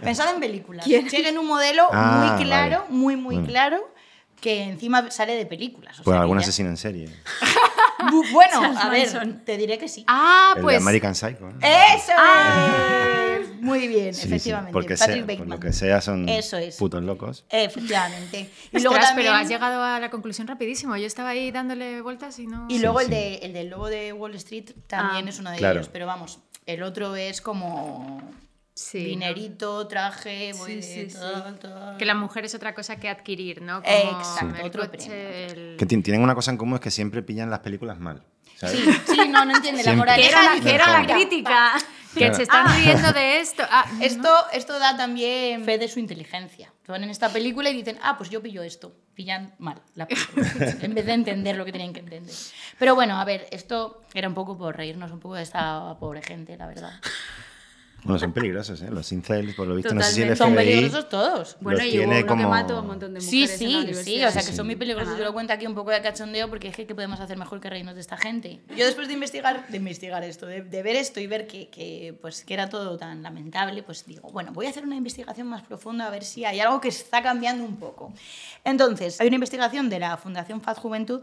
Pensad 0.03 0.35
en 0.35 0.41
películas. 0.41 0.85
Siguen 0.85 1.39
un 1.39 1.47
modelo 1.47 1.89
Ah, 1.93 2.35
muy 2.37 2.45
claro, 2.45 2.81
vale. 2.81 2.91
muy, 2.93 3.17
muy 3.17 3.35
Bueno. 3.37 3.49
claro, 3.49 3.95
que 4.41 4.63
encima 4.63 5.11
sale 5.11 5.35
de 5.35 5.47
películas. 5.47 5.99
o 6.01 6.03
Pues 6.05 6.15
sea 6.15 6.21
algún 6.23 6.39
ya- 6.39 6.43
asesino 6.43 6.69
en 6.69 6.77
serie. 6.77 7.09
Bu- 8.13 8.31
Bueno, 8.33 8.63
a 8.81 8.89
ver, 8.89 9.09
te 9.45 9.57
diré 9.57 9.77
que 9.77 9.89
sí. 9.89 10.05
Ah, 10.07 10.53
el 10.57 10.63
pues. 10.63 10.77
de 10.77 10.83
American 10.83 11.15
Psycho. 11.15 11.51
¿no? 11.51 11.59
¡Eso 11.61 12.13
es! 12.13 13.61
Muy 13.61 13.89
bien, 13.89 14.15
Sí, 14.15 14.23
sí, 14.23 14.27
efectivamente. 14.29 14.73
porque 14.73 14.95
Patrick 14.97 15.27
sea- 15.27 15.37
por 15.39 15.47
lo 15.49 15.59
que 15.61 15.73
sea 15.73 16.01
son 16.01 16.29
Eso 16.29 16.57
es. 16.57 16.77
putos 16.77 17.03
locos. 17.03 17.45
Efectivamente. 17.51 18.51
Y 18.73 18.79
luego 18.81 18.97
también... 18.99 19.17
pero 19.17 19.33
has 19.33 19.49
llegado 19.49 19.83
a 19.83 19.99
la 19.99 20.11
conclusión 20.11 20.47
rapidísimo. 20.47 20.97
Yo 20.97 21.07
estaba 21.07 21.31
ahí 21.31 21.51
dándole 21.51 22.01
vueltas 22.01 22.39
y 22.39 22.47
no. 22.47 22.67
Y 22.69 22.79
luego 22.79 23.01
Sí, 23.01 23.07
el, 23.07 23.11
sí. 23.11 23.15
de, 23.17 23.35
el 23.47 23.53
del 23.53 23.69
lobo 23.71 23.89
de 23.89 24.13
Wall 24.13 24.35
Street 24.37 24.71
también 24.87 25.27
Ah. 25.27 25.31
es 25.31 25.39
uno 25.41 25.51
de 25.51 25.57
Claro. 25.59 25.81
ellos. 25.81 25.91
Pero 25.93 26.07
vamos, 26.07 26.39
el 26.67 26.83
otro 26.85 27.17
es 27.17 27.41
como 27.41 28.23
Sí, 28.79 28.99
dinerito, 29.07 29.89
traje, 29.89 30.53
Sí, 30.55 30.59
voy 30.61 30.75
de 30.77 30.83
sí, 30.83 31.11
sí. 31.11 31.17
tal, 31.19 31.59
tal. 31.59 31.97
Que 31.97 32.05
la 32.05 32.15
mujer 32.15 32.45
es 32.45 32.55
otra 32.55 32.75
cosa 32.77 32.95
que 32.97 33.09
adquirir, 33.09 33.61
¿no? 33.61 33.83
Como 33.83 34.21
Exacto, 34.21 34.65
otro 34.65 34.89
coche, 34.89 35.07
premio. 35.09 35.73
el- 35.73 35.77
Que 35.77 35.85
ti- 35.85 36.01
tienen 36.01 36.23
una 36.23 36.37
cosa 36.37 36.53
en 36.53 36.57
común 36.59 36.77
es 36.77 36.81
que 36.81 36.93
siempre 36.93 37.23
pillan 37.23 37.51
las 37.51 37.59
películas 37.61 37.99
mal. 37.99 38.23
¿sabes? 38.57 38.77
Sí, 38.77 38.93
sí, 39.07 39.29
no, 39.29 39.45
no 39.45 39.55
entiende. 39.57 39.83
La 39.85 39.93
moraleja 39.95 40.29
Que 40.29 40.35
era 40.35 40.43
la, 40.45 40.53
dice, 40.57 40.69
que 40.69 40.75
era 40.75 40.91
la 40.93 41.01
mira, 41.01 41.15
crítica. 41.15 41.73
Que 42.15 42.21
Claro. 42.21 42.35
se 42.35 42.43
están 42.43 42.67
riendo 42.77 43.13
de 43.13 43.41
esto. 43.41 43.63
Ah, 43.71 43.85
Esto, 44.01 44.29
esto 44.53 44.79
da 44.81 44.97
también 44.97 45.65
fe 45.65 45.79
de 45.79 45.87
su 45.89 46.01
inteligencia. 46.01 46.73
Que 46.85 46.91
van 46.93 47.05
en 47.05 47.11
esta 47.11 47.29
película 47.29 47.71
y 47.71 47.75
dicen, 47.77 47.99
ah, 48.03 48.17
pues 48.17 48.31
yo 48.31 48.41
pillo 48.43 48.63
esto. 48.63 48.97
Pillan 49.15 49.55
mal 49.59 49.81
la 49.95 50.07
película, 50.09 50.47
en 50.83 50.95
vez 50.95 51.07
de 51.07 51.13
entender 51.13 51.57
lo 51.57 51.65
que 51.65 51.71
tenían 51.73 51.93
que 51.93 52.01
entender. 52.01 52.35
Pero 52.79 52.95
bueno, 52.97 53.21
a 53.21 53.25
ver, 53.25 53.47
esto 53.53 54.03
era 54.15 54.27
un 54.29 54.35
poco 54.35 54.57
por 54.59 54.77
reírnos 54.77 55.11
un 55.13 55.21
poco 55.21 55.35
de 55.37 55.43
esta 55.43 55.97
pobre 56.01 56.23
gente, 56.23 56.57
la 56.57 56.67
verdad. 56.67 57.01
Bueno, 58.05 58.19
son 58.21 58.33
peligrosos, 58.33 58.81
¿eh? 58.83 58.91
Los 58.91 59.11
incels, 59.13 59.55
por 59.55 59.67
lo 59.67 59.75
visto, 59.75 59.93
no 59.93 60.01
sé 60.03 60.13
si 60.13 60.23
el 60.23 60.29
Totalmente. 60.29 60.37
Son 60.39 60.53
FBI... 60.55 60.81
peligrosos 60.81 61.09
todos. 61.09 61.57
Bueno, 61.61 61.85
y 61.85 61.91
tiene 61.91 62.19
uno 62.21 62.27
como- 62.27 62.43
que 62.45 62.49
mató 62.49 62.77
a 62.77 62.81
un 62.81 62.87
montón 62.87 63.13
de 63.15 63.21
Sí, 63.21 63.41
mujeres 63.43 63.61
en 63.61 63.73
la 63.73 63.95
sí, 63.95 64.05
sí, 64.05 64.25
o 64.25 64.31
sea 64.31 64.41
que 64.43 64.49
Sí, 64.49 64.57
son 64.57 64.67
muy 64.67 64.75
sí. 64.77 64.79
peligrosos. 64.79 65.19
Yo 65.19 65.25
lo 65.25 65.33
cuento 65.33 65.53
aquí 65.53 65.67
un 65.67 65.75
poco 65.75 65.91
de 65.91 66.01
cachondeo 66.01 66.49
porque 66.49 66.69
es 66.69 66.77
que 66.77 66.87
¿qué 66.87 66.95
podemos 66.95 67.19
hacer 67.19 67.37
mejor 67.37 67.61
que 67.61 67.69
reírnos 67.69 67.97
de 67.97 68.01
esta 68.01 68.17
gente? 68.17 68.61
Yo 68.77 68.87
después 68.87 69.09
de 69.09 69.15
investigar, 69.15 69.67
de 69.69 69.77
investigar 69.77 70.23
esto, 70.23 70.47
de, 70.47 70.63
de 70.63 70.83
ver 70.83 70.95
esto 70.97 71.19
y 71.19 71.27
ver 71.27 71.49
que, 71.49 71.69
que, 71.71 72.17
pues, 72.21 72.45
que 72.45 72.55
era 72.55 72.69
todo 72.69 72.97
tan 72.97 73.23
lamentable, 73.23 73.83
pues 73.83 74.07
digo, 74.07 74.31
bueno, 74.31 74.53
voy 74.53 74.67
a 74.67 74.71
hacer 74.71 74.85
una 74.85 74.97
investigación 74.97 75.49
más 75.49 75.63
profunda 75.63 76.07
a 76.07 76.11
ver 76.11 76.23
si 76.25 76.45
hay 76.45 76.61
algo 76.61 76.81
que 76.81 76.89
está 76.89 77.21
cambiando 77.23 77.65
un 77.65 77.77
poco. 77.77 78.13
Entonces, 78.65 79.21
hay 79.21 79.27
una 79.27 79.37
investigación 79.37 79.91
de 79.91 79.99
la 79.99 80.17
Fundación 80.17 80.61
Faz 80.61 80.79
Juventud 80.79 81.23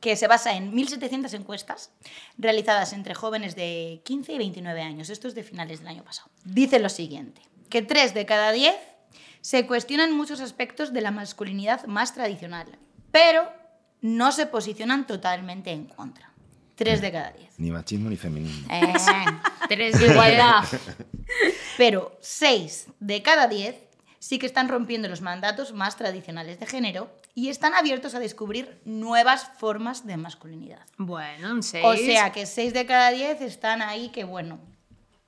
que 0.00 0.16
se 0.16 0.26
basa 0.26 0.54
en 0.54 0.72
1.700 0.72 1.32
encuestas 1.34 1.90
realizadas 2.38 2.92
entre 2.92 3.14
jóvenes 3.14 3.56
de 3.56 4.00
15 4.04 4.32
y 4.32 4.38
29 4.38 4.82
años. 4.82 5.10
Esto 5.10 5.28
es 5.28 5.34
de 5.34 5.42
finales 5.42 5.80
del 5.80 5.88
año 5.88 6.04
pasado. 6.04 6.30
Dice 6.44 6.78
lo 6.78 6.88
siguiente, 6.88 7.42
que 7.68 7.82
3 7.82 8.14
de 8.14 8.26
cada 8.26 8.52
10 8.52 8.74
se 9.40 9.66
cuestionan 9.66 10.12
muchos 10.12 10.40
aspectos 10.40 10.92
de 10.92 11.00
la 11.00 11.10
masculinidad 11.10 11.86
más 11.86 12.14
tradicional, 12.14 12.66
pero 13.10 13.48
no 14.00 14.32
se 14.32 14.46
posicionan 14.46 15.06
totalmente 15.06 15.70
en 15.70 15.86
contra. 15.86 16.32
3 16.76 17.00
de 17.00 17.12
cada 17.12 17.30
10. 17.30 17.58
Ni 17.58 17.70
machismo 17.70 18.10
ni 18.10 18.16
feminismo. 18.16 18.68
Eh, 18.70 18.92
tres 19.68 19.98
de 19.98 20.06
igualdad. 20.10 20.64
Pero 21.76 22.18
6 22.20 22.88
de 23.00 23.22
cada 23.22 23.48
10 23.48 23.76
sí 24.18 24.38
que 24.38 24.46
están 24.46 24.68
rompiendo 24.68 25.08
los 25.08 25.22
mandatos 25.22 25.72
más 25.72 25.96
tradicionales 25.96 26.60
de 26.60 26.66
género 26.66 27.10
y 27.36 27.50
están 27.50 27.74
abiertos 27.74 28.14
a 28.14 28.18
descubrir 28.18 28.80
nuevas 28.86 29.50
formas 29.58 30.06
de 30.06 30.16
masculinidad. 30.16 30.80
Bueno, 30.96 31.52
un 31.52 31.62
6. 31.62 31.84
O 31.84 31.94
sea 31.94 32.32
que 32.32 32.46
6 32.46 32.72
de 32.72 32.86
cada 32.86 33.10
10 33.10 33.42
están 33.42 33.82
ahí 33.82 34.08
que, 34.08 34.24
bueno, 34.24 34.58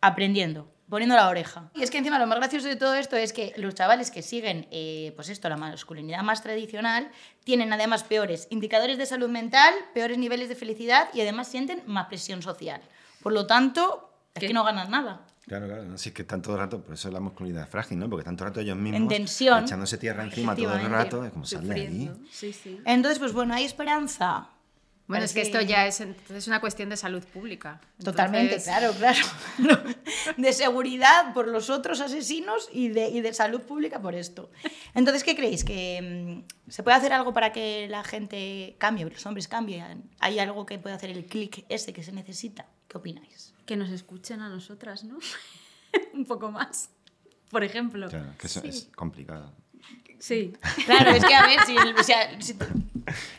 aprendiendo, 0.00 0.72
poniendo 0.88 1.14
la 1.16 1.28
oreja. 1.28 1.70
Y 1.74 1.82
es 1.82 1.90
que 1.90 1.98
encima 1.98 2.18
lo 2.18 2.26
más 2.26 2.38
gracioso 2.38 2.66
de 2.66 2.76
todo 2.76 2.94
esto 2.94 3.14
es 3.16 3.34
que 3.34 3.52
los 3.58 3.74
chavales 3.74 4.10
que 4.10 4.22
siguen, 4.22 4.66
eh, 4.70 5.12
pues 5.16 5.28
esto, 5.28 5.50
la 5.50 5.58
masculinidad 5.58 6.22
más 6.22 6.42
tradicional, 6.42 7.10
tienen 7.44 7.74
además 7.74 8.04
peores 8.04 8.48
indicadores 8.48 8.96
de 8.96 9.04
salud 9.04 9.28
mental, 9.28 9.74
peores 9.92 10.16
niveles 10.16 10.48
de 10.48 10.54
felicidad 10.54 11.10
y 11.12 11.20
además 11.20 11.48
sienten 11.48 11.82
más 11.84 12.06
presión 12.06 12.40
social. 12.40 12.80
Por 13.22 13.34
lo 13.34 13.46
tanto, 13.46 14.10
es 14.34 14.40
¿Qué? 14.40 14.46
que 14.46 14.54
no 14.54 14.64
ganan 14.64 14.90
nada. 14.90 15.26
Claro, 15.48 15.66
claro. 15.66 15.84
No, 15.84 15.98
si 15.98 16.10
es 16.10 16.14
que 16.14 16.22
están 16.22 16.42
todo 16.42 16.54
el 16.54 16.60
rato, 16.60 16.80
por 16.82 16.94
eso 16.94 17.10
la 17.10 17.20
masculinidad 17.20 17.64
es 17.64 17.70
frágil, 17.70 17.98
¿no? 17.98 18.08
Porque 18.08 18.20
están 18.20 18.36
todo 18.36 18.46
el 18.46 18.50
rato 18.50 18.60
ellos 18.60 18.76
mismos 18.76 19.00
En 19.00 19.08
tensión. 19.08 19.64
echándose 19.64 19.98
tierra 19.98 20.22
encima 20.22 20.54
todo 20.54 20.74
el 20.76 20.90
rato. 20.90 21.24
Es 21.24 21.32
como 21.32 21.46
sale 21.46 21.74
de 21.74 21.80
ahí. 21.80 22.10
Sí, 22.30 22.52
sí. 22.52 22.80
Entonces, 22.84 23.18
pues 23.18 23.32
bueno, 23.32 23.54
hay 23.54 23.64
esperanza. 23.64 24.50
Bueno, 25.08 25.24
es 25.24 25.32
que 25.32 25.40
esto 25.40 25.58
ya 25.62 25.86
es, 25.86 26.02
entonces, 26.02 26.46
una 26.48 26.60
cuestión 26.60 26.90
de 26.90 26.96
salud 26.98 27.24
pública. 27.24 27.80
Totalmente, 28.04 28.62
claro, 28.62 28.92
claro. 28.92 29.18
De 30.36 30.52
seguridad 30.52 31.32
por 31.32 31.48
los 31.48 31.70
otros 31.70 32.02
asesinos 32.02 32.68
y 32.72 32.88
de, 32.88 33.08
y 33.08 33.22
de 33.22 33.32
salud 33.32 33.62
pública 33.62 34.02
por 34.02 34.14
esto. 34.14 34.50
Entonces, 34.94 35.24
¿qué 35.24 35.34
creéis? 35.34 35.64
¿Que 35.64 36.44
mm, 36.66 36.70
se 36.70 36.82
puede 36.82 36.98
hacer 36.98 37.14
algo 37.14 37.32
para 37.32 37.52
que 37.52 37.88
la 37.88 38.04
gente 38.04 38.76
cambie, 38.76 39.06
los 39.06 39.24
hombres 39.24 39.48
cambien? 39.48 40.10
¿Hay 40.20 40.38
algo 40.38 40.66
que 40.66 40.78
puede 40.78 40.94
hacer 40.94 41.08
el 41.08 41.24
clic 41.24 41.64
ese 41.70 41.94
que 41.94 42.02
se 42.02 42.12
necesita? 42.12 42.66
¿Qué 42.86 42.98
opináis? 42.98 43.54
Que 43.64 43.76
nos 43.76 43.88
escuchen 43.88 44.42
a 44.42 44.50
nosotras, 44.50 45.04
¿no? 45.04 45.18
Un 46.12 46.26
poco 46.26 46.50
más. 46.50 46.90
Por 47.50 47.64
ejemplo. 47.64 48.10
Claro, 48.10 48.34
que 48.38 48.46
eso 48.46 48.62
es 48.62 48.90
complicado. 48.94 49.54
Sí. 50.18 50.52
Claro, 50.86 51.10
es 51.10 51.24
que 51.24 51.34
a 51.34 51.46
ver, 51.46 51.60
si, 51.66 51.76
el- 51.76 51.94
o 51.98 52.02
sea, 52.02 52.40
si- 52.40 52.56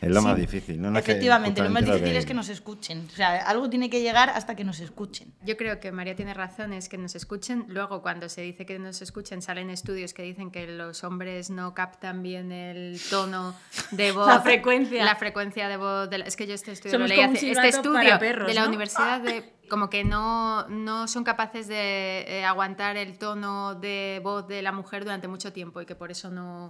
Es 0.02 0.10
lo 0.10 0.20
Sí, 0.22 0.26
más 0.26 0.36
difícil, 0.38 0.82
¿no? 0.82 0.90
No 0.90 0.98
es 1.00 1.06
que 1.06 1.12
efectivamente, 1.12 1.62
lo 1.62 1.70
más 1.70 1.86
difícil 1.86 2.16
es 2.16 2.26
que 2.26 2.34
nos 2.34 2.50
escuchen. 2.50 3.08
O 3.12 3.16
sea, 3.16 3.36
algo 3.48 3.70
tiene 3.70 3.90
que 3.90 4.02
llegar 4.02 4.30
hasta 4.32 4.56
que 4.56 4.64
nos 4.64 4.80
escuchen. 4.80 5.32
Yo 5.44 5.58
creo 5.58 5.80
que 5.80 5.92
María 5.92 6.16
tiene 6.16 6.34
razón, 6.34 6.74
es 6.74 6.90
que 6.90 6.98
nos 6.98 7.14
escuchen. 7.16 7.66
Luego, 7.68 8.02
cuando 8.02 8.30
se 8.30 8.42
dice 8.42 8.66
que 8.66 8.80
nos 8.80 9.02
escuchen, 9.04 9.42
salen 9.44 9.70
estudios 9.70 10.14
que 10.16 10.24
dicen 10.24 10.50
que 10.50 10.66
los 10.68 11.04
hombres 11.04 11.50
no 11.52 11.74
captan 11.76 12.24
bien 12.24 12.52
el 12.52 13.00
tono 13.12 13.54
de 13.92 14.12
voz. 14.14 14.28
La 14.28 14.42
frecuencia. 14.42 15.06
La 15.06 15.16
frecuencia 15.16 15.68
de 15.70 15.78
voz. 15.78 16.10
de 16.10 16.18
la- 16.20 16.26
es 16.26 16.36
que 16.36 16.48
yo 16.48 16.56
este 16.56 16.72
estudio 16.72 16.94
Somos 16.94 17.10
lo 17.10 17.16
leí 17.16 17.24
hace- 17.24 17.52
Este 17.52 17.68
estudio 17.68 18.18
perros, 18.20 18.48
de 18.48 18.54
la 18.56 18.62
¿no? 18.62 18.68
universidad 18.70 19.22
de. 19.22 19.54
Como 19.70 19.88
que 19.92 20.04
no, 20.04 20.68
no 20.68 21.08
son 21.08 21.24
capaces 21.24 21.68
de 21.68 22.26
eh, 22.28 22.44
aguantar 22.44 22.98
el 22.98 23.20
tono 23.20 23.76
de 23.76 24.20
voz 24.24 24.48
de 24.48 24.64
la 24.64 24.72
mujer 24.72 25.04
durante 25.04 25.28
mucho 25.28 25.54
tiempo 25.54 25.80
y 25.80 25.86
que 25.86 25.94
por 25.94 26.10
eso 26.10 26.32
no, 26.32 26.69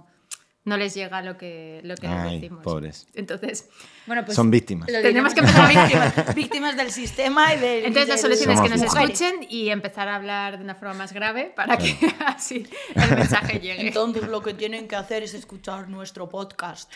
no 0.64 0.76
les 0.76 0.92
llega 0.94 1.22
lo 1.22 1.38
que, 1.38 1.80
lo 1.84 1.94
que 1.96 2.06
les 2.06 2.16
Ay, 2.16 2.40
decimos. 2.40 2.62
pobres. 2.62 3.06
Entonces, 3.14 3.68
Bueno, 4.06 4.24
pues. 4.24 4.36
Son 4.36 4.50
víctimas. 4.50 4.86
tenemos 4.88 5.32
que 5.34 5.40
empezar 5.40 5.64
a 5.64 5.68
víctimas, 5.82 6.34
víctimas 6.34 6.76
del 6.76 6.90
sistema 6.92 7.54
y 7.54 7.58
del. 7.60 7.84
Entonces 7.86 8.08
y 8.08 8.10
la 8.10 8.18
solución 8.18 8.50
es 8.50 8.60
que 8.60 8.68
nos 8.68 8.80
mujeres. 8.82 9.20
escuchen 9.20 9.46
y 9.48 9.70
empezar 9.70 10.08
a 10.08 10.16
hablar 10.16 10.58
de 10.58 10.64
una 10.64 10.74
forma 10.74 10.94
más 10.94 11.12
grave 11.14 11.52
para 11.56 11.78
que 11.78 11.96
así 12.26 12.66
el 12.94 13.16
mensaje 13.16 13.58
llegue. 13.60 13.86
Entonces 13.88 14.24
lo 14.24 14.42
que 14.42 14.52
tienen 14.54 14.86
que 14.86 14.96
hacer 14.96 15.22
es 15.22 15.32
escuchar 15.34 15.88
nuestro 15.88 16.28
podcast. 16.28 16.90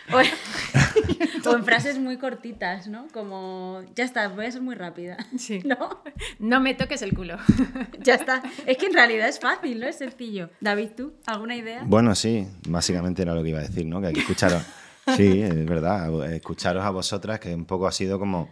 O 1.46 1.56
en 1.56 1.64
frases 1.64 1.98
muy 1.98 2.16
cortitas, 2.16 2.88
¿no? 2.88 3.06
Como, 3.12 3.82
ya 3.94 4.04
está, 4.04 4.28
voy 4.28 4.46
a 4.46 4.50
ser 4.50 4.62
muy 4.62 4.74
rápida. 4.74 5.16
Sí. 5.36 5.60
¿No? 5.64 6.02
No 6.38 6.60
me 6.60 6.74
toques 6.74 7.02
el 7.02 7.14
culo. 7.14 7.36
Ya 8.00 8.14
está. 8.14 8.42
Es 8.66 8.76
que 8.76 8.86
en 8.86 8.92
realidad 8.92 9.28
es 9.28 9.40
fácil, 9.40 9.80
¿no? 9.80 9.86
Es 9.86 9.96
sencillo. 9.96 10.50
David, 10.60 10.90
¿tú? 10.96 11.14
¿Alguna 11.26 11.56
idea? 11.56 11.82
Bueno, 11.86 12.14
sí, 12.14 12.46
básicamente 12.68 13.22
era 13.22 13.34
lo 13.34 13.42
que 13.42 13.50
iba 13.50 13.60
a 13.60 13.62
decir, 13.62 13.86
¿no? 13.86 14.00
Que 14.00 14.08
hay 14.08 14.12
que 14.12 14.20
escucharos. 14.20 14.62
Sí, 15.16 15.42
es 15.42 15.66
verdad, 15.66 16.32
escucharos 16.32 16.82
a 16.82 16.88
vosotras, 16.88 17.38
que 17.38 17.54
un 17.54 17.66
poco 17.66 17.86
ha 17.86 17.92
sido 17.92 18.18
como. 18.18 18.48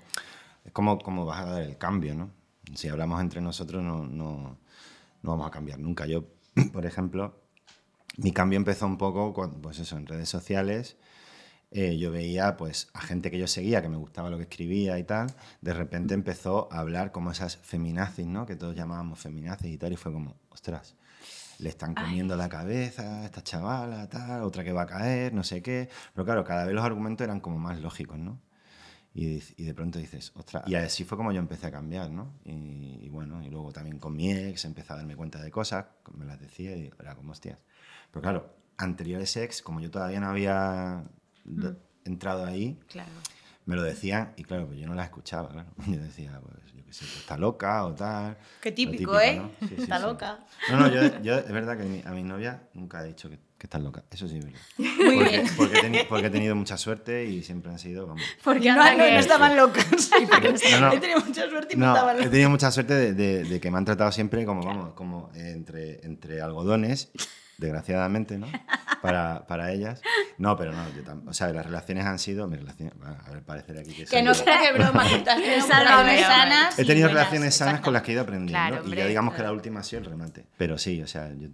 Es 0.66 0.72
como, 0.72 0.98
como 0.98 1.24
vas 1.24 1.40
a 1.40 1.50
dar 1.50 1.62
el 1.62 1.78
cambio, 1.78 2.14
¿no? 2.14 2.30
Si 2.74 2.88
hablamos 2.88 3.22
entre 3.22 3.40
nosotros, 3.40 3.82
no, 3.82 4.04
no, 4.06 4.58
no 5.22 5.30
vamos 5.30 5.46
a 5.46 5.50
cambiar 5.50 5.78
nunca. 5.78 6.04
Yo, 6.04 6.24
por 6.74 6.84
ejemplo, 6.84 7.40
mi 8.18 8.32
cambio 8.32 8.58
empezó 8.58 8.86
un 8.86 8.98
poco, 8.98 9.32
cuando, 9.32 9.62
pues 9.62 9.78
eso, 9.78 9.96
en 9.96 10.06
redes 10.06 10.28
sociales. 10.28 10.96
Eh, 11.74 11.96
yo 11.96 12.10
veía 12.10 12.56
pues 12.56 12.88
a 12.92 13.00
gente 13.00 13.30
que 13.30 13.38
yo 13.38 13.46
seguía, 13.46 13.80
que 13.80 13.88
me 13.88 13.96
gustaba 13.96 14.28
lo 14.28 14.36
que 14.36 14.42
escribía 14.44 14.98
y 14.98 15.04
tal, 15.04 15.28
de 15.62 15.72
repente 15.72 16.12
empezó 16.12 16.68
a 16.70 16.80
hablar 16.80 17.12
como 17.12 17.30
esas 17.30 17.56
feminazis, 17.56 18.26
¿no? 18.26 18.44
Que 18.44 18.56
todos 18.56 18.74
llamábamos 18.74 19.20
feminazis 19.20 19.72
y 19.72 19.78
tal, 19.78 19.92
y 19.92 19.96
fue 19.96 20.12
como, 20.12 20.36
ostras, 20.50 20.94
le 21.58 21.70
están 21.70 21.94
comiendo 21.94 22.36
la 22.36 22.48
cabeza 22.48 23.22
a 23.22 23.24
esta 23.24 23.42
chavala, 23.42 24.08
tal, 24.08 24.42
otra 24.42 24.64
que 24.64 24.72
va 24.72 24.82
a 24.82 24.86
caer, 24.86 25.32
no 25.32 25.44
sé 25.44 25.62
qué. 25.62 25.88
Pero 26.14 26.24
claro, 26.24 26.44
cada 26.44 26.64
vez 26.66 26.74
los 26.74 26.84
argumentos 26.84 27.24
eran 27.24 27.40
como 27.40 27.58
más 27.58 27.80
lógicos, 27.80 28.18
¿no? 28.18 28.40
Y, 29.14 29.40
de 29.62 29.74
pronto 29.74 29.98
dices, 29.98 30.32
ostras, 30.34 30.64
y 30.66 30.74
así 30.74 31.04
fue 31.04 31.18
como 31.18 31.32
yo 31.32 31.38
empecé 31.38 31.66
a 31.66 31.70
cambiar, 31.70 32.10
¿no? 32.10 32.32
Y, 32.44 32.98
y 33.02 33.08
bueno, 33.10 33.42
y 33.42 33.50
luego 33.50 33.72
también 33.72 33.98
con 33.98 34.16
mi 34.16 34.32
ex 34.32 34.64
empecé 34.64 34.92
a 34.92 34.96
darme 34.96 35.16
cuenta 35.16 35.40
de 35.40 35.50
cosas, 35.50 35.86
me 36.16 36.24
las 36.24 36.40
decía 36.40 36.76
y 36.76 36.90
era 36.98 37.14
como, 37.14 37.32
hostias. 37.32 37.58
Pero 38.10 38.22
claro, 38.22 38.56
anteriores 38.78 39.36
ex, 39.36 39.62
como 39.62 39.80
yo 39.80 39.90
todavía 39.90 40.20
no 40.20 40.28
había 40.28 41.04
d- 41.44 41.74
entrado 42.04 42.44
ahí, 42.46 42.78
Claro. 42.88 43.10
me 43.66 43.76
lo 43.76 43.82
decían 43.82 44.32
y 44.36 44.44
claro, 44.44 44.66
pues 44.66 44.78
yo 44.80 44.86
no 44.86 44.94
las 44.94 45.06
escuchaba, 45.06 45.48
claro. 45.50 45.68
Yo 45.86 45.98
decía, 46.00 46.40
pues 46.42 46.72
yo 46.74 46.84
qué 46.84 46.92
sé, 46.92 47.04
pues, 47.06 47.16
está 47.18 47.36
loca 47.36 47.84
o 47.86 47.94
tal. 47.94 48.36
Qué 48.60 48.70
Lo 48.70 48.76
típico, 48.76 49.18
¿eh? 49.20 49.36
¿no? 49.36 49.50
Sí, 49.68 49.74
sí, 49.76 49.82
Está 49.82 49.98
sí. 49.98 50.02
loca. 50.04 50.40
No, 50.68 50.76
no, 50.78 50.88
yo, 50.88 51.22
yo 51.22 51.36
es 51.38 51.50
verdad 51.52 51.76
que 51.78 51.84
mi- 51.84 52.02
a 52.04 52.10
mi 52.10 52.22
novia 52.22 52.62
nunca 52.74 53.02
he 53.02 53.08
dicho 53.08 53.28
que, 53.30 53.38
que 53.58 53.66
estás 53.66 53.80
loca, 53.80 54.02
eso 54.10 54.26
sí 54.28 54.38
es 54.38 54.44
verdad. 54.44 54.60
Muy 54.78 55.14
porque, 55.16 55.30
bien. 55.30 55.46
Porque 55.56 55.76
he, 55.76 55.82
teni- 55.82 56.06
porque 56.08 56.26
he 56.26 56.30
tenido 56.30 56.56
mucha 56.56 56.76
suerte 56.76 57.24
y 57.24 57.42
siempre 57.44 57.70
han 57.70 57.78
sido 57.78 58.06
como... 58.08 58.20
Porque 58.42 58.72
No, 58.72 58.82
anda 58.82 59.04
no, 59.06 59.12
no 59.12 59.18
estaban 59.20 59.56
locas. 59.56 60.10
No, 60.72 60.80
no. 60.80 60.92
He 60.92 60.98
tenido 61.00 61.20
mucha 61.20 61.48
suerte 61.48 61.74
y 61.74 61.76
no, 61.78 61.86
No, 61.86 61.92
estaban 61.94 62.16
he 62.16 62.18
locas. 62.18 62.30
tenido 62.32 62.50
mucha 62.50 62.70
suerte 62.72 62.94
de, 62.94 63.12
de- 63.14 63.44
de 63.44 63.60
que 63.60 63.70
me 63.70 63.78
han 63.78 63.84
tratado 63.84 64.10
siempre 64.12 64.44
como, 64.44 64.62
vamos, 64.64 64.92
como 64.94 65.30
eh, 65.36 65.52
entre, 65.52 66.04
entre 66.04 66.40
algodones, 66.42 67.10
desgraciadamente, 67.58 68.38
¿no? 68.38 68.46
Para, 69.00 69.46
para 69.46 69.72
ellas. 69.72 70.00
No, 70.38 70.56
pero 70.56 70.72
no, 70.72 70.82
yo 70.94 71.02
tam- 71.04 71.28
o 71.28 71.32
sea, 71.32 71.48
las 71.52 71.66
relaciones 71.66 72.04
han 72.06 72.18
sido, 72.18 72.46
mis 72.48 72.58
relaciones, 72.60 72.94
bueno, 72.98 73.16
a 73.26 73.30
ver, 73.30 73.42
parecer 73.42 73.78
aquí 73.78 73.92
que, 74.04 74.22
no 74.22 74.32
sea 74.34 74.60
que 74.60 74.72
broma, 74.72 75.08
que 75.08 75.16
estás 75.16 75.36
teniendo 75.40 75.66
relaciones 75.68 76.20
sanas. 76.20 76.78
He 76.78 76.84
tenido 76.84 77.08
relaciones 77.08 77.54
sanas 77.54 77.80
con 77.80 77.92
las 77.92 78.02
que 78.02 78.12
he 78.12 78.14
ido 78.14 78.22
aprendiendo 78.22 78.52
Claro, 78.80 78.88
y 78.88 78.96
ya 78.96 79.06
digamos 79.06 79.34
que 79.34 79.42
la 79.42 79.52
última 79.52 79.80
ha 79.80 79.82
sido 79.82 80.00
el 80.02 80.06
remate. 80.08 80.46
Pero 80.56 80.78
sí, 80.78 81.02
o 81.02 81.06
sea, 81.06 81.32
yo, 81.34 81.48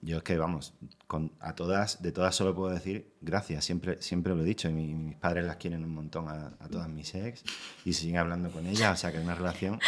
yo 0.00 0.18
es 0.18 0.22
que, 0.22 0.38
vamos, 0.38 0.74
con, 1.08 1.32
a 1.40 1.54
todas, 1.54 2.00
de 2.02 2.12
todas 2.12 2.34
solo 2.34 2.54
puedo 2.54 2.72
decir 2.72 3.12
gracias, 3.20 3.64
siempre, 3.64 4.00
siempre 4.00 4.34
lo 4.34 4.42
he 4.42 4.44
dicho 4.44 4.68
y 4.68 4.72
mi- 4.72 4.94
mis 4.94 5.16
padres 5.16 5.44
las 5.44 5.56
quieren 5.56 5.82
un 5.84 5.94
montón 5.94 6.28
a, 6.28 6.52
a 6.60 6.68
todas 6.68 6.88
mis 6.88 7.14
ex 7.14 7.42
y 7.84 7.92
siguen 7.92 8.18
hablando 8.18 8.50
con 8.50 8.66
ellas, 8.66 8.92
o 8.92 8.96
sea 9.00 9.10
que 9.10 9.18
es 9.18 9.24
una 9.24 9.34
relación 9.34 9.80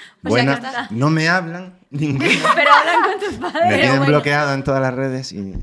buena. 0.22 0.88
no 0.90 1.10
me 1.10 1.28
hablan, 1.28 1.78
ninguna. 1.90 2.26
Pero 2.54 2.70
hablan 2.72 3.02
con 3.02 3.20
tus 3.20 3.38
padres. 3.38 3.68
Me 3.68 3.74
tienen 3.74 3.98
bueno. 3.98 4.12
bloqueado 4.12 4.54
en 4.54 4.64
todas 4.64 4.80
las 4.80 4.94
redes 4.94 5.32
y 5.32 5.54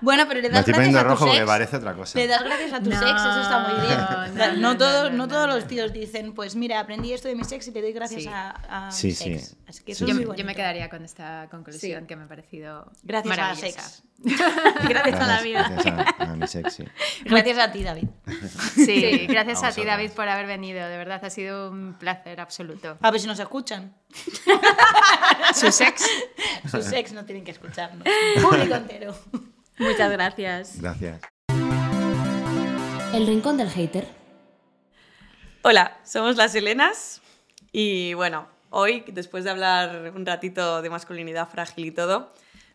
Bueno, 0.00 0.24
pero 0.28 0.40
le 0.40 0.48
me 0.48 0.54
das 0.54 0.60
estoy 0.68 0.74
gracias 0.74 0.94
a 0.96 1.00
tus 1.02 1.08
rojo 1.10 1.24
porque 1.26 1.38
ex. 1.38 1.46
parece 1.46 1.76
otra 1.76 1.94
cosa. 1.94 2.18
Le 2.18 2.26
das 2.26 2.42
gracias 2.44 2.72
a 2.72 2.78
tus 2.80 2.88
No, 2.94 3.00
ex, 3.02 3.20
eso 3.20 3.40
está 3.40 3.58
muy 3.68 3.86
bien. 3.86 4.60
no, 4.60 4.76
todos, 4.76 5.10
no, 5.10 5.16
no 5.16 5.26
no, 5.26 5.28
todos 5.28 5.48
los 5.48 5.66
tíos 5.66 5.92
dicen, 5.92 6.32
pues 6.34 6.54
mira, 6.56 6.80
aprendí 6.80 7.12
esto 7.12 7.28
de 7.28 7.34
mis 7.34 7.50
ex 7.52 7.66
y 7.68 7.70
le 7.72 7.82
doy 7.82 7.92
gracias 7.92 8.22
Sí. 8.22 8.28
a, 8.28 8.86
a 8.86 8.90
Sí, 8.90 9.12
sí. 9.12 9.32
ex. 9.34 9.56
Así 9.68 9.82
que 9.84 9.92
eso 9.92 10.04
Sí, 10.04 10.04
es 10.04 10.08
Yo, 10.10 10.14
muy 10.14 10.20
me- 10.20 10.26
bonito. 10.26 10.42
yo 10.42 10.46
me 10.46 10.54
quedaría 10.54 10.88
con 10.88 11.04
esta 11.04 11.48
conclusión 11.50 12.06
que 12.06 12.16
me 12.16 12.24
ha 12.24 12.28
parecido 12.28 12.90
Gracias 13.02 13.32
a 13.32 13.36
las 13.36 13.48
maravillosa. 13.58 13.80
ex. 13.80 14.02
Gracias 14.88 15.20
a 15.20 15.26
la 15.26 15.42
vida. 15.42 15.68
Gracias 15.68 15.96
a, 16.18 16.22
a 16.22 16.36
mis 16.36 16.54
ex, 16.54 16.72
sí. 16.74 16.84
Gracias 17.24 17.58
a 17.58 17.72
ti, 17.72 17.82
David. 17.82 18.08
Sí, 18.74 19.26
gracias 19.26 19.62
a 19.64 19.72
ti, 19.72 19.82
a. 19.82 19.86
David, 19.86 20.10
por 20.12 20.28
haber 20.28 20.46
venido. 20.46 20.86
De 20.88 20.96
verdad, 20.96 21.24
ha 21.24 21.30
sido 21.30 21.70
un 21.70 21.94
placer 21.94 22.40
absoluto. 22.40 22.96
A 23.00 23.10
ver 23.10 23.20
si 23.20 23.26
nos 23.26 23.38
escuchan. 23.38 23.94
Sus 25.54 25.80
ex. 25.80 26.04
Sus 26.70 26.92
ex 26.92 27.12
no 27.12 27.24
tienen 27.24 27.44
que 27.44 27.50
escucharnos. 27.52 28.06
Público 28.42 28.74
entero. 28.74 29.14
Muchas 29.78 30.10
gracias. 30.10 30.80
Gracias. 30.80 31.20
El 33.12 33.26
rincón 33.26 33.56
del 33.56 33.70
hater. 33.70 34.06
Hola, 35.62 35.98
somos 36.04 36.36
las 36.36 36.54
Helenas 36.54 37.20
y 37.72 38.14
bueno, 38.14 38.46
hoy, 38.70 39.04
después 39.08 39.44
de 39.44 39.50
hablar 39.50 40.12
un 40.14 40.24
ratito 40.24 40.80
de 40.80 40.90
masculinidad 40.90 41.48
frágil 41.48 41.86
y 41.86 41.90
todo, 41.90 42.32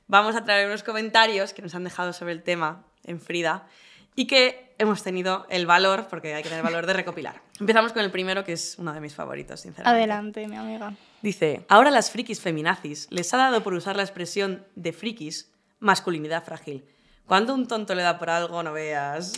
vamos 0.07 0.35
a 0.35 0.43
traer 0.43 0.67
unos 0.67 0.83
comentarios 0.83 1.53
que 1.53 1.61
nos 1.61 1.73
han 1.73 1.83
dejado 1.83 2.13
sobre 2.13 2.33
el 2.33 2.43
tema 2.43 2.83
en 3.03 3.19
Frida 3.19 3.67
y 4.15 4.27
que 4.27 4.73
hemos 4.77 5.03
tenido 5.03 5.47
el 5.49 5.65
valor, 5.65 6.07
porque 6.09 6.33
hay 6.33 6.43
que 6.43 6.49
tener 6.49 6.63
valor 6.63 6.85
de 6.85 6.93
recopilar. 6.93 7.41
Empezamos 7.59 7.93
con 7.93 8.03
el 8.03 8.11
primero, 8.11 8.43
que 8.43 8.53
es 8.53 8.75
uno 8.77 8.93
de 8.93 8.99
mis 8.99 9.15
favoritos, 9.15 9.61
sinceramente. 9.61 9.97
Adelante, 9.97 10.47
mi 10.47 10.57
amiga. 10.57 10.93
Dice, 11.21 11.65
ahora 11.69 11.91
las 11.91 12.11
frikis 12.11 12.41
feminazis 12.41 13.07
les 13.09 13.33
ha 13.33 13.37
dado 13.37 13.63
por 13.63 13.73
usar 13.73 13.95
la 13.95 14.03
expresión 14.03 14.65
de 14.75 14.91
frikis 14.91 15.51
masculinidad 15.79 16.43
frágil. 16.43 16.85
Cuando 17.31 17.53
un 17.53 17.65
tonto 17.65 17.95
le 17.95 18.03
da 18.03 18.19
por 18.19 18.29
algo, 18.29 18.61
no 18.61 18.73
veas... 18.73 19.31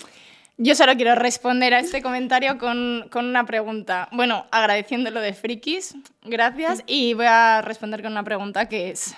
Yo 0.58 0.74
solo 0.74 0.96
quiero 0.96 1.14
responder 1.14 1.76
a 1.76 1.80
este 1.80 2.02
comentario 2.02 2.58
con, 2.58 3.08
con 3.12 3.28
una 3.28 3.46
pregunta. 3.46 4.10
Bueno, 4.12 4.48
agradeciendo 4.50 5.12
lo 5.12 5.22
de 5.22 5.34
frikis, 5.34 5.94
gracias. 6.24 6.82
Y 6.88 7.14
voy 7.14 7.28
a 7.28 7.62
responder 7.62 8.02
con 8.02 8.14
una 8.14 8.24
pregunta 8.24 8.68
que 8.68 8.90
es, 8.90 9.16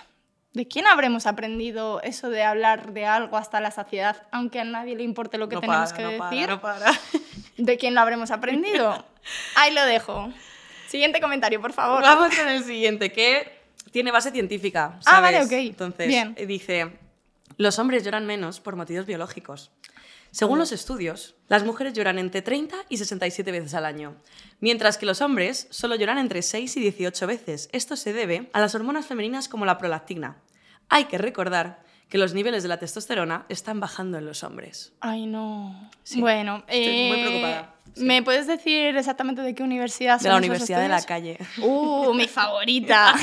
¿de 0.52 0.68
quién 0.68 0.88
habremos 0.88 1.26
aprendido 1.26 2.02
eso 2.02 2.30
de 2.30 2.44
hablar 2.44 2.92
de 2.92 3.06
algo 3.06 3.38
hasta 3.38 3.62
la 3.62 3.72
saciedad, 3.72 4.24
aunque 4.34 4.60
a 4.60 4.66
nadie 4.66 4.98
le 4.98 5.04
importe 5.04 5.38
lo 5.38 5.48
que 5.48 5.56
no 5.56 5.62
tenemos 5.62 5.94
para, 5.94 5.96
que 5.96 6.04
no 6.04 6.26
decir? 6.26 6.48
para, 6.48 6.56
no 6.56 6.62
para. 6.62 6.92
¿De 7.58 7.78
quién 7.78 7.96
lo 7.96 8.02
habremos 8.02 8.30
aprendido? 8.30 9.06
Ahí 9.56 9.74
lo 9.74 9.86
dejo. 9.86 10.34
Siguiente 10.90 11.22
comentario, 11.22 11.62
por 11.62 11.72
favor. 11.72 12.02
Vamos 12.02 12.36
con 12.36 12.50
el 12.50 12.62
siguiente, 12.66 13.14
que 13.14 13.58
tiene 13.94 14.12
base 14.12 14.32
científica. 14.32 14.96
Ah, 14.98 15.22
¿sabes? 15.22 15.32
vale, 15.32 15.46
ok. 15.46 15.70
Entonces, 15.70 16.08
Bien. 16.10 16.36
dice, 16.46 17.05
los 17.58 17.80
hombres 17.80 18.04
lloran 18.04 18.26
menos 18.26 18.60
por 18.60 18.76
motivos 18.76 19.06
biológicos. 19.06 19.72
Según 20.32 20.60
los 20.60 20.74
estudios, 20.74 21.36
las 21.48 21.64
mujeres 21.64 21.94
lloran 21.94 22.20
entre 22.20 22.42
30 22.42 22.76
y 22.90 22.98
67 22.98 23.52
veces 23.54 23.74
al 23.74 23.86
año, 23.86 24.18
mientras 24.60 24.98
que 24.98 25.06
los 25.06 25.22
hombres 25.22 25.68
solo 25.70 25.96
lloran 25.96 26.18
entre 26.18 26.42
6 26.42 26.76
y 26.76 26.82
18 26.82 27.26
veces. 27.28 27.70
Esto 27.72 27.96
se 27.96 28.12
debe 28.12 28.50
a 28.52 28.60
las 28.60 28.76
hormonas 28.76 29.06
femeninas 29.06 29.48
como 29.48 29.66
la 29.66 29.78
prolactina. 29.78 30.42
Hay 30.90 31.06
que 31.06 31.18
recordar 31.18 31.84
que 32.10 32.18
los 32.18 32.34
niveles 32.34 32.64
de 32.64 32.70
la 32.70 32.80
testosterona 32.80 33.46
están 33.50 33.80
bajando 33.80 34.18
en 34.18 34.26
los 34.26 34.44
hombres. 34.44 34.94
Ay, 35.00 35.26
no. 35.26 35.90
Sí, 36.04 36.20
Bueno, 36.20 36.66
estoy 36.68 37.08
muy 37.08 37.20
eh, 37.20 37.24
preocupada, 37.26 37.75
sí. 37.96 38.04
¿Me 38.04 38.22
puedes 38.24 38.48
decir 38.48 38.96
exactamente 38.98 39.42
de 39.42 39.56
qué 39.56 39.64
universidad 39.64 40.20
De 40.20 40.28
la 40.30 40.36
son 40.36 40.44
Universidad 40.44 40.82
de 40.82 40.90
la? 40.90 41.02
Calle. 41.02 41.38
Uh, 41.62 42.14
mi 42.14 42.28
favorita. 42.28 43.14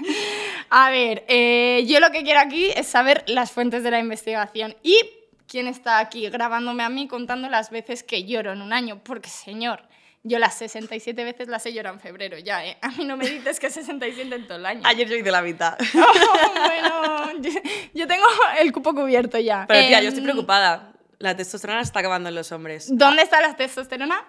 A 0.70 0.90
ver, 0.90 1.24
eh, 1.28 1.84
yo 1.86 2.00
lo 2.00 2.10
que 2.10 2.22
quiero 2.22 2.40
aquí 2.40 2.66
es 2.74 2.86
saber 2.86 3.24
las 3.26 3.50
fuentes 3.52 3.82
de 3.82 3.90
la 3.90 3.98
investigación 3.98 4.74
y 4.82 4.98
quién 5.46 5.66
está 5.66 5.98
aquí 5.98 6.28
grabándome 6.30 6.82
a 6.82 6.88
mí 6.88 7.06
contando 7.08 7.48
las 7.48 7.70
veces 7.70 8.02
que 8.02 8.24
lloro 8.24 8.52
en 8.52 8.62
un 8.62 8.72
año, 8.72 9.02
porque 9.04 9.28
señor, 9.28 9.82
yo 10.22 10.38
las 10.38 10.54
67 10.54 11.24
veces 11.24 11.48
las 11.48 11.66
he 11.66 11.72
llorado 11.74 11.96
en 11.96 12.00
febrero 12.00 12.38
ya, 12.38 12.64
¿eh? 12.64 12.78
A 12.80 12.88
mí 12.90 13.04
no 13.04 13.16
me 13.16 13.28
dices 13.28 13.58
que 13.60 13.68
67 13.68 14.34
en 14.34 14.46
todo 14.46 14.56
el 14.58 14.66
año. 14.66 14.80
Ayer 14.84 15.08
yo 15.08 15.16
hice 15.16 15.30
la 15.30 15.42
mitad. 15.42 15.76
bueno, 15.92 17.32
yo, 17.40 17.50
yo 17.92 18.06
tengo 18.06 18.24
el 18.60 18.72
cupo 18.72 18.94
cubierto 18.94 19.38
ya. 19.38 19.66
Pero 19.68 19.86
tía, 19.88 19.98
yo 20.00 20.04
Em, 20.04 20.08
estoy 20.08 20.22
preocupada. 20.22 20.92
La 21.22 21.36
testosterona 21.36 21.80
está 21.82 22.00
acabando 22.00 22.28
en 22.28 22.34
los 22.34 22.50
hombres. 22.50 22.88
¿Dónde 22.90 23.22
está 23.22 23.40
la 23.40 23.54
testosterona? 23.54 24.20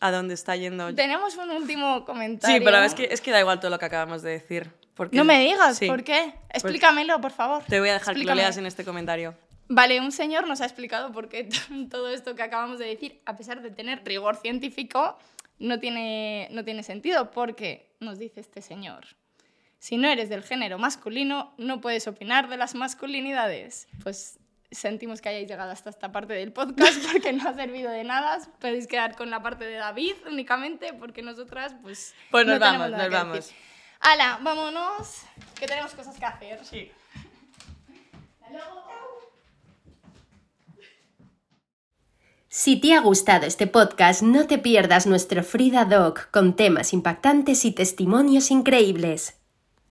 ¿A 0.00 0.10
dónde 0.10 0.32
está 0.32 0.56
yendo? 0.56 0.94
Tenemos 0.94 1.36
un 1.36 1.50
último 1.50 2.04
comentario. 2.06 2.56
Sí, 2.58 2.64
pero 2.64 2.78
es 2.82 2.94
que, 2.94 3.04
es 3.10 3.20
que 3.20 3.30
da 3.30 3.40
igual 3.40 3.60
todo 3.60 3.70
lo 3.70 3.78
que 3.78 3.84
acabamos 3.84 4.22
de 4.22 4.30
decir. 4.30 4.70
Porque, 4.94 5.16
No 5.16 5.24
me 5.24 5.38
digas, 5.40 5.76
Sí. 5.76 5.86
¿por 5.86 6.02
qué? 6.02 6.34
Explícamelo, 6.50 7.20
por 7.20 7.30
favor. 7.30 7.62
Te 7.64 7.78
voy 7.78 7.90
a 7.90 7.94
dejar 7.94 8.14
que 8.14 8.20
Explícame. 8.20 8.36
lo 8.36 8.42
leas 8.42 8.56
en 8.56 8.64
este 8.64 8.84
comentario. 8.84 9.34
Vale, 9.68 10.00
un 10.00 10.12
señor 10.12 10.46
nos 10.46 10.60
ha 10.62 10.64
explicado 10.64 11.12
por 11.12 11.28
qué 11.28 11.46
todo 11.90 12.08
esto 12.08 12.34
que 12.34 12.42
acabamos 12.42 12.78
de 12.78 12.86
decir, 12.86 13.20
a 13.26 13.36
pesar 13.36 13.60
de 13.60 13.70
tener 13.70 14.02
rigor 14.04 14.36
científico, 14.36 15.18
no 15.58 15.78
tiene, 15.78 16.48
no 16.52 16.64
tiene 16.64 16.82
sentido, 16.82 17.30
porque 17.30 17.94
nos 18.00 18.18
dice 18.18 18.40
este 18.40 18.62
señor, 18.62 19.04
si 19.78 19.98
no 19.98 20.08
eres 20.08 20.30
del 20.30 20.42
género 20.42 20.78
masculino, 20.78 21.52
no 21.58 21.80
puedes 21.82 22.06
opinar 22.08 22.48
de 22.48 22.56
las 22.56 22.74
masculinidades. 22.74 23.88
Pues 24.02 24.38
sentimos 24.74 25.20
que 25.20 25.28
hayáis 25.30 25.48
llegado 25.48 25.70
hasta 25.70 25.90
esta 25.90 26.12
parte 26.12 26.34
del 26.34 26.52
podcast 26.52 27.02
porque 27.12 27.32
no 27.32 27.48
ha 27.48 27.54
servido 27.54 27.90
de 27.90 28.04
nada. 28.04 28.38
Podéis 28.60 28.86
quedar 28.86 29.16
con 29.16 29.30
la 29.30 29.42
parte 29.42 29.64
de 29.64 29.76
David 29.76 30.14
únicamente 30.26 30.92
porque 30.92 31.22
nosotras 31.22 31.74
pues... 31.82 32.14
Pues 32.30 32.46
nos 32.46 32.58
no 32.58 32.66
tenemos 32.66 32.90
vamos, 32.90 33.02
nos 33.02 33.12
vamos. 33.12 33.36
decir. 33.36 33.56
Hala, 34.00 34.38
vámonos, 34.42 35.22
que 35.58 35.66
tenemos 35.66 35.94
cosas 35.94 36.18
que 36.18 36.26
hacer. 36.26 36.64
Sí. 36.64 36.92
Si 42.48 42.80
te 42.80 42.94
ha 42.94 43.00
gustado 43.00 43.46
este 43.46 43.66
podcast, 43.66 44.22
no 44.22 44.46
te 44.46 44.58
pierdas 44.58 45.06
nuestro 45.06 45.42
Frida 45.42 45.84
Doc 45.86 46.30
con 46.30 46.54
temas 46.54 46.92
impactantes 46.92 47.64
y 47.64 47.72
testimonios 47.72 48.52
increíbles. 48.52 49.34